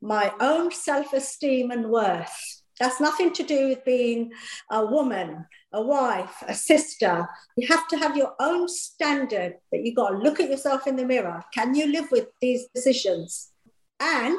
my 0.00 0.32
own 0.40 0.70
self 0.72 1.12
esteem 1.12 1.70
and 1.70 1.90
worth. 1.90 2.61
That's 2.82 3.00
nothing 3.00 3.32
to 3.34 3.44
do 3.44 3.68
with 3.68 3.84
being 3.84 4.32
a 4.68 4.84
woman, 4.84 5.46
a 5.72 5.80
wife, 5.80 6.42
a 6.48 6.52
sister. 6.52 7.28
You 7.56 7.68
have 7.68 7.86
to 7.86 7.96
have 7.96 8.16
your 8.16 8.34
own 8.40 8.66
standard 8.66 9.54
that 9.70 9.84
you've 9.84 9.94
got 9.94 10.08
to 10.08 10.18
look 10.18 10.40
at 10.40 10.50
yourself 10.50 10.88
in 10.88 10.96
the 10.96 11.04
mirror. 11.04 11.44
Can 11.54 11.76
you 11.76 11.86
live 11.86 12.10
with 12.10 12.26
these 12.40 12.66
decisions? 12.74 13.50
And 14.00 14.36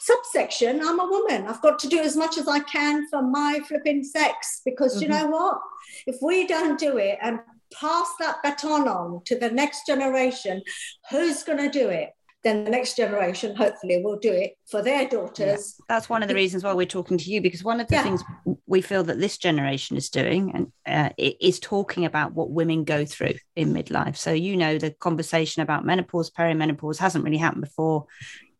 subsection, 0.00 0.80
I'm 0.82 1.00
a 1.00 1.04
woman. 1.04 1.46
I've 1.46 1.60
got 1.60 1.78
to 1.80 1.88
do 1.88 1.98
as 1.98 2.16
much 2.16 2.38
as 2.38 2.48
I 2.48 2.60
can 2.60 3.06
for 3.10 3.20
my 3.20 3.60
flipping 3.68 4.02
sex 4.02 4.62
because 4.64 4.94
mm-hmm. 4.94 5.02
you 5.02 5.08
know 5.10 5.26
what? 5.26 5.58
If 6.06 6.16
we 6.22 6.46
don't 6.46 6.78
do 6.78 6.96
it 6.96 7.18
and 7.20 7.40
pass 7.78 8.08
that 8.20 8.42
baton 8.42 8.88
on 8.88 9.20
to 9.26 9.38
the 9.38 9.50
next 9.50 9.84
generation, 9.86 10.62
who's 11.10 11.42
going 11.42 11.58
to 11.58 11.68
do 11.68 11.90
it? 11.90 12.08
Then 12.44 12.64
the 12.64 12.70
next 12.70 12.96
generation 12.96 13.54
hopefully 13.54 14.02
will 14.02 14.18
do 14.18 14.32
it 14.32 14.54
for 14.68 14.82
their 14.82 15.08
daughters. 15.08 15.76
Yeah. 15.78 15.84
That's 15.88 16.08
one 16.08 16.22
of 16.22 16.28
the 16.28 16.34
reasons 16.34 16.64
why 16.64 16.72
we're 16.72 16.86
talking 16.86 17.18
to 17.18 17.30
you 17.30 17.40
because 17.40 17.62
one 17.62 17.80
of 17.80 17.86
the 17.88 17.94
yeah. 17.94 18.02
things 18.02 18.22
we 18.66 18.80
feel 18.80 19.04
that 19.04 19.20
this 19.20 19.38
generation 19.38 19.96
is 19.96 20.10
doing 20.10 20.52
and 20.54 20.72
uh, 20.86 21.10
is 21.18 21.60
talking 21.60 22.04
about 22.04 22.32
what 22.32 22.50
women 22.50 22.84
go 22.84 23.04
through 23.04 23.34
in 23.54 23.72
midlife. 23.72 24.16
So 24.16 24.32
you 24.32 24.56
know 24.56 24.78
the 24.78 24.90
conversation 24.90 25.62
about 25.62 25.84
menopause, 25.84 26.30
perimenopause 26.30 26.98
hasn't 26.98 27.24
really 27.24 27.36
happened 27.36 27.62
before 27.62 28.06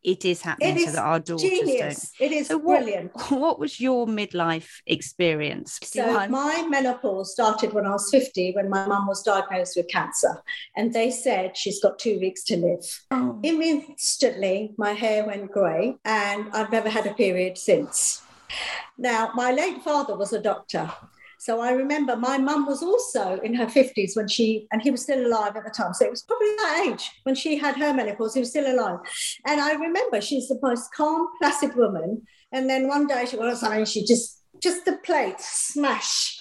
it 0.05 0.25
is 0.25 0.43
happening 0.43 0.79
it 0.79 0.87
so 0.87 0.93
that 0.93 1.03
our 1.03 1.21
daughters 1.21 1.43
genius. 1.43 2.13
don't. 2.19 2.31
It 2.31 2.35
is 2.35 2.49
so 2.49 2.59
brilliant. 2.59 3.13
What, 3.15 3.41
what 3.41 3.59
was 3.59 3.81
your 3.81 4.07
midlife 4.07 4.69
experience? 4.87 5.79
So 5.83 6.29
my 6.29 6.67
menopause 6.69 7.33
started 7.33 7.73
when 7.73 7.87
I 7.87 7.91
was 7.91 8.11
50 8.11 8.53
when 8.53 8.69
my 8.69 8.87
mum 8.87 9.07
was 9.07 9.23
diagnosed 9.23 9.77
with 9.77 9.89
cancer. 9.89 10.43
And 10.77 10.93
they 10.93 11.11
said 11.11 11.57
she's 11.57 11.81
got 11.81 11.99
two 11.99 12.19
weeks 12.19 12.43
to 12.45 12.57
live. 12.57 12.85
Oh. 13.11 13.39
Instantly, 13.43 14.75
my 14.77 14.93
hair 14.93 15.25
went 15.25 15.51
grey 15.53 15.97
and 16.05 16.49
I've 16.53 16.73
never 16.73 16.89
had 16.89 17.07
a 17.07 17.15
period 17.15 17.59
since. 17.59 18.23
Now, 18.99 19.31
my 19.35 19.53
late 19.53 19.83
father 19.83 20.17
was 20.17 20.33
a 20.33 20.41
doctor. 20.41 20.91
So 21.43 21.61
I 21.61 21.73
remember 21.73 22.15
my 22.15 22.39
mum 22.39 22.67
was 22.67 22.85
also 22.85 23.41
in 23.41 23.53
her 23.55 23.67
50s 23.67 24.15
when 24.15 24.29
she, 24.29 24.69
and 24.71 24.81
he 24.81 24.93
was 24.93 25.03
still 25.03 25.27
alive 25.27 25.57
at 25.57 25.65
the 25.65 25.71
time. 25.71 25.93
So 25.93 26.05
it 26.05 26.11
was 26.13 26.23
probably 26.23 26.47
that 26.59 26.87
age 26.87 27.11
when 27.25 27.35
she 27.35 27.59
had 27.59 27.77
her 27.79 27.93
menopause, 27.93 28.35
he 28.35 28.39
was 28.39 28.51
still 28.51 28.73
alive. 28.73 29.01
And 29.45 29.61
I 29.61 29.73
remember 29.73 30.21
she's 30.21 30.47
the 30.47 30.57
most 30.63 30.95
calm, 30.95 31.27
placid 31.41 31.75
woman. 31.75 32.23
And 32.53 32.71
then 32.71 32.87
one 32.87 33.09
day 33.09 33.27
she 33.27 33.37
was 33.37 33.59
something, 33.59 33.85
she 33.87 34.05
just, 34.05 34.41
just 34.63 34.85
the 34.85 34.99
plate 34.99 35.41
smash 35.41 36.39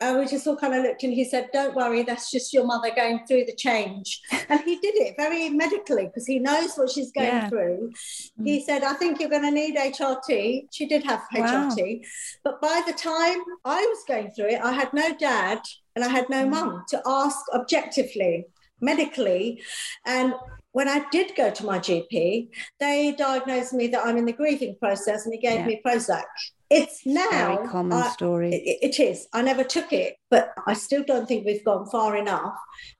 and 0.00 0.18
we 0.18 0.26
just 0.26 0.46
all 0.46 0.56
kind 0.56 0.74
of 0.74 0.82
looked 0.82 1.02
and 1.02 1.12
he 1.12 1.24
said, 1.24 1.48
Don't 1.52 1.74
worry, 1.74 2.02
that's 2.02 2.30
just 2.30 2.52
your 2.52 2.64
mother 2.64 2.90
going 2.94 3.20
through 3.26 3.44
the 3.44 3.54
change. 3.54 4.20
And 4.48 4.60
he 4.60 4.76
did 4.76 4.94
it 4.96 5.14
very 5.16 5.48
medically 5.48 6.06
because 6.06 6.26
he 6.26 6.38
knows 6.38 6.74
what 6.76 6.90
she's 6.90 7.12
going 7.12 7.28
yeah. 7.28 7.48
through. 7.48 7.92
Mm. 8.38 8.46
He 8.46 8.62
said, 8.62 8.82
I 8.82 8.94
think 8.94 9.18
you're 9.18 9.30
going 9.30 9.42
to 9.42 9.50
need 9.50 9.76
HRT. 9.76 10.66
She 10.70 10.86
did 10.86 11.02
have 11.04 11.22
wow. 11.34 11.70
HRT. 11.70 12.04
But 12.42 12.60
by 12.60 12.82
the 12.86 12.92
time 12.92 13.38
I 13.64 13.80
was 13.80 14.04
going 14.06 14.30
through 14.32 14.50
it, 14.50 14.60
I 14.62 14.72
had 14.72 14.92
no 14.92 15.14
dad 15.14 15.60
and 15.96 16.04
I 16.04 16.08
had 16.08 16.28
no 16.28 16.44
mm. 16.44 16.50
mum 16.50 16.84
to 16.88 17.02
ask 17.06 17.38
objectively, 17.54 18.46
medically. 18.80 19.62
And 20.06 20.34
when 20.72 20.88
I 20.88 21.06
did 21.10 21.36
go 21.36 21.50
to 21.50 21.64
my 21.64 21.78
GP, 21.78 22.48
they 22.80 23.14
diagnosed 23.16 23.72
me 23.72 23.86
that 23.88 24.04
I'm 24.04 24.16
in 24.16 24.24
the 24.24 24.32
grieving 24.32 24.76
process 24.80 25.24
and 25.24 25.32
he 25.32 25.40
gave 25.40 25.60
yeah. 25.60 25.66
me 25.66 25.80
Prozac. 25.86 26.24
It's 26.70 27.04
now 27.04 27.56
very 27.56 27.68
common 27.68 27.98
I, 27.98 28.08
story. 28.08 28.54
It, 28.54 28.96
it 28.96 29.00
is. 29.00 29.26
I 29.32 29.42
never 29.42 29.64
took 29.64 29.92
it, 29.92 30.16
but 30.30 30.52
I 30.66 30.72
still 30.74 31.04
don't 31.04 31.26
think 31.26 31.44
we've 31.44 31.64
gone 31.64 31.86
far 31.86 32.16
enough. 32.16 32.54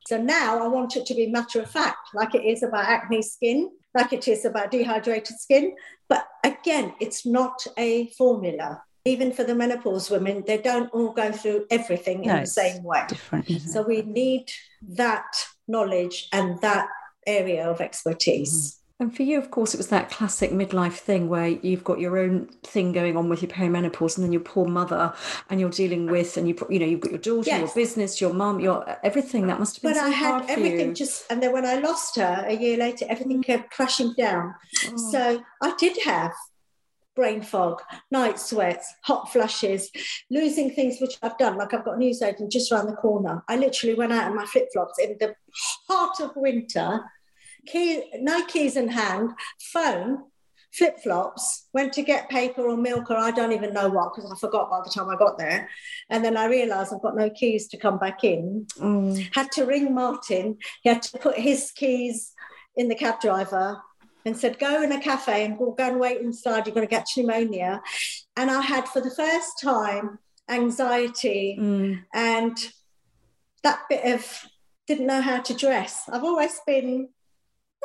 So 0.07 0.21
now 0.21 0.63
I 0.63 0.69
want 0.69 0.97
it 0.97 1.07
to 1.07 1.15
be 1.15 1.27
matter 1.27 1.61
of 1.61 1.71
fact, 1.71 2.11
like 2.15 2.35
it 2.35 2.45
is 2.45 2.63
about 2.63 2.87
acne 2.87 3.23
skin, 3.23 3.71
like 3.95 4.13
it 4.13 4.29
is 4.29 4.45
about 4.45 4.71
dehydrated 4.71 5.39
skin. 5.39 5.75
But 6.09 6.27
again, 6.45 6.95
it's 7.01 7.25
not 7.25 7.67
a 7.79 8.11
formula. 8.11 8.83
Even 9.07 9.33
for 9.33 9.45
the 9.45 9.55
menopause 9.55 10.11
women, 10.11 10.45
they 10.47 10.59
don't 10.59 10.91
all 10.93 11.13
go 11.13 11.31
through 11.31 11.67
everything 11.71 12.23
no, 12.23 12.35
in 12.35 12.41
the 12.41 12.47
same 12.47 12.83
way. 12.83 13.05
Different. 13.09 13.61
So 13.63 13.83
we 13.83 14.03
need 14.03 14.51
that 14.97 15.27
knowledge 15.69 16.29
and 16.33 16.61
that 16.61 16.89
area 17.27 17.69
of 17.69 17.81
expertise. 17.81 18.55
Mm-hmm. 18.55 18.84
And 19.01 19.15
for 19.15 19.25
you, 19.25 19.39
of 19.39 19.51
course, 19.51 19.75
it 19.75 19.77
was 19.77 19.89
that 19.89 20.09
classic 20.09 20.53
midlife 20.53 20.93
thing 20.93 21.29
where 21.29 21.49
you've 21.49 21.83
got 21.83 21.99
your 21.99 22.17
own 22.17 22.47
thing 22.63 22.93
going 22.93 23.17
on 23.17 23.29
with 23.29 23.43
your 23.43 23.51
perimenopause, 23.51 24.17
and 24.17 24.25
then 24.25 24.33
your 24.33 24.41
poor 24.41 24.67
mother, 24.67 25.13
and 25.51 25.59
you're 25.59 25.71
dealing 25.71 26.07
with, 26.07 26.37
and 26.37 26.47
you 26.47 26.55
you 26.71 26.79
know 26.79 26.87
you've 26.87 27.01
got 27.01 27.11
your 27.11 27.21
daughter, 27.21 27.51
yes. 27.51 27.59
your 27.61 27.75
business, 27.75 28.21
your 28.21 28.33
mum, 28.33 28.61
your 28.61 28.85
everything. 29.03 29.49
That 29.49 29.59
must 29.59 29.77
have 29.77 29.83
been 29.83 29.95
but 29.95 29.99
so 29.99 30.07
I 30.07 30.11
had 30.11 30.49
everything 30.49 30.95
just, 30.95 31.25
and 31.29 31.43
then 31.43 31.53
when 31.53 31.67
I 31.67 31.81
lost 31.81 32.15
her 32.17 32.45
a 32.47 32.55
year 32.55 32.77
later, 32.77 33.05
everything 33.09 33.43
mm. 33.43 33.47
kept 33.47 33.73
crashing 33.73 34.15
down. 34.17 34.55
Oh. 34.87 35.11
So 35.11 35.43
I 35.61 35.75
did 35.77 35.99
have 36.05 36.33
brain 37.17 37.43
fog, 37.43 37.83
night 38.13 38.39
sweats, 38.39 38.95
hot 39.03 39.33
flushes, 39.33 39.91
losing 40.31 40.71
things 40.71 41.01
which 41.01 41.17
I've 41.21 41.39
done. 41.39 41.57
Like 41.57 41.75
I've 41.75 41.85
got 41.85 41.97
a 41.97 41.99
newsagent 41.99 42.53
just 42.53 42.71
around 42.71 42.87
the 42.87 42.95
corner. 42.95 43.43
I 43.49 43.57
literally 43.57 43.95
went 43.95 44.13
out 44.13 44.31
in 44.31 44.37
my 44.37 44.47
flip 44.47 44.69
flops 44.73 45.01
in 45.01 45.17
the 45.19 45.35
heart 45.89 46.21
of 46.21 46.31
winter 46.37 47.01
key, 47.67 48.11
no 48.21 48.45
keys 48.47 48.77
in 48.77 48.89
hand, 48.89 49.31
phone, 49.73 50.25
flip 50.73 50.99
flops, 50.99 51.69
went 51.73 51.93
to 51.93 52.03
get 52.03 52.29
paper 52.29 52.69
or 52.69 52.77
milk 52.77 53.11
or 53.11 53.17
I 53.17 53.31
don't 53.31 53.53
even 53.53 53.73
know 53.73 53.89
what 53.89 54.15
because 54.15 54.31
I 54.31 54.37
forgot 54.37 54.71
by 54.71 54.81
the 54.85 54.91
time 54.91 55.09
I 55.09 55.17
got 55.17 55.39
there. 55.39 55.69
And 56.11 56.25
then 56.25 56.37
I 56.37 56.47
realised 56.47 56.93
I've 56.93 57.03
got 57.03 57.17
no 57.17 57.31
keys 57.31 57.69
to 57.69 57.77
come 57.77 57.99
back 57.99 58.25
in. 58.25 58.67
Mm. 58.79 59.35
Had 59.35 59.53
to 59.53 59.67
ring 59.67 59.95
Martin. 59.95 60.59
He 60.83 60.89
had 60.89 61.03
to 61.03 61.19
put 61.19 61.39
his 61.39 61.71
keys 61.71 62.33
in 62.77 62.89
the 62.89 62.97
cab 62.97 63.21
driver 63.21 63.81
and 64.25 64.37
said, 64.37 64.59
go 64.59 64.83
in 64.83 64.91
a 64.91 65.01
cafe 65.01 65.45
and 65.45 65.59
go 65.59 65.75
and 65.79 66.01
wait 66.01 66.21
inside. 66.21 66.67
You're 66.67 66.75
going 66.75 66.87
to 66.87 66.91
get 66.91 67.07
pneumonia. 67.17 67.81
And 68.37 68.51
I 68.51 68.61
had 68.61 68.89
for 68.89 69.01
the 69.01 69.11
first 69.11 69.61
time 69.63 70.19
anxiety 70.49 71.57
mm. 71.59 72.03
and 72.13 72.57
that 73.63 73.81
bit 73.89 74.05
of 74.13 74.47
didn't 74.87 75.07
know 75.07 75.21
how 75.21 75.41
to 75.41 75.55
dress. 75.55 76.05
I've 76.09 76.25
always 76.25 76.61
been 76.67 77.09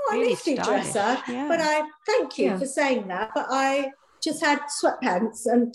oh, 0.09 0.13
really 0.13 0.27
I 0.27 0.29
need 0.29 0.57
to 0.57 0.63
dresser, 0.63 1.17
yeah. 1.27 1.47
but 1.47 1.59
I 1.61 1.83
thank 2.05 2.37
you 2.37 2.45
yeah. 2.45 2.57
for 2.57 2.65
saying 2.65 3.07
that. 3.07 3.31
But 3.33 3.47
I 3.49 3.91
just 4.23 4.43
had 4.43 4.59
sweatpants 4.81 5.45
and 5.45 5.73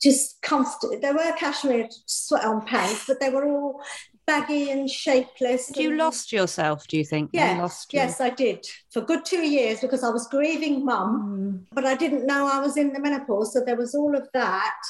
just 0.00 0.40
comfortable. 0.42 0.98
There 1.00 1.14
were 1.14 1.32
cashmere 1.38 1.88
sweat 2.06 2.44
on 2.44 2.64
pants, 2.66 3.04
but 3.06 3.20
they 3.20 3.30
were 3.30 3.46
all 3.48 3.82
baggy 4.26 4.70
and 4.70 4.90
shapeless. 4.90 5.70
You 5.76 5.96
lost 5.96 6.32
yourself, 6.32 6.86
do 6.88 6.96
you 6.96 7.04
think? 7.04 7.30
Yeah, 7.32 7.64
you 7.64 7.70
yes, 7.92 8.20
I 8.20 8.30
did 8.30 8.66
for 8.90 9.00
good 9.00 9.24
two 9.24 9.46
years 9.46 9.80
because 9.80 10.02
I 10.02 10.10
was 10.10 10.26
grieving 10.28 10.84
mum, 10.84 11.64
mm. 11.64 11.66
but 11.72 11.86
I 11.86 11.94
didn't 11.94 12.26
know 12.26 12.48
I 12.52 12.58
was 12.58 12.76
in 12.76 12.92
the 12.92 13.00
menopause, 13.00 13.52
so 13.52 13.62
there 13.64 13.76
was 13.76 13.94
all 13.94 14.16
of 14.16 14.28
that. 14.34 14.80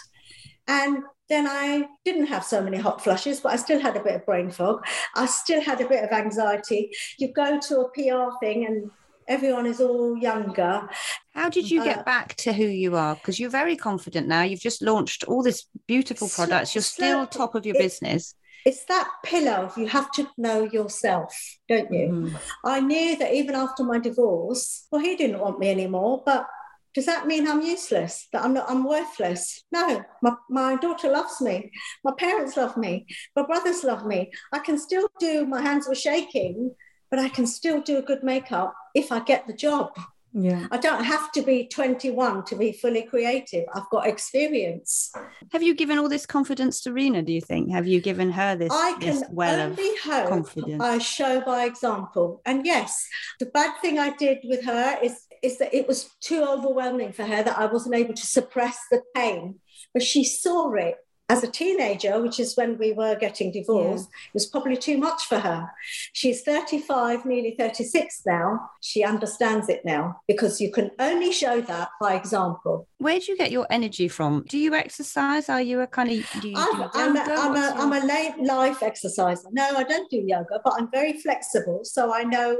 And 0.68 0.98
then 1.28 1.46
I 1.48 1.86
didn't 2.04 2.26
have 2.26 2.44
so 2.44 2.62
many 2.62 2.78
hot 2.78 3.02
flushes, 3.02 3.40
but 3.40 3.52
I 3.52 3.56
still 3.56 3.80
had 3.80 3.96
a 3.96 4.02
bit 4.02 4.14
of 4.14 4.26
brain 4.26 4.50
fog. 4.50 4.84
I 5.14 5.26
still 5.26 5.60
had 5.60 5.80
a 5.80 5.88
bit 5.88 6.04
of 6.04 6.10
anxiety. 6.10 6.90
You 7.18 7.32
go 7.32 7.58
to 7.58 7.80
a 7.80 7.88
PR 7.90 8.36
thing 8.40 8.66
and 8.66 8.90
everyone 9.28 9.66
is 9.66 9.80
all 9.80 10.16
younger. 10.16 10.88
How 11.34 11.48
did 11.50 11.70
you 11.70 11.82
get 11.82 11.98
uh, 11.98 12.02
back 12.04 12.34
to 12.36 12.52
who 12.52 12.64
you 12.64 12.96
are? 12.96 13.14
Because 13.14 13.40
you're 13.40 13.50
very 13.50 13.76
confident 13.76 14.28
now. 14.28 14.42
You've 14.42 14.60
just 14.60 14.82
launched 14.82 15.24
all 15.24 15.42
this 15.42 15.66
beautiful 15.86 16.28
products. 16.28 16.74
You're 16.74 16.82
still 16.82 17.26
top 17.26 17.54
of 17.54 17.66
your 17.66 17.76
it, 17.76 17.82
business. 17.82 18.34
It's 18.64 18.84
that 18.86 19.08
pillar 19.24 19.52
of 19.52 19.76
you 19.78 19.86
have 19.86 20.10
to 20.12 20.28
know 20.38 20.64
yourself, 20.64 21.36
don't 21.68 21.92
you? 21.92 22.08
Mm. 22.08 22.36
I 22.64 22.80
knew 22.80 23.16
that 23.16 23.34
even 23.34 23.54
after 23.54 23.84
my 23.84 23.98
divorce, 23.98 24.86
well, 24.90 25.02
he 25.02 25.16
didn't 25.16 25.40
want 25.40 25.58
me 25.58 25.70
anymore, 25.70 26.22
but 26.24 26.46
does 26.96 27.04
that 27.04 27.26
mean 27.26 27.46
I'm 27.46 27.60
useless? 27.60 28.26
That 28.32 28.42
I'm 28.42 28.54
not, 28.54 28.70
I'm 28.70 28.82
worthless? 28.82 29.62
No, 29.70 30.02
my, 30.22 30.32
my 30.48 30.76
daughter 30.76 31.10
loves 31.10 31.42
me. 31.42 31.70
My 32.02 32.12
parents 32.16 32.56
love 32.56 32.78
me. 32.78 33.06
My 33.36 33.42
brothers 33.42 33.84
love 33.84 34.06
me. 34.06 34.32
I 34.50 34.60
can 34.60 34.78
still 34.78 35.06
do, 35.20 35.44
my 35.44 35.60
hands 35.60 35.86
were 35.86 35.94
shaking, 35.94 36.74
but 37.10 37.20
I 37.20 37.28
can 37.28 37.46
still 37.46 37.82
do 37.82 37.98
a 37.98 38.02
good 38.02 38.24
makeup 38.24 38.72
if 38.94 39.12
I 39.12 39.20
get 39.20 39.46
the 39.46 39.52
job. 39.52 39.90
Yeah. 40.38 40.66
I 40.70 40.76
don't 40.76 41.04
have 41.04 41.32
to 41.32 41.42
be 41.42 41.66
21 41.66 42.44
to 42.44 42.56
be 42.56 42.72
fully 42.72 43.02
creative. 43.04 43.64
I've 43.74 43.88
got 43.90 44.06
experience. 44.06 45.10
Have 45.52 45.62
you 45.62 45.74
given 45.74 45.98
all 45.98 46.10
this 46.10 46.26
confidence 46.26 46.82
to 46.82 46.92
Rena, 46.92 47.22
do 47.22 47.32
you 47.32 47.40
think? 47.40 47.70
Have 47.72 47.86
you 47.86 48.02
given 48.02 48.30
her 48.32 48.54
this, 48.54 48.70
I 48.70 48.96
can 49.00 49.20
this 49.20 49.24
well 49.30 49.60
only 49.60 49.90
of 49.90 49.98
hope 50.00 50.28
confidence? 50.28 50.82
I 50.82 50.98
show 50.98 51.40
by 51.40 51.64
example. 51.64 52.42
And 52.44 52.66
yes, 52.66 53.06
the 53.38 53.46
bad 53.46 53.80
thing 53.80 53.98
I 53.98 54.14
did 54.16 54.38
with 54.44 54.64
her 54.64 54.98
is, 55.02 55.25
is 55.42 55.58
that 55.58 55.74
it 55.74 55.86
was 55.86 56.10
too 56.20 56.42
overwhelming 56.42 57.12
for 57.12 57.24
her 57.24 57.42
that 57.42 57.58
I 57.58 57.66
wasn't 57.66 57.94
able 57.94 58.14
to 58.14 58.26
suppress 58.26 58.78
the 58.90 59.02
pain. 59.14 59.60
But 59.92 60.02
she 60.02 60.24
saw 60.24 60.72
it 60.74 60.96
as 61.28 61.42
a 61.42 61.50
teenager, 61.50 62.20
which 62.20 62.38
is 62.38 62.56
when 62.56 62.78
we 62.78 62.92
were 62.92 63.16
getting 63.16 63.50
divorced, 63.50 64.08
yeah. 64.12 64.28
it 64.28 64.34
was 64.34 64.46
probably 64.46 64.76
too 64.76 64.96
much 64.96 65.24
for 65.24 65.38
her. 65.40 65.68
She's 66.12 66.42
35, 66.42 67.24
nearly 67.26 67.56
36 67.58 68.22
now. 68.26 68.70
She 68.80 69.02
understands 69.02 69.68
it 69.68 69.84
now 69.84 70.20
because 70.28 70.60
you 70.60 70.70
can 70.70 70.90
only 71.00 71.32
show 71.32 71.60
that 71.62 71.88
by 72.00 72.14
example. 72.14 72.86
Where 72.98 73.18
do 73.18 73.32
you 73.32 73.36
get 73.36 73.50
your 73.50 73.66
energy 73.70 74.06
from? 74.06 74.44
Do 74.48 74.56
you 74.56 74.74
exercise? 74.74 75.48
Are 75.48 75.60
you 75.60 75.80
a 75.80 75.86
kind 75.86 76.12
of 76.12 76.40
do 76.40 76.48
you 76.48 76.54
I'm, 76.56 76.76
do 76.76 76.88
I'm, 76.94 77.16
a, 77.16 77.20
I'm, 77.20 77.56
a, 77.56 77.74
I'm 77.76 77.92
a 77.92 78.06
late 78.06 78.38
life 78.38 78.82
exerciser. 78.82 79.48
No, 79.50 79.64
I 79.76 79.82
don't 79.82 80.08
do 80.08 80.22
yoga, 80.24 80.60
but 80.62 80.74
I'm 80.78 80.90
very 80.92 81.14
flexible. 81.14 81.80
So 81.82 82.14
I 82.14 82.22
know 82.22 82.56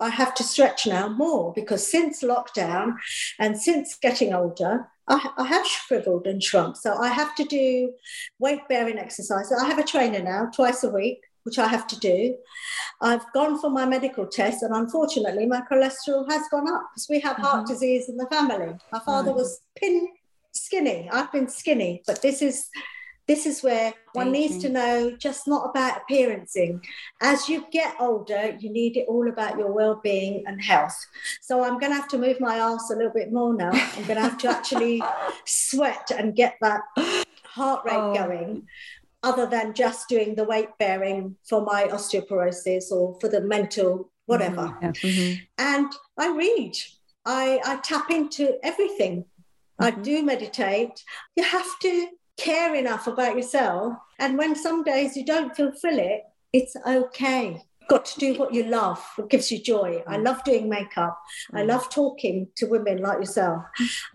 I 0.00 0.08
have 0.08 0.34
to 0.34 0.42
stretch 0.42 0.86
now 0.86 1.08
more 1.08 1.52
because 1.52 1.88
since 1.88 2.22
lockdown 2.22 2.96
and 3.38 3.56
since 3.56 3.96
getting 3.96 4.34
older, 4.34 4.88
I, 5.08 5.30
I, 5.36 5.46
have 5.46 5.66
shriveled 5.66 6.26
and 6.26 6.42
shrunk. 6.42 6.76
So 6.76 6.96
I 6.96 7.08
have 7.08 7.34
to 7.36 7.44
do 7.44 7.92
weight 8.38 8.60
bearing 8.68 8.98
exercise. 8.98 9.52
I 9.52 9.66
have 9.66 9.78
a 9.78 9.84
trainer 9.84 10.20
now 10.20 10.50
twice 10.54 10.84
a 10.84 10.90
week, 10.90 11.22
which 11.44 11.58
I 11.58 11.68
have 11.68 11.86
to 11.88 11.98
do. 11.98 12.36
I've 13.00 13.24
gone 13.32 13.60
for 13.60 13.70
my 13.70 13.84
medical 13.84 14.26
test, 14.26 14.62
and 14.62 14.74
unfortunately, 14.74 15.46
my 15.46 15.62
cholesterol 15.70 16.30
has 16.30 16.42
gone 16.50 16.68
up 16.72 16.82
because 16.92 17.08
we 17.10 17.20
have 17.20 17.34
mm-hmm. 17.34 17.44
heart 17.44 17.66
disease 17.66 18.08
in 18.08 18.16
the 18.16 18.26
family. 18.26 18.74
My 18.92 19.00
father 19.00 19.30
mm-hmm. 19.30 19.38
was 19.38 19.60
pin 19.76 20.08
skinny. 20.52 21.08
I've 21.10 21.32
been 21.32 21.48
skinny, 21.48 22.02
but 22.06 22.22
this 22.22 22.42
is 22.42 22.68
this 23.28 23.46
is 23.46 23.62
where 23.62 23.94
one 24.14 24.32
needs 24.32 24.58
to 24.58 24.68
know 24.68 25.16
just 25.16 25.46
not 25.46 25.70
about 25.70 26.02
appearancing. 26.02 26.82
As 27.20 27.48
you 27.48 27.66
get 27.70 27.94
older, 28.00 28.56
you 28.58 28.70
need 28.70 28.96
it 28.96 29.06
all 29.08 29.28
about 29.28 29.58
your 29.58 29.72
well-being 29.72 30.44
and 30.46 30.62
health. 30.62 30.96
So 31.40 31.62
I'm 31.62 31.78
going 31.78 31.92
to 31.92 31.96
have 31.96 32.08
to 32.08 32.18
move 32.18 32.40
my 32.40 32.56
ass 32.56 32.90
a 32.90 32.96
little 32.96 33.12
bit 33.12 33.32
more 33.32 33.54
now. 33.54 33.70
I'm 33.70 34.04
going 34.04 34.16
to 34.16 34.22
have 34.22 34.38
to 34.38 34.48
actually 34.48 35.02
sweat 35.44 36.10
and 36.16 36.34
get 36.34 36.56
that 36.60 36.80
heart 37.44 37.84
rate 37.84 37.94
oh. 37.94 38.14
going 38.14 38.66
other 39.22 39.46
than 39.46 39.72
just 39.72 40.08
doing 40.08 40.34
the 40.34 40.44
weight 40.44 40.70
bearing 40.78 41.36
for 41.48 41.62
my 41.62 41.84
osteoporosis 41.84 42.90
or 42.90 43.16
for 43.20 43.28
the 43.28 43.40
mental 43.40 44.10
whatever. 44.26 44.76
Mm-hmm. 44.82 45.06
Mm-hmm. 45.06 45.44
And 45.58 45.92
I 46.18 46.28
read. 46.36 46.74
I, 47.24 47.60
I 47.64 47.76
tap 47.76 48.10
into 48.10 48.56
everything. 48.64 49.24
Mm-hmm. 49.80 49.84
I 49.84 49.90
do 49.90 50.22
meditate. 50.24 51.04
You 51.36 51.44
have 51.44 51.78
to 51.82 52.08
care 52.36 52.74
enough 52.74 53.06
about 53.06 53.36
yourself. 53.36 53.94
And 54.18 54.38
when 54.38 54.54
some 54.54 54.82
days 54.84 55.16
you 55.16 55.24
don't 55.24 55.54
fulfill 55.54 55.98
it, 55.98 56.22
it's 56.52 56.76
okay. 56.86 57.62
got 57.88 58.04
to 58.04 58.20
do 58.20 58.34
what 58.34 58.54
you 58.54 58.64
love, 58.64 59.02
what 59.16 59.30
gives 59.30 59.50
you 59.50 59.58
joy. 59.62 60.02
I 60.06 60.16
love 60.16 60.42
doing 60.44 60.68
makeup. 60.68 61.18
I 61.52 61.62
mm. 61.62 61.68
love 61.68 61.90
talking 61.90 62.48
to 62.56 62.66
women 62.66 62.98
like 62.98 63.18
yourself. 63.18 63.62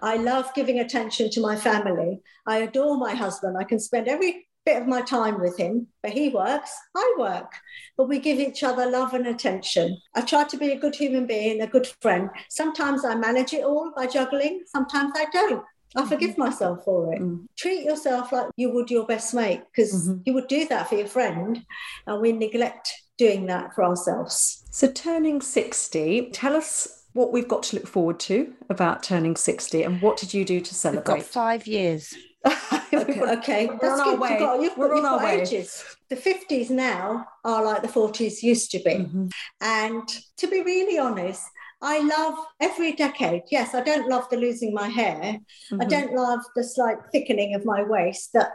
I 0.02 0.18
love 0.18 0.54
giving 0.56 0.80
attention 0.80 1.30
to 1.32 1.42
my 1.42 1.56
family. 1.56 2.22
I 2.46 2.58
adore 2.60 2.98
my 2.98 3.14
husband. 3.14 3.58
I 3.60 3.64
can 3.64 3.80
spend 3.80 4.08
every 4.08 4.48
bit 4.66 4.82
of 4.82 4.88
my 4.88 5.02
time 5.02 5.40
with 5.40 5.58
him, 5.58 5.88
but 6.04 6.12
he 6.12 6.28
works, 6.28 6.72
I 6.96 7.16
work. 7.18 7.54
But 7.96 8.10
we 8.10 8.20
give 8.20 8.38
each 8.38 8.64
other 8.64 8.86
love 8.90 9.14
and 9.14 9.28
attention. 9.28 9.98
I 10.14 10.22
try 10.22 10.44
to 10.44 10.58
be 10.58 10.72
a 10.72 10.80
good 10.80 10.94
human 10.94 11.26
being, 11.26 11.62
a 11.62 11.68
good 11.68 11.88
friend. 12.02 12.30
Sometimes 12.50 13.06
I 13.06 13.16
manage 13.16 13.54
it 13.54 13.64
all 13.64 13.94
by 13.96 14.08
juggling, 14.08 14.64
sometimes 14.68 15.14
I 15.16 15.26
don't. 15.32 15.64
I 15.96 16.06
forgive 16.06 16.32
mm-hmm. 16.32 16.42
myself 16.42 16.84
for 16.84 17.14
it. 17.14 17.22
Mm. 17.22 17.46
Treat 17.58 17.84
yourself 17.84 18.32
like 18.32 18.48
you 18.56 18.72
would 18.72 18.92
your 18.92 19.06
best 19.06 19.34
mate 19.34 19.62
because 19.72 20.10
mm-hmm. 20.10 20.22
you 20.26 20.34
would 20.34 20.48
do 20.48 20.68
that 20.68 20.90
for 20.90 20.96
your 20.96 21.08
friend, 21.08 21.66
and 22.06 22.22
we 22.22 22.32
neglect 22.32 22.92
doing 23.18 23.48
that 23.48 23.74
for 23.74 23.84
ourselves. 23.84 24.64
So, 24.72 24.92
turning 24.92 25.42
60, 25.42 26.30
tell 26.32 26.56
us 26.56 27.06
what 27.14 27.32
we've 27.32 27.48
got 27.48 27.64
to 27.64 27.76
look 27.76 27.88
forward 27.88 28.20
to 28.20 28.54
about 28.70 29.02
turning 29.02 29.36
60 29.36 29.82
and 29.82 30.02
what 30.02 30.18
did 30.18 30.34
you 30.34 30.46
do 30.46 30.62
to 30.62 30.76
celebrate? 30.76 31.16
We've 31.16 31.24
got 31.24 31.32
five 31.32 31.66
years. 31.66 32.14
okay, 32.94 33.22
okay. 33.22 33.66
We're 33.66 33.92
on 33.92 34.00
our 34.00 34.16
way. 34.16 34.30
You've 34.30 34.40
got, 34.40 34.62
you've 34.62 34.78
We're 34.78 34.90
got, 34.90 34.98
on 35.00 35.06
our 35.06 35.24
way. 35.26 35.42
Ages. 35.42 35.84
The 36.10 36.16
50s 36.16 36.70
now 36.70 37.26
are 37.44 37.64
like 37.66 37.82
the 37.82 37.88
40s 37.88 38.44
used 38.44 38.72
to 38.72 38.80
be. 38.80 38.92
Mm-hmm. 38.92 39.28
And 39.62 40.08
to 40.38 40.48
be 40.48 40.62
really 40.62 41.00
honest, 41.00 41.44
I 41.82 42.00
love 42.00 42.38
every 42.60 42.94
decade. 42.94 43.44
Yes, 43.52 43.76
I 43.76 43.82
don't 43.82 44.10
love 44.10 44.30
the 44.30 44.38
losing 44.38 44.74
my 44.74 44.88
hair. 44.88 45.40
Mm-hmm. 45.72 45.82
I 45.82 45.86
don't 45.86 46.14
love 46.14 46.40
the 46.56 46.64
slight 46.64 46.98
thickening 47.12 47.54
of 47.54 47.66
my 47.66 47.84
waist 47.84 48.34
that 48.34 48.52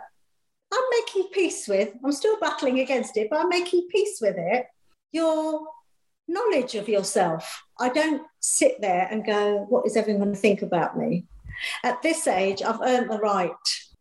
I'm 0.72 0.84
making 0.90 1.30
peace 1.32 1.68
with. 1.68 1.90
I'm 2.04 2.12
still 2.12 2.38
battling 2.40 2.80
against 2.80 3.16
it, 3.16 3.28
but 3.30 3.40
I'm 3.40 3.48
making 3.48 3.88
peace 3.90 4.18
with 4.20 4.36
it. 4.38 4.66
Your 5.12 5.66
knowledge 6.26 6.74
of 6.74 6.88
yourself. 6.88 7.62
I 7.78 7.90
don't 7.90 8.22
sit 8.40 8.80
there 8.80 9.06
and 9.10 9.24
go, 9.24 9.66
what 9.68 9.86
is 9.86 9.96
everyone 9.96 10.22
going 10.22 10.34
to 10.34 10.40
think 10.40 10.62
about 10.62 10.98
me? 10.98 11.26
At 11.84 12.02
this 12.02 12.26
age, 12.26 12.62
I've 12.62 12.80
earned 12.80 13.10
the 13.10 13.18
right 13.18 13.52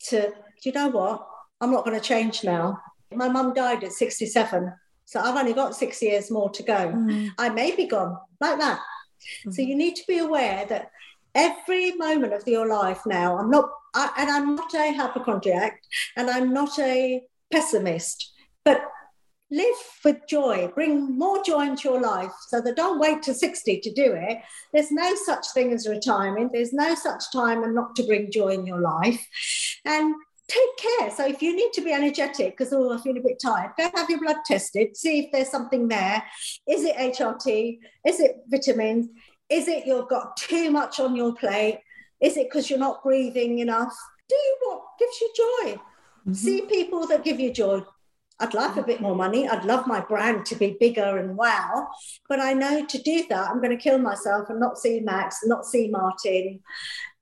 to, 0.08 0.30
do 0.30 0.34
you 0.64 0.72
know 0.72 0.88
what? 0.88 1.28
I'm 1.60 1.72
not 1.72 1.86
going 1.86 2.00
to 2.00 2.04
change 2.06 2.44
now. 2.44 2.80
My 3.14 3.28
mum 3.28 3.54
died 3.54 3.84
at 3.84 3.92
67. 3.92 4.74
So 5.06 5.20
I've 5.20 5.36
only 5.36 5.54
got 5.54 5.76
six 5.76 6.02
years 6.02 6.32
more 6.32 6.50
to 6.52 6.64
go. 6.64 6.74
Mm. 6.74 7.32
I 7.38 7.50
may 7.50 7.76
be 7.76 7.86
gone 7.86 8.18
like 8.40 8.58
that. 8.60 8.80
Mm-hmm. 9.42 9.52
So 9.52 9.62
you 9.62 9.76
need 9.76 9.96
to 9.96 10.08
be 10.08 10.20
aware 10.20 10.66
that 10.68 10.92
every 11.36 11.92
moment 11.96 12.34
of 12.34 12.48
your 12.48 12.68
life 12.68 13.02
now, 13.06 13.38
I'm 13.38 13.50
not, 13.50 13.70
I, 13.94 14.12
and 14.18 14.30
I'm 14.30 14.56
not 14.56 14.74
a 14.74 14.94
hypochondriac 14.94 15.82
and 16.16 16.30
I'm 16.30 16.54
not 16.54 16.78
a 16.80 17.24
pessimist, 17.52 18.34
but 18.64 18.82
live 19.52 19.76
with 20.06 20.18
joy, 20.30 20.72
bring 20.74 21.18
more 21.18 21.44
joy 21.44 21.68
into 21.68 21.90
your 21.90 22.02
life 22.02 22.32
so 22.48 22.62
that 22.62 22.78
don't 22.78 23.00
wait 23.00 23.22
to 23.24 23.34
60 23.34 23.82
to 23.82 23.92
do 23.92 24.14
it. 24.14 24.40
There's 24.74 24.92
no 24.92 25.14
such 25.16 25.46
thing 25.54 25.74
as 25.74 25.88
retirement, 25.88 26.52
there's 26.54 26.74
no 26.74 26.96
such 26.96 27.32
time 27.34 27.64
and 27.64 27.76
not 27.76 27.96
to 27.98 28.04
bring 28.04 28.32
joy 28.32 28.50
in 28.50 28.66
your 28.66 28.80
life. 28.80 29.28
And 29.86 30.16
take 30.52 30.78
care. 30.78 31.12
So 31.12 31.26
if 31.26 31.42
you 31.42 31.56
need 31.56 31.72
to 31.74 31.82
be 31.82 31.94
energetic 31.94 32.58
because 32.58 32.74
oh, 32.74 32.94
I 32.94 32.98
feel 33.00 33.18
a 33.18 33.22
bit 33.22 33.42
tired, 33.44 33.72
go 33.78 33.90
have 33.96 34.10
your 34.10 34.20
blood 34.20 34.38
tested, 34.46 34.98
see 34.98 35.20
if 35.20 35.32
there's 35.32 35.50
something 35.50 35.88
there. 35.88 36.24
Is 36.68 36.84
it 36.84 36.96
HRT? 36.96 37.80
Is 38.06 38.20
it 38.20 38.36
vitamins? 38.48 39.08
Is 39.50 39.68
it 39.68 39.86
you've 39.86 40.10
got 40.10 40.38
too 40.38 40.72
much 40.72 41.00
on 41.00 41.16
your 41.16 41.34
plate? 41.36 41.80
Is 42.22 42.38
it 42.38 42.48
because 42.50 42.70
you're 42.70 42.80
not 42.80 43.04
breathing 43.04 43.60
enough? 43.60 43.94
Do 44.30 44.36
what 44.64 44.82
gives 45.00 45.22
you 45.22 45.34
joy. 45.36 45.72
Mm-hmm. 45.72 46.34
See 46.34 46.62
people 46.62 47.08
that 47.08 47.24
give 47.24 47.40
you 47.40 47.52
joy. 47.52 47.84
I'd 48.40 48.56
like 48.56 48.76
a 48.76 48.84
bit 48.84 49.02
more 49.02 49.16
money. 49.16 49.48
I'd 49.48 49.66
love 49.66 49.86
my 49.86 50.00
brand 50.00 50.48
to 50.48 50.56
be 50.56 50.76
bigger 50.80 51.18
and 51.18 51.38
wow. 51.38 51.90
But 52.28 52.40
I 52.40 52.54
know 52.54 52.86
to 52.86 52.98
do 52.98 53.24
that, 53.30 53.50
I'm 53.50 53.62
going 53.62 53.78
to 53.78 53.84
kill 53.84 54.00
myself 54.00 54.50
and 54.50 54.60
not 54.60 54.80
see 54.80 55.00
Max, 55.00 55.42
not 55.46 55.66
see 55.66 55.90
Martin, 55.90 56.60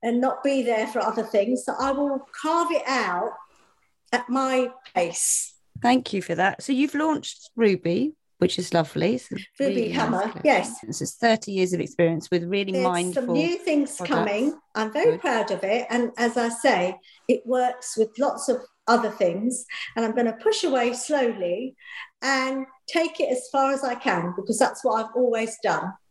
and 0.02 0.20
not 0.20 0.42
be 0.42 0.62
there 0.62 0.86
for 0.86 1.00
other 1.00 1.22
things. 1.22 1.64
So 1.64 1.74
I 1.78 1.92
will 1.92 2.26
carve 2.40 2.70
it 2.70 2.82
out 2.86 3.32
at 4.12 4.28
my 4.28 4.70
pace. 4.94 5.54
Thank 5.82 6.12
you 6.12 6.22
for 6.22 6.34
that. 6.34 6.62
So 6.62 6.72
you've 6.72 6.94
launched 6.94 7.50
Ruby, 7.56 8.14
which 8.38 8.58
is 8.58 8.72
lovely. 8.74 9.16
It's 9.16 9.30
Ruby 9.30 9.46
really 9.58 9.88
Hammer, 9.90 10.26
nice 10.26 10.42
yes. 10.44 10.76
It's 10.82 11.16
30 11.16 11.52
years 11.52 11.72
of 11.72 11.80
experience 11.80 12.30
with 12.30 12.44
really 12.44 12.72
There's 12.72 12.84
mindful. 12.84 13.22
Some 13.22 13.32
new 13.34 13.58
things 13.58 13.96
products. 13.96 14.14
coming. 14.16 14.58
I'm 14.74 14.92
very 14.92 15.12
Good. 15.12 15.20
proud 15.20 15.50
of 15.50 15.62
it. 15.64 15.86
And 15.90 16.10
as 16.16 16.36
I 16.36 16.48
say, 16.48 16.96
it 17.28 17.42
works 17.46 17.96
with 17.96 18.10
lots 18.18 18.48
of 18.48 18.58
other 18.86 19.10
things. 19.10 19.64
And 19.94 20.04
I'm 20.04 20.12
going 20.12 20.26
to 20.26 20.32
push 20.32 20.64
away 20.64 20.92
slowly 20.94 21.76
and 22.22 22.66
take 22.88 23.20
it 23.20 23.30
as 23.30 23.48
far 23.52 23.72
as 23.72 23.84
I 23.84 23.94
can 23.94 24.34
because 24.36 24.58
that's 24.58 24.84
what 24.84 25.04
I've 25.04 25.14
always 25.14 25.56
done. 25.62 25.92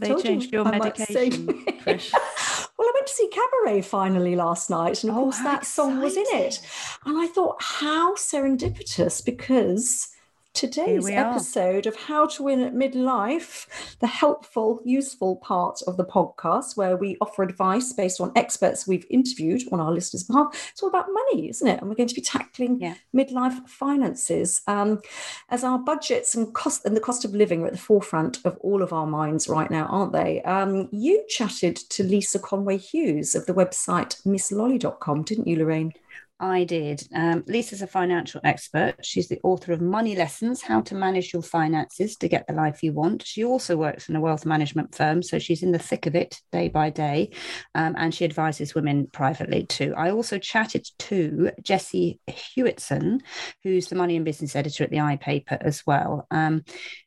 They 0.00 0.14
changed 0.22 0.52
your 0.52 0.64
medication, 0.64 1.46
well, 1.86 2.88
I 2.88 2.92
went 2.94 3.06
to 3.06 3.12
see 3.12 3.28
Cabaret 3.28 3.82
finally 3.82 4.36
last 4.36 4.70
night, 4.70 5.02
and 5.02 5.10
of 5.10 5.16
Oh, 5.18 5.22
course 5.24 5.38
that 5.40 5.66
song 5.66 6.00
was 6.00 6.16
in 6.16 6.24
it. 6.28 6.60
And 7.04 7.18
I 7.18 7.26
thought, 7.26 7.56
how 7.60 8.14
serendipitous, 8.14 9.24
because 9.24 10.08
today's 10.56 11.04
we 11.04 11.14
are. 11.14 11.30
episode 11.32 11.86
of 11.86 11.94
How 11.94 12.26
to 12.28 12.42
Win 12.44 12.60
at 12.62 12.72
Midlife, 12.74 13.66
the 13.98 14.06
helpful, 14.06 14.80
useful 14.84 15.36
part 15.36 15.82
of 15.86 15.98
the 15.98 16.04
podcast 16.04 16.76
where 16.78 16.96
we 16.96 17.18
offer 17.20 17.42
advice 17.42 17.92
based 17.92 18.20
on 18.22 18.32
experts 18.34 18.86
we've 18.86 19.04
interviewed 19.10 19.62
on 19.70 19.80
our 19.80 19.92
listeners' 19.92 20.24
behalf. 20.24 20.70
It's 20.72 20.82
all 20.82 20.88
about 20.88 21.08
money, 21.12 21.50
isn't 21.50 21.68
it? 21.68 21.78
And 21.80 21.88
we're 21.90 21.94
going 21.94 22.08
to 22.08 22.14
be 22.14 22.22
tackling 22.22 22.80
Yeah. 22.80 22.94
midlife 23.14 23.68
finances 23.68 24.62
um, 24.66 25.02
as 25.50 25.62
our 25.62 25.78
budgets 25.78 26.34
and 26.34 26.52
cost 26.54 26.86
and 26.86 26.96
the 26.96 27.00
cost 27.00 27.26
of 27.26 27.34
living 27.34 27.62
are 27.62 27.66
at 27.66 27.72
the 27.72 27.78
forefront 27.78 28.38
of 28.46 28.56
all 28.62 28.82
of 28.82 28.94
our 28.94 29.06
minds 29.06 29.48
right 29.48 29.70
now, 29.70 29.84
aren't 29.86 30.12
they? 30.14 30.40
Um, 30.42 30.88
you 30.90 31.22
chatted 31.28 31.76
to 31.76 32.02
Lisa 32.02 32.38
Conway 32.38 32.78
Hughes 32.78 33.34
of 33.34 33.44
the 33.44 33.52
website 33.54 34.22
misslolly.com, 34.24 35.22
didn't 35.24 35.46
you, 35.46 35.56
Lorraine? 35.56 35.92
I 36.38 36.64
did. 36.64 37.02
Um, 37.14 37.44
Lisa's 37.46 37.80
a 37.80 37.86
financial 37.86 38.42
expert. 38.44 38.96
She's 39.02 39.28
the 39.28 39.40
author 39.42 39.72
of 39.72 39.80
Money 39.80 40.14
Lessons 40.14 40.60
How 40.60 40.82
to 40.82 40.94
Manage 40.94 41.32
Your 41.32 41.42
Finances 41.42 42.16
to 42.16 42.28
Get 42.28 42.46
the 42.46 42.52
Life 42.52 42.82
You 42.82 42.92
Want. 42.92 43.26
She 43.26 43.42
also 43.42 43.76
works 43.78 44.10
in 44.10 44.16
a 44.16 44.20
wealth 44.20 44.44
management 44.44 44.94
firm, 44.94 45.22
so 45.22 45.38
she's 45.38 45.62
in 45.62 45.72
the 45.72 45.78
thick 45.78 46.04
of 46.04 46.14
it 46.14 46.38
day 46.52 46.68
by 46.68 46.90
day. 46.90 47.30
Um, 47.74 47.94
and 47.96 48.14
she 48.14 48.26
advises 48.26 48.74
women 48.74 49.06
privately 49.10 49.64
too. 49.64 49.94
I 49.96 50.10
also 50.10 50.38
chatted 50.38 50.86
to 50.98 51.52
Jessie 51.62 52.20
Hewitson, 52.26 53.22
who's 53.62 53.88
the 53.88 53.96
money 53.96 54.16
and 54.16 54.24
business 54.24 54.54
editor 54.54 54.84
at 54.84 54.90
the 54.90 54.98
iPaper 54.98 55.56
as 55.62 55.86
well. 55.86 56.26
Um, 56.30 56.64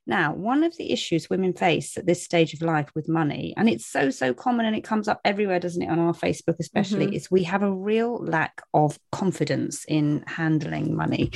now, 0.09 0.33
one 0.33 0.63
of 0.63 0.75
the 0.77 0.91
issues 0.91 1.29
women 1.29 1.53
face 1.53 1.95
at 1.97 2.05
this 2.05 2.21
stage 2.23 2.53
of 2.53 2.61
life 2.61 2.89
with 2.95 3.07
money, 3.07 3.53
and 3.55 3.69
it's 3.69 3.85
so, 3.85 4.09
so 4.09 4.33
common 4.33 4.65
and 4.65 4.75
it 4.75 4.83
comes 4.83 5.07
up 5.07 5.21
everywhere, 5.23 5.59
doesn't 5.59 5.81
it, 5.81 5.89
on 5.89 5.99
our 5.99 6.13
Facebook 6.13 6.55
especially, 6.59 7.07
Mhm. 7.07 7.13
is 7.13 7.31
we 7.31 7.43
have 7.43 7.63
a 7.63 7.71
real 7.71 8.17
lack 8.17 8.61
of 8.73 8.99
confidence 9.11 9.85
in 9.87 10.23
handling 10.27 10.95
money. 10.95 11.31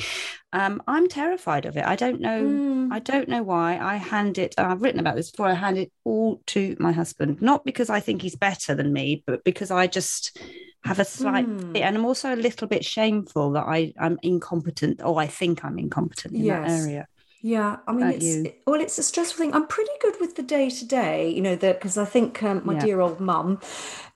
Um, 0.52 0.82
I'm 0.86 1.08
terrified 1.08 1.64
of 1.66 1.76
it. 1.76 1.84
I 1.84 1.96
don't 1.96 2.20
know. 2.20 2.42
Mm. 2.44 2.92
I 2.92 2.98
don't 2.98 3.28
know 3.28 3.42
why. 3.42 3.78
I 3.78 3.96
hand 3.96 4.38
it, 4.38 4.54
I've 4.58 4.82
written 4.82 5.00
about 5.00 5.16
this 5.16 5.30
before, 5.30 5.46
I 5.48 5.54
hand 5.54 5.78
it 5.78 5.90
all 6.04 6.42
to 6.48 6.76
my 6.78 6.92
husband, 6.92 7.40
not 7.40 7.64
because 7.64 7.88
I 7.90 8.00
think 8.00 8.22
he's 8.22 8.36
better 8.36 8.74
than 8.74 8.92
me, 8.92 9.22
but 9.26 9.42
because 9.44 9.70
I 9.70 9.86
just 9.86 10.38
have 10.84 10.98
a 10.98 11.04
slight, 11.04 11.46
Mm. 11.48 11.80
and 11.80 11.96
I'm 11.96 12.04
also 12.04 12.34
a 12.34 12.36
little 12.36 12.68
bit 12.68 12.84
shameful 12.84 13.52
that 13.52 13.64
I, 13.66 13.94
I'm 13.98 14.18
incompetent, 14.22 15.00
or 15.02 15.18
I 15.18 15.26
think 15.26 15.64
I'm 15.64 15.78
incompetent 15.78 16.34
in 16.34 16.46
that 16.48 16.68
area. 16.68 17.06
Yeah, 17.46 17.76
I 17.86 17.92
mean, 17.92 18.06
it's 18.08 18.24
it- 18.24 18.62
well, 18.66 18.80
it's 18.80 18.96
a 18.98 19.02
stressful 19.02 19.36
thing. 19.44 19.54
I'm 19.54 19.66
pretty 19.66 19.90
good 20.00 20.14
with 20.18 20.34
the 20.34 20.42
day 20.42 20.70
to 20.70 20.84
day, 20.86 21.28
you 21.28 21.42
know, 21.42 21.54
that 21.56 21.78
because 21.78 21.98
I 21.98 22.06
think 22.06 22.42
um, 22.42 22.62
my 22.64 22.72
Yeah. 22.72 22.80
dear 22.80 23.00
old 23.02 23.20
mum, 23.20 23.60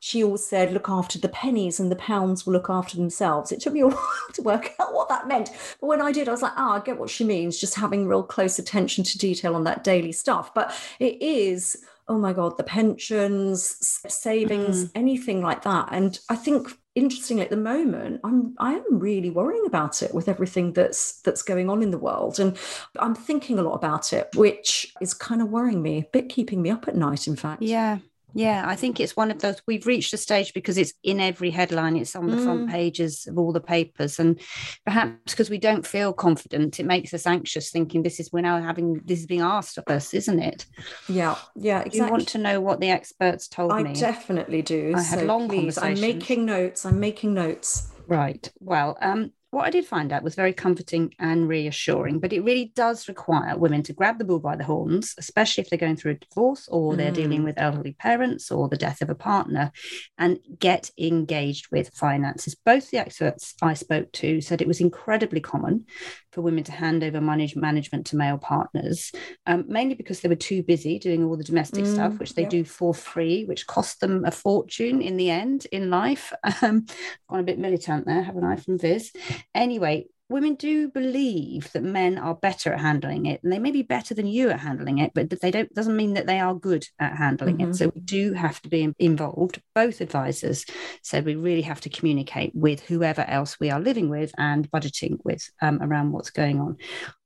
she 0.00 0.24
always 0.24 0.46
said, 0.46 0.72
"Look 0.72 0.88
after 0.88 1.18
the 1.18 1.28
pennies, 1.28 1.78
and 1.78 1.92
the 1.92 1.96
pounds 1.96 2.46
will 2.46 2.54
look 2.54 2.70
after 2.70 2.96
themselves." 2.96 3.52
It 3.52 3.60
took 3.60 3.74
me 3.74 3.80
a 3.80 3.88
while 3.88 4.28
to 4.32 4.40
work 4.42 4.72
out 4.80 4.94
what 4.94 5.10
that 5.10 5.28
meant, 5.28 5.50
but 5.78 5.88
when 5.88 6.00
I 6.00 6.10
did, 6.10 6.26
I 6.26 6.32
was 6.32 6.40
like, 6.40 6.54
"Ah, 6.56 6.76
I 6.76 6.80
get 6.80 6.98
what 6.98 7.10
she 7.10 7.22
means." 7.22 7.60
Just 7.60 7.74
having 7.74 8.06
real 8.08 8.22
close 8.22 8.58
attention 8.58 9.04
to 9.04 9.18
detail 9.18 9.54
on 9.54 9.64
that 9.64 9.84
daily 9.84 10.12
stuff, 10.12 10.54
but 10.54 10.72
it 10.98 11.20
is. 11.20 11.84
Oh 12.10 12.16
my 12.16 12.32
God, 12.32 12.56
the 12.56 12.64
pensions, 12.64 13.76
savings, 14.08 14.86
Mm. 14.86 14.90
anything 14.94 15.42
like 15.42 15.62
that. 15.64 15.90
And 15.92 16.18
I 16.30 16.36
think 16.36 16.78
interestingly 16.98 17.42
at 17.42 17.50
the 17.50 17.56
moment 17.56 18.20
i'm 18.24 18.54
i 18.58 18.72
am 18.72 18.98
really 18.98 19.30
worrying 19.30 19.64
about 19.66 20.02
it 20.02 20.12
with 20.14 20.28
everything 20.28 20.72
that's 20.72 21.20
that's 21.22 21.42
going 21.42 21.70
on 21.70 21.82
in 21.82 21.90
the 21.90 21.98
world 21.98 22.38
and 22.40 22.56
i'm 22.98 23.14
thinking 23.14 23.58
a 23.58 23.62
lot 23.62 23.74
about 23.74 24.12
it 24.12 24.28
which 24.34 24.92
is 25.00 25.14
kind 25.14 25.40
of 25.40 25.48
worrying 25.48 25.82
me 25.82 25.98
a 25.98 26.08
bit 26.12 26.28
keeping 26.28 26.60
me 26.62 26.70
up 26.70 26.88
at 26.88 26.96
night 26.96 27.26
in 27.26 27.36
fact 27.36 27.62
Yeah. 27.62 27.98
Yeah, 28.34 28.62
I 28.66 28.76
think 28.76 29.00
it's 29.00 29.16
one 29.16 29.30
of 29.30 29.40
those. 29.40 29.60
We've 29.66 29.86
reached 29.86 30.12
a 30.12 30.16
stage 30.16 30.52
because 30.52 30.78
it's 30.78 30.92
in 31.02 31.18
every 31.20 31.50
headline, 31.50 31.96
it's 31.96 32.14
on 32.14 32.26
the 32.26 32.36
front 32.36 32.66
Mm. 32.66 32.70
pages 32.70 33.26
of 33.26 33.38
all 33.38 33.52
the 33.52 33.60
papers. 33.60 34.18
And 34.20 34.38
perhaps 34.84 35.32
because 35.32 35.50
we 35.50 35.58
don't 35.58 35.86
feel 35.86 36.12
confident, 36.12 36.78
it 36.78 36.86
makes 36.86 37.12
us 37.14 37.26
anxious, 37.26 37.70
thinking 37.70 38.02
this 38.02 38.20
is 38.20 38.30
we're 38.32 38.42
now 38.42 38.60
having 38.60 39.00
this 39.04 39.20
is 39.20 39.26
being 39.26 39.40
asked 39.40 39.78
of 39.78 39.84
us, 39.88 40.14
isn't 40.14 40.40
it? 40.40 40.66
yeah 41.08 41.36
yeah 41.56 41.80
exactly 41.80 41.98
you 41.98 42.10
want 42.10 42.28
to 42.28 42.38
know 42.38 42.60
what 42.60 42.80
the 42.80 42.90
experts 42.90 43.48
told 43.48 43.72
i 43.72 43.82
me? 43.82 43.94
definitely 43.94 44.60
do 44.62 44.92
I 44.94 45.00
had 45.00 45.20
so 45.20 45.24
long 45.26 45.48
please 45.48 45.78
i'm 45.78 46.00
making 46.00 46.44
notes 46.44 46.84
i'm 46.84 47.00
making 47.00 47.34
notes 47.34 47.88
Right. 48.06 48.50
Well, 48.58 48.96
um, 49.02 49.32
what 49.50 49.64
I 49.64 49.70
did 49.70 49.86
find 49.86 50.12
out 50.12 50.22
was 50.22 50.34
very 50.34 50.52
comforting 50.52 51.14
and 51.18 51.48
reassuring, 51.48 52.20
but 52.20 52.32
it 52.34 52.44
really 52.44 52.70
does 52.76 53.08
require 53.08 53.56
women 53.56 53.82
to 53.84 53.94
grab 53.94 54.18
the 54.18 54.24
bull 54.24 54.40
by 54.40 54.56
the 54.56 54.64
horns, 54.64 55.14
especially 55.16 55.62
if 55.62 55.70
they're 55.70 55.78
going 55.78 55.96
through 55.96 56.12
a 56.12 56.26
divorce 56.26 56.68
or 56.68 56.96
they're 56.96 57.10
dealing 57.12 57.40
Mm. 57.40 57.44
with 57.44 57.58
elderly 57.58 57.92
parents 57.92 58.50
or 58.50 58.68
the 58.68 58.76
death 58.76 59.00
of 59.00 59.08
a 59.08 59.14
partner, 59.14 59.72
and 60.18 60.38
get 60.58 60.90
engaged 60.98 61.68
with 61.72 61.88
finances. 61.94 62.54
Both 62.54 62.90
the 62.90 62.98
experts 62.98 63.54
I 63.62 63.72
spoke 63.74 64.12
to 64.12 64.40
said 64.42 64.60
it 64.60 64.68
was 64.68 64.80
incredibly 64.80 65.40
common 65.40 65.86
for 66.30 66.42
women 66.42 66.64
to 66.64 66.72
hand 66.72 67.02
over 67.02 67.20
money 67.20 67.50
management 67.56 68.06
to 68.08 68.16
male 68.16 68.36
partners, 68.38 69.12
um, 69.46 69.64
mainly 69.66 69.94
because 69.94 70.20
they 70.20 70.28
were 70.28 70.34
too 70.34 70.62
busy 70.62 70.98
doing 70.98 71.24
all 71.24 71.36
the 71.38 71.44
domestic 71.44 71.84
Mm, 71.84 71.92
stuff, 71.94 72.18
which 72.18 72.34
they 72.34 72.42
yep. 72.42 72.50
do 72.50 72.64
for 72.64 72.92
free, 72.92 73.44
which 73.46 73.66
cost 73.66 74.00
them 74.00 74.24
a 74.26 74.30
fortune 74.30 75.00
in 75.00 75.16
the 75.16 75.30
end 75.30 75.66
in 75.72 75.88
life. 75.88 76.32
Um, 76.60 76.86
gone 77.30 77.40
a 77.40 77.44
bit 77.44 77.58
militant 77.58 78.04
there, 78.04 78.20
haven't 78.22 78.42
I, 78.44 78.56
from 78.56 78.78
Viz? 78.78 79.12
Anyway, 79.54 80.06
women 80.30 80.54
do 80.56 80.88
believe 80.90 81.72
that 81.72 81.82
men 81.82 82.18
are 82.18 82.34
better 82.34 82.74
at 82.74 82.80
handling 82.80 83.24
it, 83.24 83.40
and 83.42 83.50
they 83.50 83.58
may 83.58 83.70
be 83.70 83.82
better 83.82 84.12
than 84.14 84.26
you 84.26 84.50
at 84.50 84.60
handling 84.60 84.98
it, 84.98 85.12
but 85.14 85.30
that 85.30 85.40
they 85.40 85.50
don't 85.50 85.72
doesn't 85.74 85.96
mean 85.96 86.12
that 86.14 86.26
they 86.26 86.38
are 86.38 86.54
good 86.54 86.86
at 86.98 87.16
handling 87.16 87.58
Mhm. 87.58 87.70
it. 87.70 87.76
So 87.76 87.90
we 87.94 88.00
do 88.02 88.34
have 88.34 88.60
to 88.62 88.68
be 88.68 88.92
involved. 88.98 89.62
Both 89.74 90.02
advisors 90.02 90.66
said 91.02 91.24
we 91.24 91.34
really 91.34 91.62
have 91.62 91.80
to 91.82 91.88
communicate 91.88 92.52
with 92.54 92.80
whoever 92.80 93.22
else 93.22 93.58
we 93.58 93.70
are 93.70 93.80
living 93.80 94.10
with 94.10 94.32
and 94.36 94.70
budgeting 94.70 95.16
with 95.24 95.48
um, 95.62 95.78
around 95.82 96.12
what's 96.12 96.30
going 96.30 96.60
on. 96.60 96.76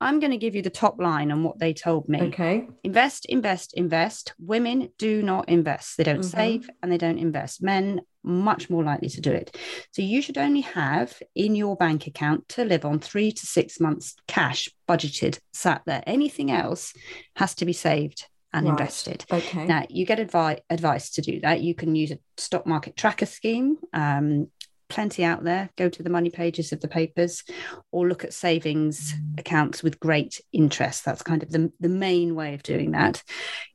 I'm 0.01 0.21
going 0.21 0.31
to 0.31 0.39
give 0.39 0.55
you 0.55 0.63
the 0.63 0.71
top 0.71 1.01
line 1.01 1.33
on 1.33 1.43
what 1.43 1.59
they 1.59 1.75
told 1.75 2.09
me 2.09 2.23
okay 2.23 2.69
invest, 2.85 3.27
invest, 3.27 3.75
invest. 3.75 4.35
Women 4.39 4.91
do 4.99 5.23
not 5.23 5.49
invest. 5.49 5.97
They 5.97 6.05
don't 6.05 6.21
Mhm. 6.21 6.25
save 6.25 6.71
and 6.83 6.91
they 6.93 6.99
don't 6.99 7.19
invest. 7.19 7.63
Men 7.63 8.01
much 8.23 8.71
more 8.71 8.83
likely 8.85 9.09
to 9.11 9.21
do 9.21 9.33
it. 9.33 9.57
So 9.93 10.03
you 10.03 10.23
should 10.23 10.39
only 10.39 10.61
have 10.63 11.21
in 11.35 11.55
your 11.55 11.77
bank 11.77 12.07
account 12.07 12.49
to 12.51 12.65
live 12.65 12.85
on 12.85 12.99
three 13.01 13.33
to 13.33 13.47
six 13.47 13.81
months 13.81 14.15
cash 14.29 14.69
budgeted 14.89 15.39
sat 15.53 15.83
there. 15.87 16.03
Anything 16.07 16.51
else 16.51 16.93
has 17.37 17.55
to 17.57 17.65
be 17.65 17.73
saved 17.73 18.27
and 18.53 18.67
Right. 18.67 18.73
invested. 18.79 19.25
okay 19.33 19.67
Now 19.67 19.87
you 19.89 20.05
get 20.07 20.21
advice 20.21 20.61
advice 20.69 21.11
to 21.11 21.23
do 21.23 21.41
that. 21.41 21.63
You 21.63 21.75
can 21.75 21.95
use 21.95 22.11
a 22.11 22.19
stock 22.37 22.67
market 22.67 22.97
tracker 22.97 23.27
scheme. 23.27 23.77
Um, 23.93 24.49
plenty 24.89 25.25
out 25.25 25.43
there. 25.43 25.71
Go 25.79 25.89
to 25.89 26.03
the 26.03 26.11
money 26.11 26.29
pages 26.29 26.71
of 26.71 26.83
the 26.83 26.89
papers, 26.89 27.45
or 27.93 28.07
look 28.07 28.25
at 28.25 28.35
savings 28.35 29.15
accounts 29.39 29.83
with 29.83 29.99
great 29.99 30.39
interest. 30.53 31.07
That's 31.07 31.23
kind 31.23 31.43
of 31.43 31.51
the, 31.51 31.73
the 31.81 31.89
main 31.89 32.35
way 32.35 32.53
of 32.53 32.63
doing 32.63 32.91
that. 32.91 33.23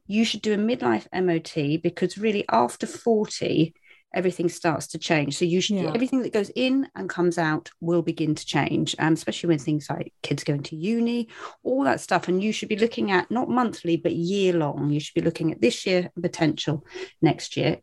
You 0.05 0.23
should 0.25 0.43
do 0.43 0.53
a 0.53 0.57
midlife 0.57 1.07
MOT 1.11 1.81
because 1.81 2.19
really 2.19 2.45
after 2.51 2.85
40, 2.85 3.73
everything 4.13 4.49
starts 4.49 4.87
to 4.87 4.97
change. 4.97 5.37
So 5.37 5.45
should 5.59 5.75
Yeah. 5.77 5.91
everything 5.93 6.21
that 6.23 6.33
goes 6.33 6.49
in 6.55 6.89
and 6.95 7.09
comes 7.09 7.37
out 7.37 7.69
will 7.81 8.01
begin 8.01 8.35
to 8.35 8.45
change, 8.45 8.95
um, 8.99 9.13
especially 9.13 9.49
when 9.49 9.59
things 9.59 9.89
like 9.89 10.13
kids 10.23 10.43
going 10.43 10.63
to 10.63 10.75
uni, 10.75 11.27
all 11.63 11.83
that 11.83 11.99
stuff. 11.99 12.27
And 12.27 12.41
you 12.41 12.51
should 12.51 12.69
be 12.69 12.77
looking 12.77 13.11
at 13.11 13.29
not 13.29 13.49
monthly 13.49 13.97
but 13.97 14.15
year 14.15 14.53
long. 14.53 14.89
You 14.89 14.99
should 14.99 15.13
be 15.15 15.21
looking 15.21 15.51
at 15.51 15.61
this 15.61 15.85
year 15.85 16.09
and 16.15 16.23
potential 16.23 16.85
next 17.21 17.57
year. 17.57 17.79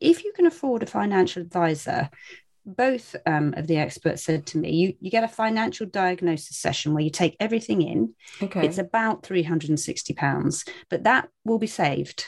If 0.00 0.24
you 0.24 0.32
can 0.34 0.46
afford 0.46 0.82
a 0.82 0.86
financial 0.86 1.42
advisor, 1.42 2.10
both 2.64 3.14
um, 3.26 3.54
of 3.56 3.68
the 3.68 3.76
experts 3.76 4.24
said 4.24 4.44
to 4.46 4.58
me, 4.58 4.70
you, 4.72 4.94
you 5.00 5.10
get 5.10 5.22
a 5.22 5.28
financial 5.28 5.86
diagnosis 5.86 6.56
session 6.56 6.94
where 6.94 7.04
you 7.04 7.10
take 7.10 7.36
everything 7.38 7.80
in. 7.82 8.14
okay 8.42 8.66
It's 8.66 8.78
about 8.78 9.22
£360, 9.22 10.68
but 10.90 11.04
that 11.04 11.28
will 11.44 11.58
be 11.58 11.66
saved 11.68 12.24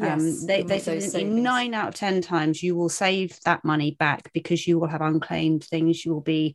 Um, 0.00 0.46
they 0.46 0.62
they 0.62 0.76
make 0.76 0.82
said 0.82 0.96
those 0.96 1.04
in 1.04 1.10
savings. 1.10 1.42
nine 1.42 1.74
out 1.74 1.88
of 1.88 1.94
10 1.94 2.22
times 2.22 2.62
you 2.62 2.76
will 2.76 2.88
save 2.88 3.38
that 3.44 3.64
money 3.64 3.92
back 3.92 4.32
because 4.32 4.66
you 4.66 4.78
will 4.78 4.88
have 4.88 5.00
unclaimed 5.00 5.64
things. 5.64 6.04
You 6.04 6.14
will 6.14 6.20
be 6.20 6.54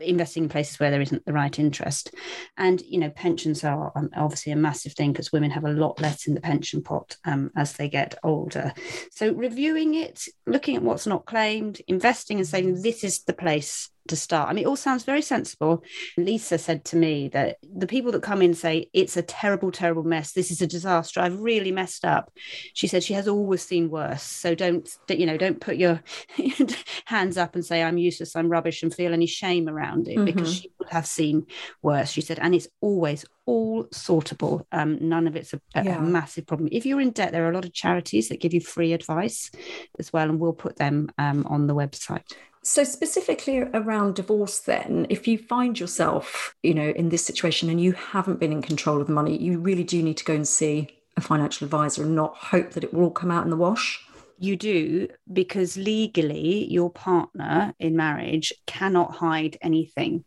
investing 0.00 0.44
in 0.44 0.48
places 0.48 0.78
where 0.78 0.90
there 0.90 1.00
isn't 1.00 1.24
the 1.24 1.32
right 1.32 1.58
interest. 1.58 2.14
And, 2.56 2.80
you 2.82 2.98
know, 2.98 3.10
pensions 3.10 3.64
are 3.64 3.92
um, 3.94 4.10
obviously 4.16 4.52
a 4.52 4.56
massive 4.56 4.94
thing 4.94 5.12
because 5.12 5.32
women 5.32 5.50
have 5.50 5.64
a 5.64 5.72
lot 5.72 6.00
less 6.00 6.26
in 6.26 6.34
the 6.34 6.40
pension 6.40 6.82
pot 6.82 7.16
um, 7.24 7.50
as 7.56 7.74
they 7.74 7.88
get 7.88 8.18
older. 8.22 8.72
So 9.10 9.32
reviewing 9.32 9.94
it, 9.94 10.24
looking 10.46 10.76
at 10.76 10.82
what's 10.82 11.06
not 11.06 11.26
claimed, 11.26 11.80
investing 11.88 12.38
and 12.38 12.46
saying 12.46 12.82
this 12.82 13.04
is 13.04 13.24
the 13.24 13.32
place 13.32 13.90
to 14.08 14.16
start. 14.16 14.48
I 14.48 14.52
mean, 14.52 14.64
it 14.64 14.66
all 14.66 14.76
sounds 14.76 15.04
very 15.04 15.22
sensible. 15.22 15.82
Lisa 16.16 16.58
said 16.58 16.84
to 16.86 16.96
me 16.96 17.28
that 17.28 17.58
the 17.62 17.86
people 17.86 18.12
that 18.12 18.22
come 18.22 18.42
in 18.42 18.54
say 18.54 18.90
it's 18.92 19.16
a 19.16 19.22
terrible, 19.22 19.70
terrible 19.70 20.02
mess. 20.04 20.32
This 20.32 20.50
is 20.50 20.60
a 20.60 20.66
disaster. 20.66 21.20
I've 21.20 21.40
really 21.40 21.72
messed 21.72 22.04
up. 22.04 22.32
She 22.74 22.86
said 22.86 23.02
she 23.04 23.14
has 23.14 23.28
always 23.28 23.62
seen 23.62 23.90
worse. 23.90 24.22
So 24.22 24.54
don't, 24.54 24.88
you 25.08 25.26
know, 25.26 25.36
don't 25.36 25.60
put 25.60 25.76
your 25.76 26.02
hands 27.06 27.36
up 27.38 27.54
and 27.54 27.64
say 27.64 27.82
I'm 27.82 27.98
useless, 27.98 28.36
I'm 28.36 28.48
rubbish, 28.48 28.82
and 28.82 28.92
feel 28.94 29.12
any 29.12 29.26
shame 29.26 29.68
around 29.68 30.08
it 30.08 30.24
because 30.24 30.54
she 30.54 30.70
would 30.78 30.88
have 30.90 31.06
seen 31.06 31.46
worse. 31.82 32.10
She 32.10 32.20
said, 32.20 32.38
and 32.38 32.54
it's 32.54 32.68
always 32.80 33.24
all 33.46 33.84
sortable. 33.86 34.64
Um, 34.72 34.98
none 35.00 35.26
of 35.26 35.36
it's 35.36 35.54
a, 35.54 35.60
a- 35.74 35.80
a 35.80 35.84
Yeah. 35.84 36.00
massive 36.00 36.46
problem. 36.46 36.68
If 36.72 36.84
you're 36.84 37.00
in 37.00 37.10
debt, 37.12 37.32
there 37.32 37.46
are 37.46 37.50
a 37.50 37.54
lot 37.54 37.64
of 37.64 37.72
charities 37.72 38.28
that 38.28 38.40
give 38.40 38.52
you 38.52 38.60
free 38.60 38.92
advice 38.92 39.50
as 39.98 40.12
well, 40.12 40.28
and 40.28 40.38
we'll 40.38 40.52
put 40.52 40.76
them 40.76 41.08
um, 41.18 41.46
on 41.48 41.66
the 41.66 41.74
website. 41.74 42.24
So 42.68 42.84
specifically 42.84 43.60
around 43.60 44.16
divorce 44.16 44.58
then, 44.58 45.06
if 45.08 45.26
you 45.26 45.38
find 45.38 45.80
yourself, 45.80 46.54
you 46.62 46.74
know, 46.74 46.90
in 46.90 47.08
this 47.08 47.24
situation 47.24 47.70
and 47.70 47.80
you 47.80 47.92
haven't 47.92 48.38
been 48.38 48.52
in 48.52 48.60
control 48.60 49.00
of 49.00 49.06
the 49.06 49.12
money, 49.14 49.38
you 49.38 49.58
really 49.58 49.84
do 49.84 50.02
need 50.02 50.18
to 50.18 50.24
go 50.26 50.34
and 50.34 50.46
see 50.46 50.90
a 51.16 51.22
financial 51.22 51.64
advisor 51.64 52.02
and 52.02 52.14
not 52.14 52.36
hope 52.36 52.72
that 52.72 52.84
it 52.84 52.92
will 52.92 53.04
all 53.04 53.10
come 53.10 53.30
out 53.30 53.44
in 53.44 53.48
the 53.48 53.56
wash. 53.56 54.04
You 54.38 54.54
do 54.54 55.08
because 55.32 55.78
legally, 55.78 56.70
your 56.70 56.90
partner 56.90 57.72
in 57.78 57.96
marriage 57.96 58.52
cannot 58.66 59.14
hide 59.14 59.56
anything. 59.62 60.24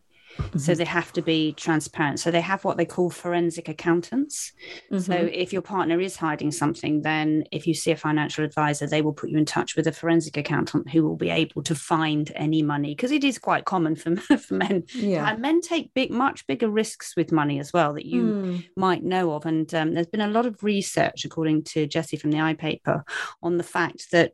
So 0.58 0.76
they 0.76 0.86
have 0.86 1.12
to 1.14 1.22
be 1.22 1.54
transparent. 1.54 2.20
So 2.20 2.32
they 2.32 2.42
have 2.42 2.64
what 2.64 2.78
they 2.78 2.86
call 2.86 3.10
forensic 3.10 3.70
accountants. 3.70 4.52
So 5.00 5.14
if 5.14 5.54
your 5.54 5.62
partner 5.62 6.00
is 6.00 6.16
hiding 6.18 6.52
something, 6.52 7.02
then 7.02 7.46
if 7.52 7.66
you 7.68 7.74
see 7.74 7.92
a 7.92 7.96
financial 7.96 8.44
advisor, 8.44 8.86
they 8.88 9.02
will 9.02 9.14
put 9.14 9.30
you 9.30 9.38
in 9.38 9.46
touch 9.46 9.76
with 9.76 9.88
a 9.88 9.92
forensic 9.92 10.38
accountant 10.38 10.90
who 10.90 11.04
will 11.04 11.16
be 11.16 11.30
able 11.30 11.64
to 11.64 11.76
find 11.76 12.32
any 12.36 12.62
money 12.62 12.94
because 12.96 13.12
it 13.12 13.24
is 13.24 13.38
quite 13.40 13.66
common 13.66 13.96
for, 13.96 14.16
for 14.38 14.54
men. 14.54 14.84
Yeah. 14.94 15.30
And 15.30 15.42
men 15.42 15.62
take 15.62 15.94
big, 15.94 16.12
much 16.12 16.46
bigger 16.48 16.70
risks 16.70 17.16
with 17.16 17.32
money 17.32 17.60
as 17.60 17.72
well 17.74 17.94
that 17.94 18.06
you 18.06 18.22
Mm. 18.32 18.64
might 18.76 19.04
know 19.04 19.32
of. 19.34 19.46
And 19.46 19.74
um, 19.74 19.94
there's 19.94 20.08
been 20.08 20.22
a 20.22 20.28
lot 20.28 20.46
of 20.46 20.64
research, 20.64 21.26
according 21.26 21.64
to 21.66 21.88
Jessie 21.88 22.18
from 22.18 22.32
the 22.32 22.38
iPaper, 22.38 23.04
on 23.42 23.58
the 23.58 23.64
fact 23.64 24.12
that 24.12 24.34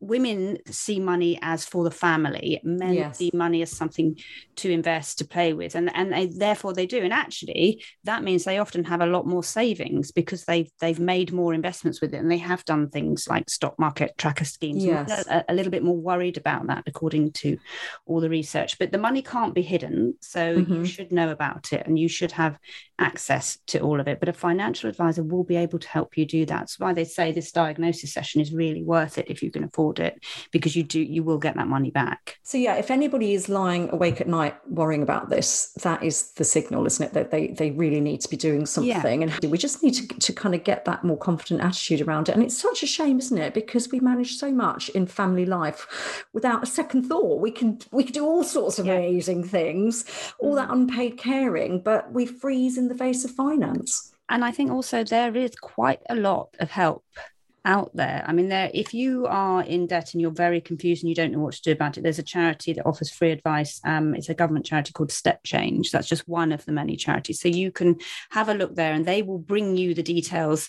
women 0.00 0.58
see 0.70 1.00
money 1.00 1.38
as 1.42 1.64
for 1.64 1.84
the 1.84 1.90
family, 1.90 2.60
men 2.64 2.94
Yes. 2.94 3.18
see 3.18 3.30
money 3.34 3.62
as 3.62 3.70
something 3.70 4.16
to 4.56 4.70
invest, 4.70 5.18
to 5.18 5.24
play 5.34 5.52
with, 5.52 5.74
and 5.74 5.88
and 5.98 6.12
they, 6.12 6.26
therefore 6.26 6.72
they 6.74 6.86
do. 6.86 7.00
And 7.06 7.12
actually, 7.12 7.82
that 8.04 8.22
means 8.22 8.44
they 8.44 8.58
often 8.58 8.84
have 8.84 9.02
a 9.02 9.12
lot 9.16 9.26
more 9.26 9.44
savings 9.44 10.12
because 10.12 10.44
they've 10.44 10.70
they've 10.80 11.00
made 11.14 11.32
more 11.32 11.52
investments 11.54 12.00
with 12.00 12.14
it, 12.14 12.18
and 12.22 12.30
they 12.30 12.42
have 12.50 12.64
done 12.64 12.88
things 12.88 13.26
like 13.28 13.50
stock 13.50 13.74
market 13.78 14.10
tracker 14.16 14.44
schemes. 14.44 14.84
Yes. 14.84 15.26
a, 15.28 15.44
a 15.48 15.54
little 15.54 15.72
bit 15.76 15.82
more 15.84 15.96
worried 16.10 16.36
about 16.38 16.66
that, 16.68 16.84
according 16.86 17.32
to 17.42 17.58
all 18.06 18.20
the 18.20 18.30
research. 18.30 18.78
But 18.78 18.92
the 18.92 18.98
money 19.06 19.22
can't 19.22 19.54
be 19.54 19.62
hidden, 19.62 20.14
so 20.20 20.42
you 20.52 20.80
Mhm. 20.80 20.86
should 20.94 21.10
know 21.12 21.30
about 21.30 21.72
it, 21.72 21.82
and 21.86 21.98
you 21.98 22.08
should 22.08 22.32
have 22.32 22.58
access 22.98 23.58
to 23.66 23.80
all 23.80 23.98
of 24.00 24.06
it. 24.08 24.20
But 24.20 24.28
a 24.28 24.32
financial 24.32 24.88
advisor 24.88 25.22
will 25.22 25.44
be 25.44 25.56
able 25.56 25.78
to 25.80 25.88
help 25.88 26.16
you 26.16 26.24
do 26.26 26.46
that. 26.46 26.60
That's 26.64 26.78
why 26.78 26.92
they 26.94 27.04
say 27.04 27.32
this 27.32 27.50
diagnosis 27.52 28.12
session 28.12 28.40
is 28.40 28.52
really 28.52 28.84
worth 28.84 29.18
it 29.18 29.26
if 29.28 29.42
you 29.42 29.50
can 29.50 29.64
afford 29.64 29.98
it, 29.98 30.14
because 30.52 30.76
you 30.76 30.84
do 30.94 31.00
you 31.00 31.22
will 31.28 31.38
get 31.46 31.56
that 31.56 31.68
money 31.68 31.90
back. 31.90 32.20
So 32.42 32.56
yeah, 32.58 32.76
if 32.76 32.90
anybody 32.90 33.34
is 33.34 33.48
lying 33.48 33.90
awake 33.96 34.20
at 34.20 34.28
night 34.28 34.54
worrying 34.68 35.02
about 35.02 35.23
this, 35.30 35.72
that 35.82 36.02
is 36.02 36.32
the 36.32 36.44
signal, 36.44 36.86
isn't 36.86 37.06
it? 37.06 37.12
That 37.12 37.30
they 37.30 37.48
they 37.48 37.70
really 37.72 38.00
need 38.00 38.20
to 38.22 38.28
be 38.28 38.36
doing 38.36 38.66
something, 38.66 39.22
and 39.22 39.32
we 39.50 39.58
just 39.58 39.82
need 39.82 39.94
to 39.94 40.06
to 40.06 40.32
kind 40.32 40.54
of 40.54 40.64
get 40.64 40.84
that 40.84 41.04
more 41.04 41.16
confident 41.18 41.60
attitude 41.62 42.00
around 42.00 42.28
it. 42.28 42.34
And 42.34 42.42
it's 42.42 42.56
such 42.56 42.82
a 42.82 42.86
shame, 42.86 43.18
isn't 43.18 43.38
it? 43.38 43.54
Because 43.54 43.90
we 43.90 44.00
manage 44.00 44.36
so 44.36 44.50
much 44.50 44.88
in 44.90 45.06
family 45.06 45.46
life 45.46 46.24
without 46.32 46.62
a 46.62 46.66
second 46.66 47.04
thought. 47.04 47.40
We 47.40 47.50
can 47.50 47.78
we 47.92 48.04
can 48.04 48.12
do 48.12 48.24
all 48.24 48.44
sorts 48.44 48.78
of 48.78 48.86
Yeah. 48.86 48.94
amazing 48.94 49.44
things, 49.44 50.04
all 50.38 50.54
that 50.54 50.68
mm. 50.68 50.72
unpaid 50.72 51.18
caring, 51.18 51.80
but 51.80 52.12
we 52.12 52.26
freeze 52.26 52.78
in 52.78 52.88
the 52.88 52.94
face 52.94 53.24
of 53.24 53.30
finance. 53.30 54.12
and 54.30 54.42
I 54.44 54.52
think 54.52 54.70
also 54.70 55.04
there 55.04 55.36
is 55.36 55.54
quite 55.56 56.00
a 56.08 56.14
lot 56.14 56.48
of 56.58 56.70
help 56.70 57.04
out 57.64 57.90
there. 57.94 58.24
I 58.26 58.32
mean, 58.32 58.48
there 58.48 58.70
if 58.74 58.92
you 58.92 59.26
are 59.26 59.62
in 59.62 59.86
debt 59.86 60.12
and 60.12 60.20
you're 60.20 60.30
very 60.30 60.60
confused 60.60 61.02
and 61.02 61.08
you 61.08 61.14
don't 61.14 61.32
know 61.32 61.40
what 61.40 61.54
to 61.54 61.62
do 61.62 61.72
about 61.72 61.96
it, 61.96 62.02
there's 62.02 62.18
a 62.18 62.22
charity 62.22 62.72
that 62.74 62.86
offers 62.86 63.10
free 63.10 63.30
advice. 63.30 63.80
Um, 63.84 64.14
it's 64.14 64.28
a 64.28 64.34
government 64.34 64.66
charity 64.66 64.92
called 64.92 65.12
Step 65.12 65.42
Change. 65.44 65.90
That's 65.90 66.08
just 66.08 66.28
one 66.28 66.52
of 66.52 66.64
the 66.64 66.72
many 66.72 66.96
charities. 66.96 67.40
So 67.40 67.48
you 67.48 67.72
can 67.72 67.96
have 68.30 68.48
a 68.48 68.54
look 68.54 68.74
there, 68.74 68.92
and 68.92 69.06
they 69.06 69.22
will 69.22 69.38
bring 69.38 69.76
you 69.76 69.94
the 69.94 70.02
details 70.02 70.68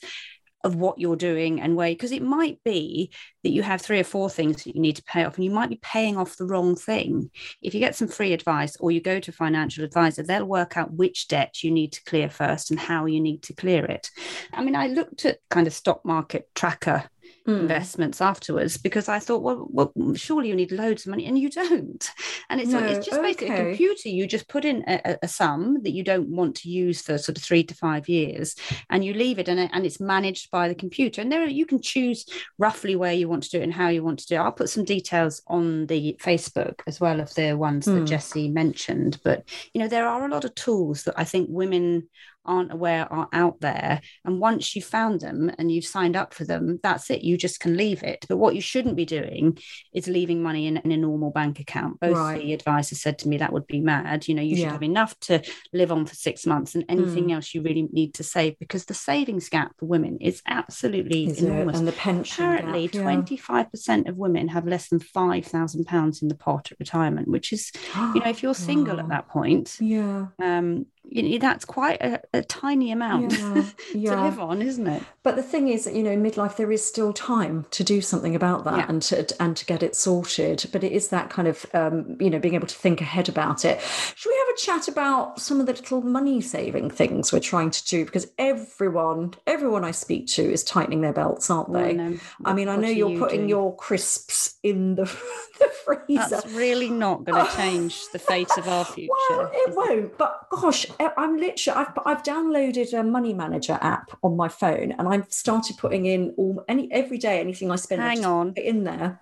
of 0.66 0.76
what 0.76 0.98
you're 0.98 1.16
doing 1.16 1.62
and 1.62 1.76
where 1.76 1.90
because 1.90 2.12
it 2.12 2.24
might 2.24 2.58
be 2.66 3.12
that 3.44 3.52
you 3.52 3.62
have 3.62 3.82
three 3.82 4.00
or 4.00 4.04
four 4.04 4.30
things 4.30 4.64
that 4.64 4.76
you 4.76 4.82
need 4.82 4.96
to 4.96 5.04
pay 5.04 5.24
off 5.24 5.36
and 5.36 5.46
you 5.46 5.52
might 5.52 5.70
be 5.70 5.80
paying 5.82 6.18
off 6.18 6.38
the 6.38 6.46
wrong 6.46 6.76
thing. 6.76 7.30
If 7.62 7.76
you 7.76 7.80
get 7.80 7.96
some 7.96 8.08
free 8.08 8.34
advice 8.34 8.76
or 8.80 8.92
you 8.92 9.00
go 9.00 9.20
to 9.20 9.32
a 9.32 9.34
financial 9.34 9.86
advisor 9.86 10.24
they'll 10.24 10.46
work 10.46 10.76
out 10.76 10.92
which 10.92 11.28
debt 11.28 11.64
you 11.64 11.70
need 11.70 11.94
to 11.94 12.04
clear 12.04 12.30
first 12.30 12.72
and 12.72 12.80
how 12.80 13.06
you 13.06 13.22
need 13.22 13.44
to 13.44 13.54
clear 13.54 13.86
it. 13.86 14.10
I 14.52 14.64
mean 14.64 14.76
i 14.76 14.88
looked 14.88 15.24
at 15.26 15.38
kind 15.50 15.68
of 15.68 15.74
stock 15.74 16.04
market 16.04 16.50
tracker 16.56 17.04
Mm. 17.48 17.60
investments 17.62 18.22
afterwards 18.22 18.78
because 18.78 19.08
I 19.08 19.20
thought, 19.20 19.44
well, 19.44 19.68
well, 19.70 19.92
surely 20.16 20.48
you 20.48 20.56
need 20.56 20.72
loads 20.72 21.06
of 21.06 21.12
money, 21.12 21.26
and 21.28 21.38
you 21.38 21.50
don't. 21.50 22.10
And 22.50 22.62
it's 22.62 22.70
No, 22.70 22.80
it's 22.80 23.06
just 23.08 23.22
basically 23.22 23.50
a 23.50 23.66
computer. 23.66 24.10
You 24.10 24.28
just 24.28 24.48
put 24.48 24.66
in 24.66 24.84
a, 24.88 25.18
a- 25.24 25.28
sum 25.28 25.82
that 25.84 25.92
you 25.94 26.04
don't 26.04 26.30
want 26.30 26.56
to 26.58 26.70
use 26.70 27.02
for 27.02 27.18
sort 27.18 27.38
of 27.38 27.44
three 27.44 27.64
to 27.64 27.74
five 27.74 28.08
years, 28.08 28.56
and 28.90 29.04
you 29.04 29.14
leave 29.14 29.40
it, 29.40 29.48
and, 29.48 29.60
it, 29.60 29.72
and 29.74 29.86
it's 29.86 30.00
managed 30.00 30.52
by 30.52 30.68
the 30.68 30.76
computer. 30.76 31.22
And 31.22 31.32
there 31.32 31.44
are, 31.44 31.48
you 31.48 31.66
can 31.66 31.82
choose 31.82 32.26
roughly 32.60 32.96
where 32.96 33.14
you 33.14 33.28
want 33.28 33.44
to 33.44 33.50
do 33.50 33.60
it 33.60 33.64
and 33.64 33.74
how 33.74 33.90
you 33.90 34.04
want 34.04 34.20
to 34.20 34.28
do 34.28 34.36
it. 34.36 34.40
I'll 34.40 34.52
put 34.52 34.70
some 34.70 34.84
details 34.86 35.42
on 35.48 35.88
the 35.88 36.18
Facebook 36.22 36.82
as 36.88 37.00
well 37.00 37.20
of 37.20 37.34
the 37.36 37.54
ones 37.54 37.86
that 37.86 37.92
Mm. 38.04 38.08
Jessie 38.08 38.50
mentioned. 38.50 39.20
But 39.24 39.44
you 39.74 39.82
know, 39.82 39.88
there 39.88 40.08
are 40.08 40.26
a 40.26 40.32
lot 40.32 40.46
of 40.46 40.54
tools 40.56 41.04
that 41.04 41.16
I 41.18 41.24
think 41.24 41.48
women 41.50 42.10
aren't 42.46 42.72
aware 42.72 43.12
are 43.12 43.28
out 43.34 43.60
there. 43.62 44.02
And 44.24 44.40
once 44.40 44.76
you've 44.76 44.86
found 44.86 45.22
them 45.22 45.52
and 45.58 45.72
you've 45.72 45.86
signed 45.86 46.16
up 46.16 46.34
for 46.34 46.46
them, 46.46 46.80
that's 46.84 47.10
it. 47.10 47.24
You 47.24 47.38
just 47.38 47.60
can 47.60 47.78
leave 47.78 48.04
it. 48.04 48.26
But 48.30 48.38
what 48.38 48.56
you 48.56 48.62
shouldn't 48.62 48.96
be 48.96 49.06
doing 49.06 49.58
is 49.94 50.08
leaving 50.08 50.42
money 50.44 50.68
in, 50.68 50.78
in 50.78 50.92
a 50.92 50.98
normal 50.98 51.32
bank 51.32 51.60
account. 51.60 52.00
Both 52.00 52.16
Right. 52.18 52.42
the 52.42 52.54
advisors 52.54 53.02
said 53.02 53.20
to 53.20 53.28
me 53.28 53.38
that 53.38 53.54
would 53.54 53.68
be 53.68 53.82
mad. 53.82 54.28
You 54.28 54.36
know, 54.36 54.42
you 54.42 54.56
should 54.56 54.64
Yeah. 54.66 54.72
have 54.72 54.84
enough 54.84 55.20
to 55.22 55.42
live 55.74 55.92
on 55.92 56.06
for 56.06 56.16
six 56.16 56.46
months 56.46 56.76
and 56.76 56.86
anything 56.90 57.28
Mm. 57.28 57.36
else 57.36 57.54
you 57.54 57.62
really 57.62 57.88
need 57.92 58.14
to 58.16 58.24
save 58.24 58.58
because 58.60 58.86
the 58.86 58.94
savings 58.94 59.50
gap 59.50 59.72
for 59.78 59.86
women 59.86 60.18
is 60.22 60.42
absolutely 60.48 61.26
Is 61.28 61.42
it? 61.42 61.46
enormous. 61.46 61.78
And 61.78 61.88
the 61.88 61.92
pension 61.94 62.46
Apparently, 62.46 62.88
gap, 62.88 62.96
yeah. 62.96 63.02
25% 63.04 64.08
of 64.08 64.18
women 64.18 64.48
have 64.50 64.66
less 64.68 64.90
than 64.90 65.00
£5,000 65.00 66.22
in 66.22 66.28
the 66.28 66.36
pot 66.36 66.72
at 66.72 66.80
retirement, 66.80 67.28
which 67.28 67.52
is, 67.54 67.72
you 68.14 68.22
know, 68.22 68.30
if 68.30 68.42
you're 68.44 68.54
single 68.54 69.00
at 69.00 69.08
that 69.10 69.28
point, 69.28 69.78
Yeah. 69.80 70.28
um, 70.42 70.86
you 71.10 71.24
know, 71.24 71.38
that's 71.38 71.66
quite 71.66 72.02
a, 72.02 72.22
a 72.34 72.42
tiny 72.44 72.92
amount 72.92 73.32
Yeah, 73.34 73.54
to 73.92 73.98
yeah. 73.98 74.24
live 74.24 74.40
on, 74.40 74.62
isn't 74.62 74.88
it? 74.88 75.04
But 75.24 75.36
the 75.36 75.44
thing 75.44 75.70
is 75.70 75.86
that 75.86 75.96
you 75.96 76.04
know, 76.04 76.12
in 76.12 76.22
midlife 76.24 76.56
there 76.58 76.72
is 76.72 76.86
still 76.86 77.14
time 77.14 77.66
to 77.72 77.84
do 77.84 78.02
something 78.02 78.36
about 78.36 78.64
that 78.66 78.78
Yeah. 78.78 78.86
and 78.90 79.02
to 79.04 79.42
and 79.42 79.56
to 79.58 79.66
get 79.66 79.82
it 79.84 79.96
sorted. 79.96 80.66
But 80.72 80.84
it 80.84 80.92
is 80.92 81.08
that 81.10 81.30
kind 81.30 81.48
of 81.48 81.66
um, 81.74 82.18
you 82.20 82.30
know 82.30 82.40
being 82.40 82.56
able 82.56 82.68
to 82.68 82.76
think 82.76 83.02
ahead 83.02 83.30
about 83.30 83.66
it. 83.66 83.82
Should 84.16 84.30
we 84.30 84.38
have 84.38 84.48
a 84.56 84.58
chat 84.58 84.88
about 84.88 85.40
some 85.40 85.60
of 85.60 85.66
the 85.66 85.74
little 85.74 86.02
money 86.02 86.42
saving 86.42 86.90
things 86.92 87.32
we're 87.34 87.40
trying 87.40 87.72
to 87.72 87.86
do? 87.88 88.06
Because 88.06 88.28
everyone, 88.38 89.34
everyone 89.48 89.84
I 89.84 89.92
speak 89.92 90.28
to 90.28 90.42
is 90.44 90.64
tightening 90.64 91.02
their 91.02 91.14
belts, 91.14 91.50
aren't 91.50 91.70
Well, 91.70 91.84
they? 91.84 91.94
no. 91.94 92.18
I 92.44 92.54
mean, 92.54 92.70
I 92.70 92.76
know 92.76 92.88
you're 92.90 93.10
you 93.12 93.20
putting 93.20 93.40
doing? 93.42 93.50
your 93.50 93.76
crisps 93.76 94.56
in 94.64 94.96
the, 94.96 95.04
the 95.60 95.70
freezer. 95.86 96.30
That's 96.30 96.48
really 96.54 96.90
not 96.90 97.24
going 97.24 97.44
to 97.46 97.52
change 97.56 98.00
the 98.12 98.20
fate 98.20 98.50
of 98.58 98.68
our 98.68 98.86
future. 98.96 99.12
Well, 99.30 99.50
it 99.54 99.76
won't. 99.76 100.18
But 100.18 100.48
gosh, 100.50 100.86
I'm 101.00 101.38
literally. 101.38 101.80
I've 101.80 102.00
I've 102.06 102.24
downloaded 102.24 102.98
a 102.98 103.04
money 103.04 103.34
manager 103.34 103.78
app 103.82 104.12
on 104.24 104.36
my 104.36 104.48
phone, 104.48 104.94
and 104.94 105.08
I've 105.08 105.32
started 105.32 105.78
putting 105.78 106.06
in 106.06 106.34
all 106.38 106.64
any 106.68 106.92
every 106.92 107.18
day 107.18 107.40
anything 107.40 107.72
I 107.72 107.76
spend. 107.76 108.02
Hang 108.02 108.26
on. 108.26 108.54
in 108.56 108.84
there. 108.84 109.22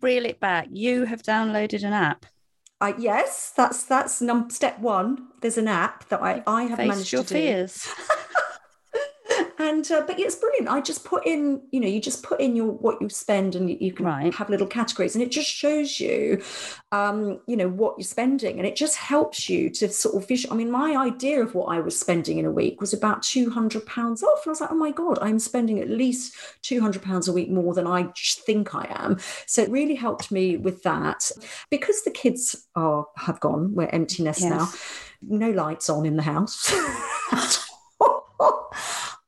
Reel 0.00 0.24
it 0.24 0.40
back. 0.40 0.68
You 0.72 1.04
have 1.04 1.22
downloaded 1.22 1.84
an 1.84 1.92
app. 1.92 2.26
I 2.80 2.94
yes, 2.98 3.52
that's 3.56 3.84
that's 3.84 4.20
num 4.20 4.50
step 4.50 4.78
one. 4.78 5.28
There's 5.40 5.58
an 5.58 5.68
app 5.68 6.08
that 6.08 6.22
I 6.22 6.42
I 6.46 6.64
have 6.64 6.78
managed 6.78 7.12
your 7.12 7.24
to 7.24 7.34
do. 7.34 7.66
and 9.58 9.90
uh, 9.90 10.02
but 10.06 10.18
yeah, 10.18 10.26
it's 10.26 10.36
brilliant. 10.36 10.68
I 10.68 10.80
just 10.80 11.04
put 11.04 11.26
in, 11.26 11.60
you 11.72 11.80
know, 11.80 11.88
you 11.88 12.00
just 12.00 12.22
put 12.22 12.40
in 12.40 12.54
your 12.54 12.70
what 12.72 13.00
you 13.00 13.08
spend, 13.08 13.54
and 13.54 13.68
you, 13.68 13.92
can 13.92 14.06
Right. 14.06 14.34
have 14.34 14.48
little 14.50 14.66
categories, 14.66 15.14
and 15.14 15.22
it 15.22 15.30
just 15.30 15.48
shows 15.50 15.98
you, 15.98 16.42
um, 16.92 17.40
you 17.46 17.56
know, 17.56 17.68
what 17.68 17.94
you're 17.98 18.04
spending, 18.04 18.58
and 18.58 18.66
it 18.66 18.76
just 18.76 18.96
helps 18.96 19.48
you 19.48 19.68
to 19.70 19.88
sort 19.88 20.14
of 20.14 20.28
visual. 20.28 20.54
I 20.54 20.56
mean, 20.56 20.70
my 20.70 20.96
idea 20.96 21.42
of 21.42 21.54
what 21.54 21.66
I 21.66 21.80
was 21.80 21.98
spending 21.98 22.38
in 22.38 22.44
a 22.44 22.50
week 22.50 22.80
was 22.80 22.92
about 22.92 23.22
two 23.22 23.50
hundred 23.50 23.84
pounds 23.86 24.22
off, 24.22 24.44
and 24.44 24.50
I 24.50 24.52
was 24.52 24.60
like, 24.60 24.72
oh 24.72 24.76
my 24.76 24.92
god, 24.92 25.18
I'm 25.20 25.38
spending 25.38 25.80
at 25.80 25.90
least 25.90 26.36
two 26.62 26.80
hundred 26.80 27.02
pounds 27.02 27.26
a 27.28 27.32
week 27.32 27.50
more 27.50 27.74
than 27.74 27.86
i 27.86 28.08
think 28.46 28.74
I 28.74 28.86
am. 28.90 29.18
So 29.46 29.62
it 29.62 29.70
really 29.70 29.94
helped 29.94 30.30
me 30.30 30.56
with 30.56 30.82
that 30.84 31.30
because 31.70 32.02
the 32.02 32.10
kids 32.10 32.66
are 32.74 33.06
have 33.16 33.40
gone. 33.40 33.74
We're 33.74 33.88
empty 33.88 34.22
nest 34.22 34.42
now. 34.44 34.68
No 35.22 35.50
lights 35.50 35.90
on 35.90 36.06
in 36.06 36.16
the 36.16 36.22
house. 36.22 36.72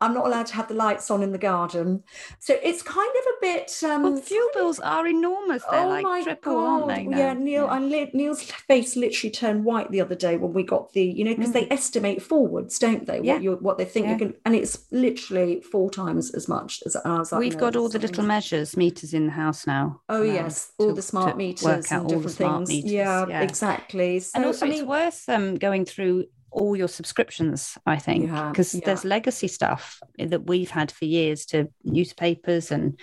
I'm 0.00 0.14
not 0.14 0.26
allowed 0.26 0.46
to 0.46 0.54
have 0.54 0.68
the 0.68 0.74
lights 0.74 1.10
on 1.10 1.22
in 1.22 1.32
the 1.32 1.38
garden. 1.38 2.02
So 2.38 2.56
it's 2.62 2.82
kind 2.82 3.10
of 3.10 3.24
a 3.26 3.36
bit. 3.40 3.72
Um, 3.84 4.02
Well, 4.02 4.16
fuel 4.16 4.48
bills 4.54 4.80
are 4.80 5.06
enormous. 5.06 5.62
They're 5.70 5.80
oh 5.84 5.88
like 5.88 6.02
my 6.04 6.22
triple, 6.22 6.54
god! 6.54 6.90
aren't 6.90 7.10
they? 7.10 7.18
Yeah, 7.18 7.34
Neil. 7.34 7.68
And 7.68 7.90
li- 7.90 8.10
Neil's 8.14 8.42
face 8.42 8.96
literally 8.96 9.30
turned 9.30 9.64
white 9.64 9.90
the 9.90 10.00
other 10.00 10.14
day 10.14 10.36
when 10.36 10.52
we 10.52 10.62
got 10.62 10.92
the, 10.92 11.02
you 11.02 11.24
know, 11.24 11.34
because 11.34 11.52
they 11.52 11.68
estimate 11.70 12.22
forwards, 12.22 12.78
don't 12.78 13.06
they? 13.06 13.20
Mm. 13.20 13.24
Yeah. 13.24 13.32
What 13.34 13.42
you 13.42 13.52
what 13.60 13.78
they 13.78 13.84
think 13.84 14.06
Yeah. 14.06 14.12
you 14.12 14.18
can, 14.18 14.34
and 14.44 14.54
it's 14.54 14.86
literally 14.90 15.60
four 15.60 15.90
times 15.90 16.30
as 16.34 16.48
much 16.48 16.82
as 16.86 16.94
and 16.96 17.12
I 17.12 17.18
was 17.18 17.32
like. 17.32 17.40
We've 17.40 17.54
no, 17.54 17.60
got 17.60 17.76
all 17.76 17.88
the 17.88 17.98
little 17.98 18.24
measures 18.24 18.76
meters 18.76 19.12
in 19.12 19.26
the 19.26 19.32
house 19.32 19.66
now. 19.66 20.00
Oh 20.08 20.22
um, 20.22 20.26
yes, 20.34 20.72
all 20.78 20.88
to- 20.88 20.94
the 20.94 21.02
smart 21.02 21.36
meters 21.36 21.64
and 21.90 22.02
all 22.02 22.08
the 22.08 22.28
different 22.28 22.36
things. 22.36 22.68
meters, 22.70 22.92
yeah, 22.92 23.26
yeah. 23.28 23.42
exactly. 23.42 24.20
So, 24.20 24.32
and 24.36 24.44
also, 24.46 24.66
I 24.66 24.70
it's 24.70 24.82
worth 24.82 25.28
um, 25.28 25.56
going 25.56 25.84
through 25.84 26.24
all 26.52 26.74
your 26.76 26.88
subscriptions, 26.88 27.78
I 27.86 27.96
think, 27.98 28.30
because 28.30 28.74
yeah. 28.74 28.80
there's 28.84 29.04
legacy 29.04 29.48
stuff 29.48 30.00
that 30.18 30.46
we've 30.46 30.70
had 30.70 30.90
for 30.90 31.04
years 31.04 31.46
to 31.46 31.68
newspapers 31.84 32.70
and 32.70 32.98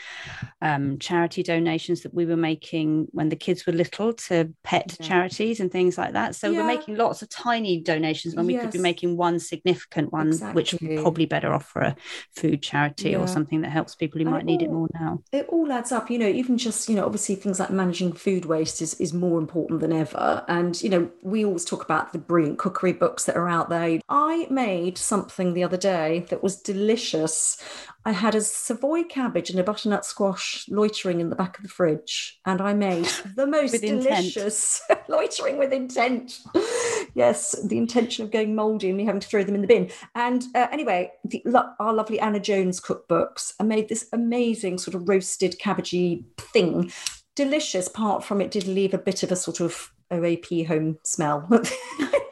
um, 0.61 0.99
charity 0.99 1.43
donations 1.43 2.01
that 2.01 2.13
we 2.13 2.25
were 2.25 2.37
making 2.37 3.07
when 3.11 3.29
the 3.29 3.35
kids 3.35 3.65
were 3.65 3.73
little 3.73 4.13
to 4.13 4.53
pet 4.63 4.95
Yeah. 4.99 5.07
charities 5.07 5.59
and 5.59 5.71
things 5.71 5.97
like 5.97 6.13
that. 6.13 6.35
So 6.35 6.51
we're 6.51 6.63
making 6.65 6.95
lots 6.97 7.21
of 7.21 7.29
tiny 7.29 7.81
donations 7.81 8.35
when 8.35 8.45
we 8.47 8.57
could 8.57 8.71
be 8.71 8.79
making 8.79 9.17
one 9.17 9.39
significant 9.39 10.11
one, 10.11 10.31
which 10.53 10.73
Exactly. 10.73 11.01
probably 11.01 11.25
better 11.25 11.53
off 11.53 11.65
for 11.67 11.81
a 11.81 11.95
food 12.35 12.61
charity 12.61 13.15
or 13.15 13.27
something 13.27 13.61
that 13.61 13.69
helps 13.69 13.95
people 13.95 14.19
who 14.19 14.25
And 14.25 14.31
might 14.33 14.45
need 14.45 14.61
it 14.61 14.69
more 14.71 14.87
now. 14.93 15.21
it 15.31 15.47
all 15.49 15.71
adds 15.71 15.91
up 15.91 16.09
you 16.09 16.17
know 16.19 16.27
even 16.27 16.57
just 16.57 16.89
you 16.89 16.95
know 16.95 17.05
obviously 17.05 17.35
things 17.35 17.59
like 17.59 17.69
managing 17.69 18.11
food 18.13 18.45
waste 18.45 18.81
is, 18.81 18.93
is 18.95 19.13
more 19.13 19.39
important 19.39 19.79
than 19.79 19.93
ever 19.93 20.43
and 20.47 20.81
you 20.81 20.89
know 20.89 21.09
we 21.21 21.45
always 21.45 21.63
talk 21.65 21.83
about 21.83 22.11
the 22.11 22.17
brilliant 22.19 22.57
cookery 22.59 22.93
books 22.93 23.25
that 23.25 23.36
are 23.37 23.49
out 23.49 23.69
there. 23.69 23.99
I 24.09 24.47
made 24.49 24.97
something 24.97 25.53
the 25.53 25.63
other 25.63 25.77
day 25.77 26.25
that 26.29 26.43
was 26.43 26.61
delicious. 26.61 27.61
I 28.05 28.11
had 28.11 28.35
a 28.35 28.41
savoy 28.41 29.03
cabbage 29.03 29.49
and 29.49 29.59
a 29.59 29.63
butternut 29.63 30.05
squash 30.05 30.65
loitering 30.69 31.19
in 31.19 31.29
the 31.29 31.35
back 31.35 31.57
of 31.57 31.63
the 31.63 31.69
fridge 31.69 32.39
and 32.45 32.61
i 32.61 32.73
made 32.73 33.09
the 33.35 33.45
most 33.57 33.81
delicious 33.81 34.81
loitering 35.09 35.57
with 35.57 35.73
intent. 35.73 36.39
Yes 37.13 37.53
the 37.65 37.77
intention 37.77 38.23
of 38.23 38.31
going 38.31 38.55
moldy 38.55 38.87
and 38.87 38.97
me 38.97 39.05
having 39.05 39.19
to 39.19 39.27
throw 39.27 39.43
them 39.43 39.55
in 39.55 39.61
the 39.61 39.67
bin. 39.67 39.91
And 40.15 40.45
uh, 40.55 40.67
anyway 40.71 41.11
the, 41.25 41.43
our 41.79 41.93
lovely 41.93 42.19
anna 42.19 42.39
jones 42.39 42.79
cookbooks 42.79 43.53
i 43.59 43.63
made 43.63 43.89
this 43.89 44.07
amazing 44.13 44.77
sort 44.77 44.95
of 44.95 45.09
roasted 45.09 45.59
cabbagey 45.59 46.23
thing. 46.39 46.91
Delicious 47.35 47.87
apart 47.87 48.23
from 48.23 48.41
it 48.41 48.51
did 48.51 48.67
leave 48.67 48.93
a 48.93 48.97
bit 48.97 49.21
of 49.21 49.31
a 49.31 49.35
sort 49.35 49.59
of 49.59 49.91
oap 50.11 50.45
home 50.67 50.97
smell 51.03 51.47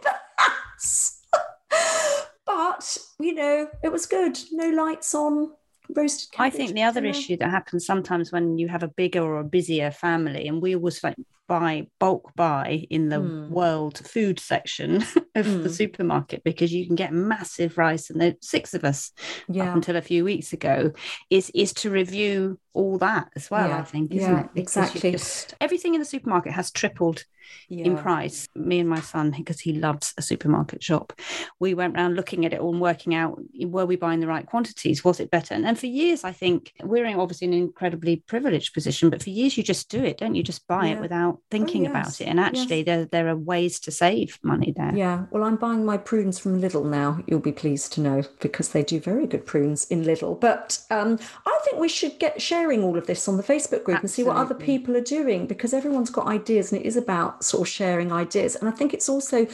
but 2.45 2.97
you 3.19 3.34
know 3.34 3.67
it 3.84 3.91
was 3.91 4.05
good 4.05 4.38
no 4.51 4.69
lights 4.69 5.13
on 5.15 5.51
roasted 5.95 6.30
I 6.39 6.49
think 6.49 6.73
the 6.73 6.84
other 6.84 7.05
issue 7.05 7.38
that 7.38 7.49
happens 7.51 7.86
sometimes 7.86 8.32
when 8.32 8.57
you 8.57 8.67
have 8.67 8.84
a 8.84 8.88
bigger 8.88 9.21
or 9.21 9.39
a 9.39 9.43
busier 9.43 9.91
family, 9.91 10.47
and 10.47 10.59
we 10.61 10.76
always 10.76 11.03
like 11.03 11.15
buy 11.47 11.86
bulk 11.99 12.32
buy 12.36 12.88
in 12.89 13.09
the 13.09 13.17
Mm. 13.17 13.49
world 13.49 13.99
food 13.99 14.39
section 14.39 14.95
of 15.36 15.45
the 15.45 15.69
Mm. 15.69 15.71
supermarket 15.71 16.43
because 16.43 16.73
you 16.73 16.88
can 16.88 16.95
get 16.95 17.13
massive 17.13 17.78
rice, 17.78 18.09
and 18.09 18.19
the 18.19 18.36
six 18.41 18.73
of 18.73 18.84
us 18.84 19.11
yeah 19.47 19.73
until 19.73 19.95
a 19.95 20.01
few 20.01 20.23
weeks 20.23 20.53
ago. 20.53 20.91
Is 21.30 21.51
is 21.53 21.71
to 21.73 21.91
review 21.91 22.59
all 22.73 22.97
that 22.97 23.30
as 23.36 23.51
well. 23.51 23.71
I 23.71 23.84
think, 23.84 24.11
isn't 24.15 24.34
yeah, 24.34 24.39
it? 24.45 24.49
Because 24.55 24.89
exactly. 24.89 25.11
just- 25.11 25.53
everything 25.61 25.93
in 25.93 25.99
the 25.99 26.05
supermarket 26.05 26.53
has 26.53 26.71
tripled 26.71 27.26
in 27.69 27.97
price. 27.97 28.47
Me 28.55 28.79
and 28.79 28.89
my 28.89 28.99
son, 28.99 29.31
because 29.31 29.59
he 29.59 29.73
loves 29.73 30.13
a 30.17 30.21
supermarket 30.21 30.83
shop, 30.83 31.13
we 31.59 31.73
went 31.73 31.95
around 31.95 32.15
looking 32.15 32.45
at 32.45 32.53
it 32.53 32.59
all 32.59 32.71
and 32.71 32.81
working 32.81 33.15
out 33.15 33.39
were 33.65 33.85
we 33.85 33.95
buying 33.95 34.19
the 34.19 34.27
right 34.27 34.45
quantities? 34.45 35.03
Was 35.03 35.19
it 35.19 35.31
better? 35.31 35.53
And, 35.53 35.65
and 35.65 35.77
for 35.77 35.87
years, 35.87 36.23
I 36.23 36.31
think 36.31 36.73
we're 36.83 37.05
in 37.05 37.19
obviously 37.19 37.47
an 37.47 37.53
incredibly 37.53 38.17
privileged 38.17 38.73
position, 38.73 39.09
but 39.09 39.23
for 39.23 39.29
years 39.29 39.57
you 39.57 39.63
just 39.63 39.89
do 39.89 40.03
it, 40.03 40.17
don't 40.17 40.35
you? 40.35 40.43
Just 40.43 40.67
buy 40.67 40.87
Yeah. 40.87 40.93
it 40.93 41.01
without 41.01 41.39
thinking 41.51 41.83
yes, 41.83 41.91
about 41.91 42.21
it. 42.21 42.27
And 42.27 42.39
actually, 42.39 42.83
there 42.83 43.05
there 43.05 43.27
are 43.29 43.35
ways 43.35 43.79
to 43.81 43.91
save 43.91 44.39
money 44.43 44.73
there. 44.75 44.95
Yeah, 44.95 45.25
well, 45.31 45.43
I'm 45.43 45.55
buying 45.55 45.85
my 45.85 45.97
prunes 45.97 46.39
from 46.39 46.61
Lidl 46.61 46.85
now. 46.85 47.19
You'll 47.27 47.39
be 47.39 47.51
pleased 47.51 47.93
to 47.93 48.01
know 48.01 48.23
because 48.39 48.69
they 48.69 48.83
do 48.83 48.99
very 48.99 49.27
good 49.27 49.45
prunes 49.45 49.85
in 49.85 50.03
Lidl. 50.03 50.39
But 50.39 50.79
um, 50.91 51.19
I 51.45 51.59
think 51.63 51.79
we 51.79 51.89
should 51.89 52.19
get 52.19 52.41
sharing 52.41 52.83
all 52.83 52.97
of 52.97 53.07
this 53.07 53.27
on 53.27 53.37
the 53.37 53.43
Facebook 53.43 53.83
group 53.83 53.99
and 53.99 54.09
see 54.09 54.23
what 54.23 54.37
other 54.37 54.55
people 54.55 54.95
are 54.95 55.01
doing 55.01 55.47
because 55.47 55.73
everyone's 55.73 56.09
got 56.09 56.27
ideas 56.27 56.71
and 56.71 56.81
it 56.81 56.85
is 56.85 56.97
about 56.97 57.34
sort 57.43 57.67
of 57.67 57.71
sharing 57.71 58.11
ideas. 58.11 58.55
And 58.55 58.67
I 58.67 58.71
think 58.71 58.93
it's 58.93 59.09
also 59.09 59.47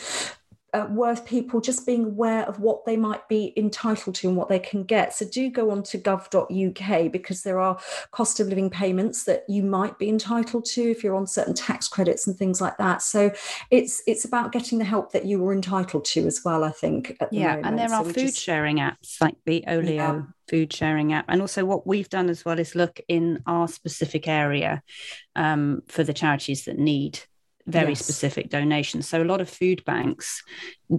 uh, 0.73 0.87
worth 0.89 1.25
people 1.25 1.59
just 1.59 1.85
being 1.85 2.05
aware 2.05 2.43
of 2.43 2.59
what 2.61 2.85
they 2.85 2.95
might 2.95 3.27
be 3.27 3.51
entitled 3.57 4.15
to 4.15 4.29
and 4.29 4.37
what 4.37 4.47
they 4.47 4.57
can 4.59 4.83
get. 4.83 5.13
So 5.13 5.25
do 5.25 5.49
go 5.49 5.69
on 5.69 5.83
to 5.83 5.97
gov.uk 5.97 7.11
because 7.11 7.43
there 7.43 7.59
are 7.59 7.77
cost 8.11 8.39
of 8.39 8.47
living 8.47 8.69
payments 8.69 9.25
that 9.25 9.43
you 9.49 9.63
might 9.63 9.99
be 9.99 10.07
entitled 10.07 10.63
to 10.65 10.81
if 10.81 11.03
you're 11.03 11.15
on 11.15 11.27
certain 11.27 11.53
tax 11.53 11.89
credits 11.89 12.25
and 12.25 12.37
things 12.37 12.61
like 12.61 12.77
that. 12.77 13.01
So 13.01 13.33
it's 13.69 14.01
it's 14.07 14.23
about 14.23 14.53
getting 14.53 14.77
the 14.77 14.85
help 14.85 15.11
that 15.11 15.25
you 15.25 15.39
were 15.39 15.51
entitled 15.53 16.05
to 16.05 16.25
as 16.25 16.39
well. 16.45 16.63
I 16.63 16.71
think. 16.71 17.17
The 17.19 17.27
Yeah, 17.33 17.59
and 17.61 17.77
there 17.77 17.91
are 17.93 18.05
food 18.05 18.15
just- 18.15 18.37
sharing 18.39 18.77
apps 18.77 19.19
like 19.19 19.35
the 19.45 19.65
Olio 19.67 19.93
Yeah. 19.93 20.21
food 20.47 20.71
sharing 20.71 21.11
app. 21.11 21.25
And 21.27 21.41
also, 21.41 21.65
what 21.65 21.85
we've 21.85 22.09
done 22.09 22.29
as 22.29 22.45
well 22.45 22.59
is 22.59 22.75
look 22.75 23.01
in 23.09 23.43
our 23.45 23.67
specific 23.67 24.25
area 24.25 24.83
um, 25.35 25.81
for 25.89 26.05
the 26.05 26.13
charities 26.13 26.63
that 26.63 26.79
need 26.79 27.19
very 27.67 27.89
Yes. 27.89 28.03
specific 28.03 28.49
donations. 28.49 29.07
So, 29.07 29.21
a 29.21 29.25
lot 29.25 29.41
of 29.41 29.49
food 29.49 29.83
banks 29.85 30.43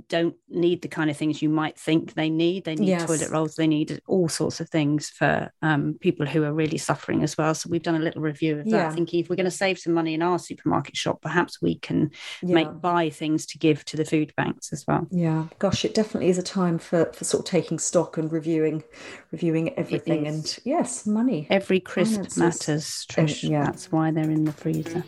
don't 0.09 0.35
need 0.49 0.81
the 0.81 0.89
kind 0.89 1.11
of 1.11 1.17
things 1.19 1.43
you 1.43 1.51
might 1.51 1.79
think 1.79 2.15
they 2.15 2.31
need. 2.31 2.65
They 2.65 2.75
need 2.77 2.89
Yes. 2.89 3.05
toilet 3.07 3.31
rolls, 3.31 3.57
they 3.57 3.67
need 3.67 4.01
all 4.07 4.29
sorts 4.29 4.61
of 4.61 4.69
things 4.71 5.11
for 5.11 5.51
um, 5.61 5.97
people 6.01 6.25
who 6.27 6.45
are 6.45 6.53
really 6.55 6.79
suffering 6.79 7.23
as 7.23 7.37
well. 7.37 7.55
So, 7.55 7.69
we've 7.71 7.83
done 7.83 7.97
a 7.97 8.05
little 8.05 8.23
review 8.23 8.59
of 8.59 8.65
that, 8.67 8.71
Yeah. 8.71 8.93
thinking 8.93 9.21
if 9.21 9.29
we're 9.29 9.37
going 9.37 9.45
to 9.45 9.51
save 9.51 9.79
some 9.79 9.93
money 9.93 10.15
in 10.15 10.23
our 10.23 10.39
supermarket 10.39 10.97
shop, 10.97 11.21
perhaps 11.21 11.61
we 11.61 11.75
can 11.77 12.11
Yeah. 12.43 12.55
make 12.55 12.81
buy 12.81 13.11
things 13.11 13.45
to 13.47 13.59
give 13.59 13.85
to 13.87 13.97
the 13.97 14.05
food 14.05 14.33
banks 14.37 14.73
as 14.73 14.87
well. 14.87 15.07
Yeah, 15.11 15.47
gosh, 15.59 15.85
it 15.85 15.95
definitely 15.95 16.31
is 16.31 16.39
a 16.39 16.43
time 16.43 16.79
for 16.79 17.11
for 17.13 17.25
sort 17.25 17.47
of 17.47 17.51
taking 17.51 17.79
stock 17.79 18.17
and 18.17 18.33
reviewing, 18.33 18.83
reviewing 19.31 19.75
everything. 19.79 20.27
And 20.27 20.59
yes, 20.65 21.07
money. 21.07 21.47
Every 21.51 21.81
crisp 21.81 22.15
Finances. 22.15 22.39
matters, 22.39 23.07
Trish. 23.11 23.49
yeah. 23.49 23.65
That's 23.65 23.93
why 23.93 24.11
they're 24.11 24.31
in 24.31 24.45
the 24.45 24.53
freezer. 24.53 25.05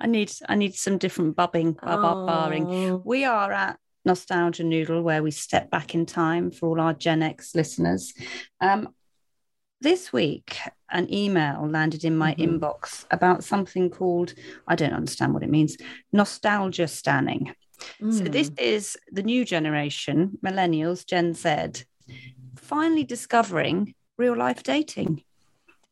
I 0.00 0.06
need 0.06 0.32
I 0.48 0.54
need 0.54 0.74
some 0.74 0.98
different 0.98 1.36
bubbing, 1.36 1.72
ba, 1.72 1.98
ba, 2.00 2.16
barring. 2.26 2.68
Oh. 2.70 3.02
We 3.04 3.24
are 3.24 3.52
at 3.52 3.78
Nostalgia 4.04 4.64
Noodle, 4.64 5.02
where 5.02 5.22
we 5.22 5.30
step 5.30 5.70
back 5.70 5.94
in 5.94 6.06
time 6.06 6.50
for 6.50 6.68
all 6.68 6.80
our 6.80 6.94
Gen 6.94 7.22
X 7.22 7.54
listeners. 7.54 8.14
Um, 8.60 8.94
this 9.82 10.12
week, 10.12 10.56
an 10.90 11.12
email 11.12 11.66
landed 11.68 12.04
in 12.04 12.16
my 12.16 12.34
Mhm. 12.34 12.58
inbox 12.60 13.04
about 13.10 13.44
something 13.44 13.90
called, 13.90 14.34
I 14.66 14.74
don't 14.74 14.92
understand 14.92 15.34
what 15.34 15.42
it 15.42 15.50
means, 15.50 15.76
nostalgia 16.12 16.86
stanning. 16.88 17.54
So 18.10 18.24
this 18.24 18.50
Mm. 18.50 18.60
is 18.60 18.96
the 19.10 19.22
new 19.22 19.44
generation, 19.44 20.38
millennials, 20.44 21.06
Gen 21.06 21.32
Z, 21.32 21.84
finally 22.56 23.04
discovering 23.04 23.94
real 24.18 24.36
life 24.36 24.62
dating, 24.62 25.24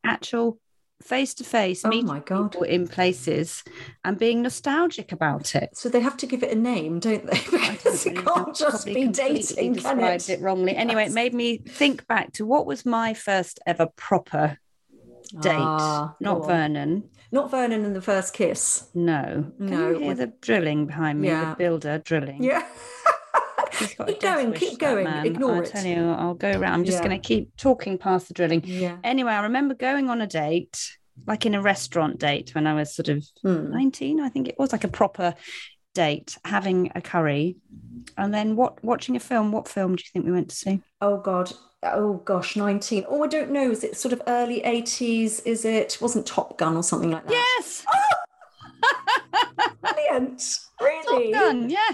actual 0.05 0.61
face 1.03 1.33
to 1.35 1.45
face 1.45 1.85
Oh 1.85 1.89
meeting 1.91 2.07
my 2.07 2.19
God. 2.21 2.51
people 2.53 2.65
in 2.67 2.89
places 2.89 3.63
and 4.05 4.19
being 4.19 4.43
nostalgic 4.43 5.13
about 5.13 5.55
it. 5.55 5.71
So 5.77 5.89
they 5.89 6.01
have 6.01 6.17
to 6.19 6.27
give 6.27 6.43
it 6.43 6.51
a 6.51 6.55
name, 6.61 6.99
don't 7.01 7.25
they? 7.27 7.39
Because 7.79 8.05
it 8.07 8.17
can't 8.17 8.55
just 8.57 8.87
be 8.87 9.07
dating, 9.09 9.75
can 9.77 9.97
described 9.99 10.29
it? 10.29 10.35
it 10.35 10.41
wrongly. 10.41 10.75
Anyway, 10.77 11.03
Yes. 11.03 11.11
it 11.13 11.15
made 11.15 11.35
me 11.35 11.59
think 11.59 12.07
back 12.07 12.33
to 12.35 12.45
what 12.47 12.67
was 12.67 12.85
my 12.85 13.15
first 13.15 13.61
ever 13.67 13.87
proper 13.97 14.59
date. 15.41 15.53
Ah, 15.59 16.17
Not. 16.21 16.47
Vernon. 16.47 17.05
Not 17.31 17.51
Vernon 17.51 17.85
and 17.85 17.95
the 17.95 18.01
first 18.01 18.33
kiss. 18.35 18.89
No. 18.95 19.53
Can 19.59 19.67
No, 19.71 19.91
you 19.91 19.99
hear 19.99 20.15
the 20.15 20.33
drilling 20.41 20.87
behind 20.87 21.21
me? 21.21 21.29
Yeah. 21.29 21.51
The 21.51 21.57
builder 21.57 21.99
drilling. 21.99 22.43
Yeah. 22.43 22.67
He's 23.79 23.95
got 23.95 24.09
a 24.09 24.13
keep 24.13 24.21
going, 24.21 24.53
keep 24.53 24.79
going. 24.79 25.05
man. 25.05 25.27
Ignore 25.27 25.57
I 25.57 25.59
it. 25.61 25.67
tell 25.67 25.85
you, 25.85 26.11
I'll 26.11 26.35
go 26.35 26.51
around. 26.51 26.73
I'm 26.75 26.85
just 26.85 26.99
Yeah. 27.03 27.09
going 27.09 27.21
to 27.21 27.27
keep 27.27 27.57
talking 27.57 27.99
past 27.99 28.29
the 28.29 28.35
drilling. 28.35 28.63
Yeah. 28.65 28.97
Anyway, 29.05 29.33
I 29.33 29.43
remember 29.43 29.75
going 29.75 30.09
on 30.11 30.21
a 30.21 30.27
date, 30.27 30.97
like 31.27 31.47
in 31.47 31.55
a 31.55 31.63
restaurant 31.63 32.19
date 32.19 32.55
when 32.55 32.67
I 32.67 32.75
was 32.75 32.95
sort 32.95 33.09
of 33.09 33.25
Hmm. 33.43 33.71
19, 33.71 34.21
I 34.21 34.29
think 34.29 34.49
it 34.49 34.57
was 34.59 34.73
like 34.73 34.85
a 34.85 34.89
proper 34.89 35.35
date, 35.95 36.37
having 36.45 36.93
a 36.95 37.01
curry, 37.01 37.57
and 38.17 38.33
then 38.33 38.55
what? 38.57 38.83
Watching 38.85 39.17
a 39.17 39.21
film. 39.21 39.51
What 39.53 39.67
film 39.69 39.97
do 39.97 40.03
you 40.05 40.11
think 40.13 40.25
we 40.27 40.33
went 40.33 40.51
to 40.51 40.57
see? 40.57 40.81
Oh 41.01 41.17
God. 41.19 41.53
Oh 41.83 42.15
gosh, 42.25 42.57
19. 42.57 43.05
Oh, 43.09 43.23
I 43.23 43.29
don't 43.29 43.51
know. 43.53 43.71
Is 43.71 43.85
it 43.85 43.97
sort 43.97 44.13
of 44.13 44.21
early 44.27 44.61
80s? 44.63 45.41
Is 45.47 45.65
it? 45.65 45.95
it 45.95 45.99
wasn't 46.01 46.27
Top 46.27 46.59
Gun 46.59 46.77
or 46.77 46.83
something 46.83 47.11
like 47.11 47.25
that? 47.27 47.33
Yes. 47.33 47.85
Brilliant. 49.81 50.59
Really? 50.81 51.33
Top 51.33 51.41
Gun. 51.43 51.71
Yeah. 51.71 51.91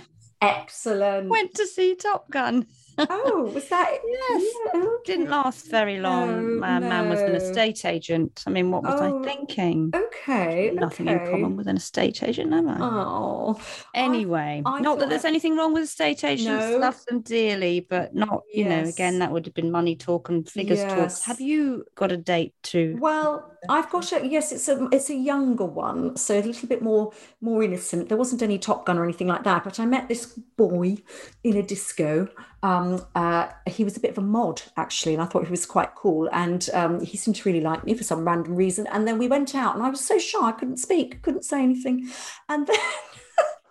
Excellent. 0.48 1.28
Went 1.28 1.54
to 1.54 1.66
see 1.66 1.94
Top 1.94 2.30
Gun. 2.30 2.66
Oh, 2.98 3.50
was 3.54 3.68
that? 3.68 3.98
Yes. 4.30 4.54
Yeah. 4.74 4.84
Didn't 5.04 5.28
last 5.30 5.70
very 5.70 5.98
long. 6.00 6.54
No, 6.54 6.60
My 6.60 6.78
man 6.78 7.08
was 7.10 7.20
an 7.20 7.34
estate 7.34 7.84
agent. 7.84 8.42
I 8.46 8.50
mean, 8.50 8.70
what 8.70 8.82
was 8.84 9.00
Oh, 9.00 9.20
I 9.20 9.24
thinking? 9.24 9.90
Okay. 9.94 10.70
Nothing 10.72 11.08
okay. 11.08 11.24
in 11.24 11.30
common 11.30 11.56
with 11.56 11.66
an 11.68 11.76
estate 11.76 12.22
agent, 12.22 12.52
am 12.52 12.68
I? 12.68 12.76
Oh. 12.80 13.60
Anyway, 13.94 14.62
I 14.64 14.80
not 14.80 14.98
that 15.00 15.08
there's 15.08 15.24
I- 15.24 15.28
anything 15.28 15.56
wrong 15.56 15.72
with 15.74 15.84
estate 15.84 16.24
agents. 16.24 16.46
No. 16.70 16.78
Love 16.78 17.04
them 17.06 17.20
dearly, 17.20 17.80
but 17.80 18.14
not, 18.14 18.42
you 18.52 18.64
know, 18.68 18.82
again, 18.84 19.18
that 19.18 19.30
would 19.30 19.44
have 19.46 19.54
been 19.54 19.70
money 19.70 19.96
talk 19.96 20.28
and 20.28 20.48
figures 20.48 20.78
Yes. 20.78 21.20
talk. 21.20 21.26
Have 21.26 21.40
you 21.40 21.84
got 21.94 22.12
a 22.12 22.16
date 22.16 22.54
to? 22.64 22.96
Well, 23.00 23.50
I've 23.68 23.90
got 23.90 24.12
a 24.12 24.26
yes. 24.26 24.52
It's 24.52 24.68
a 24.68 24.88
it's 24.92 25.10
a 25.10 25.14
younger 25.14 25.64
one, 25.64 26.16
so 26.16 26.38
a 26.38 26.42
little 26.42 26.68
bit 26.68 26.82
more 26.82 27.12
more 27.40 27.62
innocent. 27.62 28.08
There 28.08 28.18
wasn't 28.18 28.42
any 28.42 28.58
Top 28.58 28.84
Gun 28.86 28.98
or 28.98 29.04
anything 29.04 29.26
like 29.26 29.44
that. 29.44 29.64
But 29.64 29.80
I 29.80 29.86
met 29.86 30.08
this 30.08 30.26
boy 30.56 30.96
in 31.42 31.56
a 31.56 31.62
disco. 31.62 32.28
Um, 32.64 33.04
uh, 33.14 33.48
he 33.66 33.84
was 33.84 33.96
a 33.98 34.00
bit 34.00 34.10
of 34.10 34.16
a 34.16 34.22
mod 34.22 34.62
actually, 34.78 35.12
and 35.12 35.22
I 35.22 35.26
thought 35.26 35.44
he 35.44 35.50
was 35.50 35.66
quite 35.66 35.94
cool. 35.94 36.30
And 36.32 36.68
um, 36.72 37.00
he 37.04 37.18
seemed 37.18 37.36
to 37.36 37.48
really 37.48 37.60
like 37.60 37.84
me 37.84 37.92
for 37.94 38.04
some 38.04 38.24
random 38.24 38.56
reason. 38.56 38.86
And 38.86 39.06
then 39.06 39.18
we 39.18 39.28
went 39.28 39.54
out, 39.54 39.74
and 39.74 39.84
I 39.84 39.90
was 39.90 40.02
so 40.02 40.18
shy 40.18 40.40
I 40.40 40.52
couldn't 40.52 40.78
speak, 40.78 41.20
couldn't 41.22 41.44
say 41.44 41.62
anything. 41.62 42.08
And 42.48 42.66
then. 42.66 42.76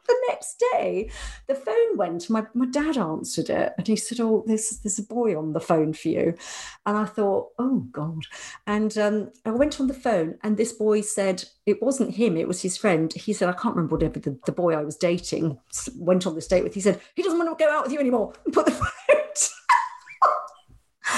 The 0.06 0.16
next 0.28 0.64
day, 0.72 1.10
the 1.48 1.56
phone 1.56 1.98
went. 1.98 2.30
My 2.30 2.46
my 2.54 2.66
dad 2.66 2.98
answered 2.98 3.50
it, 3.50 3.74
and 3.78 3.88
he 3.88 3.96
said, 3.96 4.20
"Oh, 4.20 4.44
there's 4.46 4.80
there's 4.80 5.00
a 5.00 5.04
boy 5.04 5.38
on 5.38 5.54
the 5.54 5.62
phone 5.62 5.94
for 5.94 6.10
you." 6.10 6.36
And 6.86 6.98
I 6.98 7.06
thought, 7.06 7.50
"Oh 7.58 7.88
God!" 7.92 8.26
And 8.68 8.98
um, 8.98 9.32
I 9.46 9.52
went 9.52 9.80
on 9.80 9.88
the 9.88 9.94
phone, 9.94 10.38
and 10.44 10.58
this 10.58 10.74
boy 10.74 11.02
said 11.02 11.46
it 11.66 11.82
wasn't 11.82 12.16
him; 12.16 12.36
it 12.36 12.48
was 12.48 12.62
his 12.62 12.78
friend. 12.78 13.14
He 13.14 13.34
said, 13.34 13.50
"I 13.50 13.54
can't 13.54 13.76
remember 13.76 13.96
whatever 13.96 14.20
the, 14.20 14.38
the 14.46 14.52
boy 14.52 14.74
I 14.74 14.84
was 14.84 14.98
dating 14.98 15.58
went 15.96 16.28
on 16.28 16.36
this 16.36 16.48
date 16.48 16.64
with." 16.64 16.74
He 16.74 16.82
said 16.82 17.00
he 17.16 17.24
doesn't 17.24 17.40
want 17.40 17.58
to 17.58 17.64
go 17.64 17.72
out 17.72 17.84
with 17.84 17.94
you 17.94 18.00
anymore. 18.00 18.34
And 18.46 18.54
put 18.54 18.66
the 18.66 18.72
phone. 18.72 18.88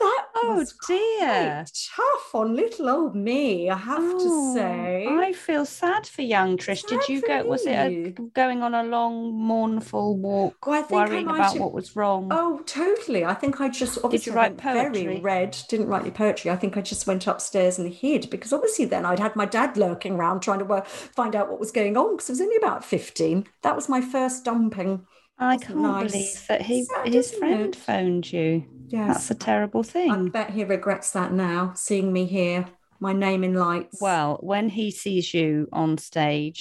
that 0.00 0.26
Oh, 0.42 0.64
dear. 0.88 1.64
tough 1.96 2.34
on 2.34 2.54
little 2.56 2.88
old 2.88 3.14
me. 3.14 3.68
I 3.70 3.76
have 3.76 3.98
to 3.98 4.16
Oh, 4.20 4.54
say. 4.54 5.06
I 5.08 5.32
feel 5.32 5.64
sad 5.64 6.06
for 6.06 6.22
young 6.22 6.56
Trish. 6.56 6.86
Did 6.86 7.08
you 7.08 7.20
go? 7.20 7.44
Was 7.44 7.66
it 7.66 7.72
a, 7.72 8.10
going 8.34 8.62
on 8.62 8.74
a 8.74 8.82
long, 8.84 9.34
mournful 9.34 10.16
walk, 10.16 10.66
Well, 10.66 10.78
I 10.78 10.82
think 10.82 11.00
I 11.00 11.04
worrying 11.06 11.28
about 11.28 11.52
have- 11.52 11.60
what 11.60 11.72
was 11.72 11.94
wrong? 11.96 12.28
Oh, 12.30 12.60
totally. 12.66 13.24
I 13.24 13.34
think 13.34 13.60
I 13.60 13.68
just 13.68 13.98
obviously 14.02 14.32
write 14.32 14.62
went 14.62 14.62
very 14.62 15.20
red. 15.20 15.56
Didn't 15.68 15.88
write 15.88 16.02
any 16.02 16.10
poetry. 16.10 16.50
I 16.50 16.56
think 16.56 16.76
I 16.76 16.80
just 16.80 17.06
went 17.06 17.26
upstairs 17.26 17.78
and 17.78 17.92
hid 17.92 18.30
because 18.30 18.52
obviously 18.52 18.84
then 18.86 19.04
I'd 19.04 19.18
had 19.18 19.36
my 19.36 19.46
dad 19.46 19.76
lurking 19.76 20.14
around 20.14 20.40
trying 20.40 20.58
to 20.60 20.64
work, 20.64 20.86
find 20.86 21.36
out 21.36 21.50
what 21.50 21.60
was 21.60 21.70
going 21.72 21.96
on 21.96 22.16
because 22.16 22.30
I 22.30 22.32
was 22.32 22.40
only 22.40 22.56
about 22.56 22.84
fifteen. 22.84 23.46
That 23.62 23.76
was 23.76 23.88
my 23.88 24.00
first 24.00 24.44
dumping. 24.44 25.06
I 25.42 25.56
can't 25.56 25.78
nice. 25.78 26.12
believe 26.12 26.46
that 26.48 26.62
he 26.62 26.84
Sad, 26.84 27.12
his 27.12 27.30
friend 27.32 27.60
it? 27.74 27.76
phoned 27.76 28.30
you. 28.30 28.64
Yes, 28.88 29.08
That's 29.14 29.30
a 29.30 29.34
terrible 29.34 29.82
thing. 29.82 30.10
I 30.10 30.28
bet 30.28 30.50
he 30.50 30.64
regrets 30.64 31.12
that 31.12 31.32
now, 31.32 31.72
seeing 31.74 32.12
me 32.12 32.26
here, 32.26 32.66
my 32.98 33.12
name 33.14 33.42
in 33.42 33.54
lights. 33.54 33.98
Well, 34.02 34.38
when 34.42 34.68
he 34.68 34.90
sees 34.90 35.32
you 35.32 35.68
on 35.72 35.96
stage 35.96 36.58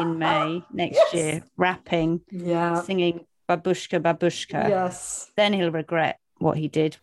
in 0.00 0.18
May 0.18 0.64
next 0.72 0.96
Yes. 0.96 1.14
year, 1.14 1.44
rapping, 1.58 2.22
yeah, 2.30 2.80
singing 2.82 3.26
Babushka 3.48 4.00
Babushka, 4.00 4.68
yes. 4.68 5.30
then 5.36 5.52
he'll 5.52 5.70
regret 5.70 6.18
what 6.38 6.56
he 6.56 6.68
did. 6.68 6.96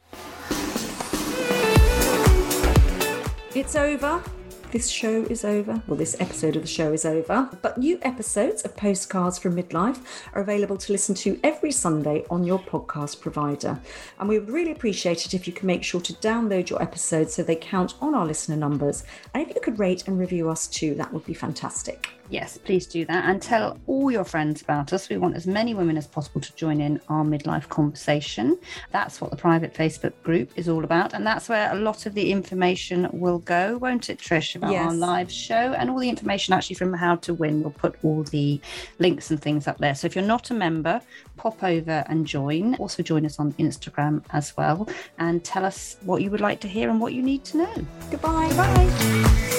It's 3.56 3.76
over. 3.76 4.24
This 4.72 4.88
show 4.88 5.24
is 5.24 5.44
over. 5.44 5.82
Well, 5.88 5.98
this 5.98 6.16
episode 6.20 6.56
of 6.56 6.62
the 6.62 6.68
show 6.68 6.94
is 6.94 7.04
over. 7.04 7.50
But 7.64 7.80
new 7.80 7.98
episodes 8.04 8.62
of 8.62 8.78
Postcards 8.78 9.40
from 9.40 9.56
Midlife 9.56 9.98
are 10.36 10.44
available 10.44 10.78
to 10.78 10.92
listen 10.92 11.16
to 11.16 11.40
every 11.44 11.72
Sunday 11.72 12.24
on 12.30 12.44
your 12.44 12.60
podcast 12.60 13.20
provider. 13.20 13.80
And 14.20 14.30
we 14.30 14.38
would 14.38 14.52
really 14.52 14.72
appreciate 14.72 15.26
it 15.26 15.34
if 15.34 15.48
you 15.48 15.54
can 15.54 15.66
make 15.66 15.84
sure 15.84 16.02
to 16.02 16.14
download 16.14 16.70
your 16.70 16.84
episodes 16.84 17.34
so 17.34 17.42
they 17.42 17.56
count 17.56 17.96
on 18.00 18.14
our 18.14 18.28
listener 18.28 18.58
numbers. 18.58 19.04
And 19.34 19.42
if 19.42 19.56
you 19.56 19.60
could 19.60 19.80
rate 19.80 20.08
and 20.08 20.20
review 20.20 20.52
us 20.52 20.68
too, 20.68 20.94
that 20.96 21.12
would 21.12 21.26
be 21.26 21.34
fantastic. 21.34 22.19
Yes, 22.30 22.58
please 22.58 22.86
do 22.86 23.06
that 23.06 23.26
and 23.26 23.42
tell 23.42 23.80
all 23.88 24.12
your 24.12 24.24
friends 24.24 24.62
about 24.62 24.94
us. 24.94 25.10
We 25.10 25.18
want 25.18 25.36
as 25.36 25.48
many 25.48 25.74
women 25.74 25.98
as 25.98 26.06
possible 26.06 26.42
to 26.42 26.56
join 26.56 26.80
in 26.80 27.02
our 27.10 27.24
midlife 27.24 27.68
conversation. 27.70 28.60
That's 28.92 29.20
what 29.20 29.32
the 29.32 29.38
private 29.38 29.74
Facebook 29.74 30.14
group 30.22 30.52
is 30.56 30.70
all 30.70 30.84
about. 30.84 31.14
And 31.14 31.26
that's 31.26 31.50
where 31.50 31.72
a 31.72 31.76
lot 31.76 32.06
of 32.06 32.14
the 32.14 32.32
information 32.32 33.08
will 33.12 33.40
go, 33.40 33.78
won't 33.78 34.10
it, 34.10 34.20
Trish, 34.20 34.56
about 34.56 34.76
our 34.76 34.94
live 34.94 35.32
show 35.32 35.56
and 35.56 35.90
all 35.90 35.98
the 36.00 36.10
information 36.10 36.54
actually 36.54 36.76
from 36.76 36.94
how 36.94 37.16
to 37.18 37.34
win. 37.34 37.62
We'll 37.62 37.72
put 37.72 37.96
all 38.04 38.24
the 38.24 38.62
links 39.00 39.32
and 39.32 39.42
things 39.42 39.68
up 39.68 39.80
there. 39.80 39.96
So 39.96 40.06
if 40.06 40.16
you're 40.16 40.24
not 40.24 40.52
a 40.52 40.54
member, 40.54 41.02
pop 41.36 41.64
over 41.64 42.04
and 42.08 42.28
join. 42.28 42.76
Also, 42.76 43.02
join 43.02 43.26
us 43.26 43.40
on 43.40 43.54
Instagram 43.54 44.24
as 44.32 44.56
well 44.56 44.88
and 45.18 45.44
tell 45.44 45.66
us 45.66 45.98
what 46.04 46.22
you 46.22 46.30
would 46.30 46.42
like 46.42 46.60
to 46.62 46.68
hear 46.68 46.90
and 46.90 47.02
what 47.02 47.14
you 47.14 47.24
need 47.24 47.44
to 47.46 47.58
know. 47.58 47.74
Goodbye. 48.12 48.50
Bye. 48.56 49.59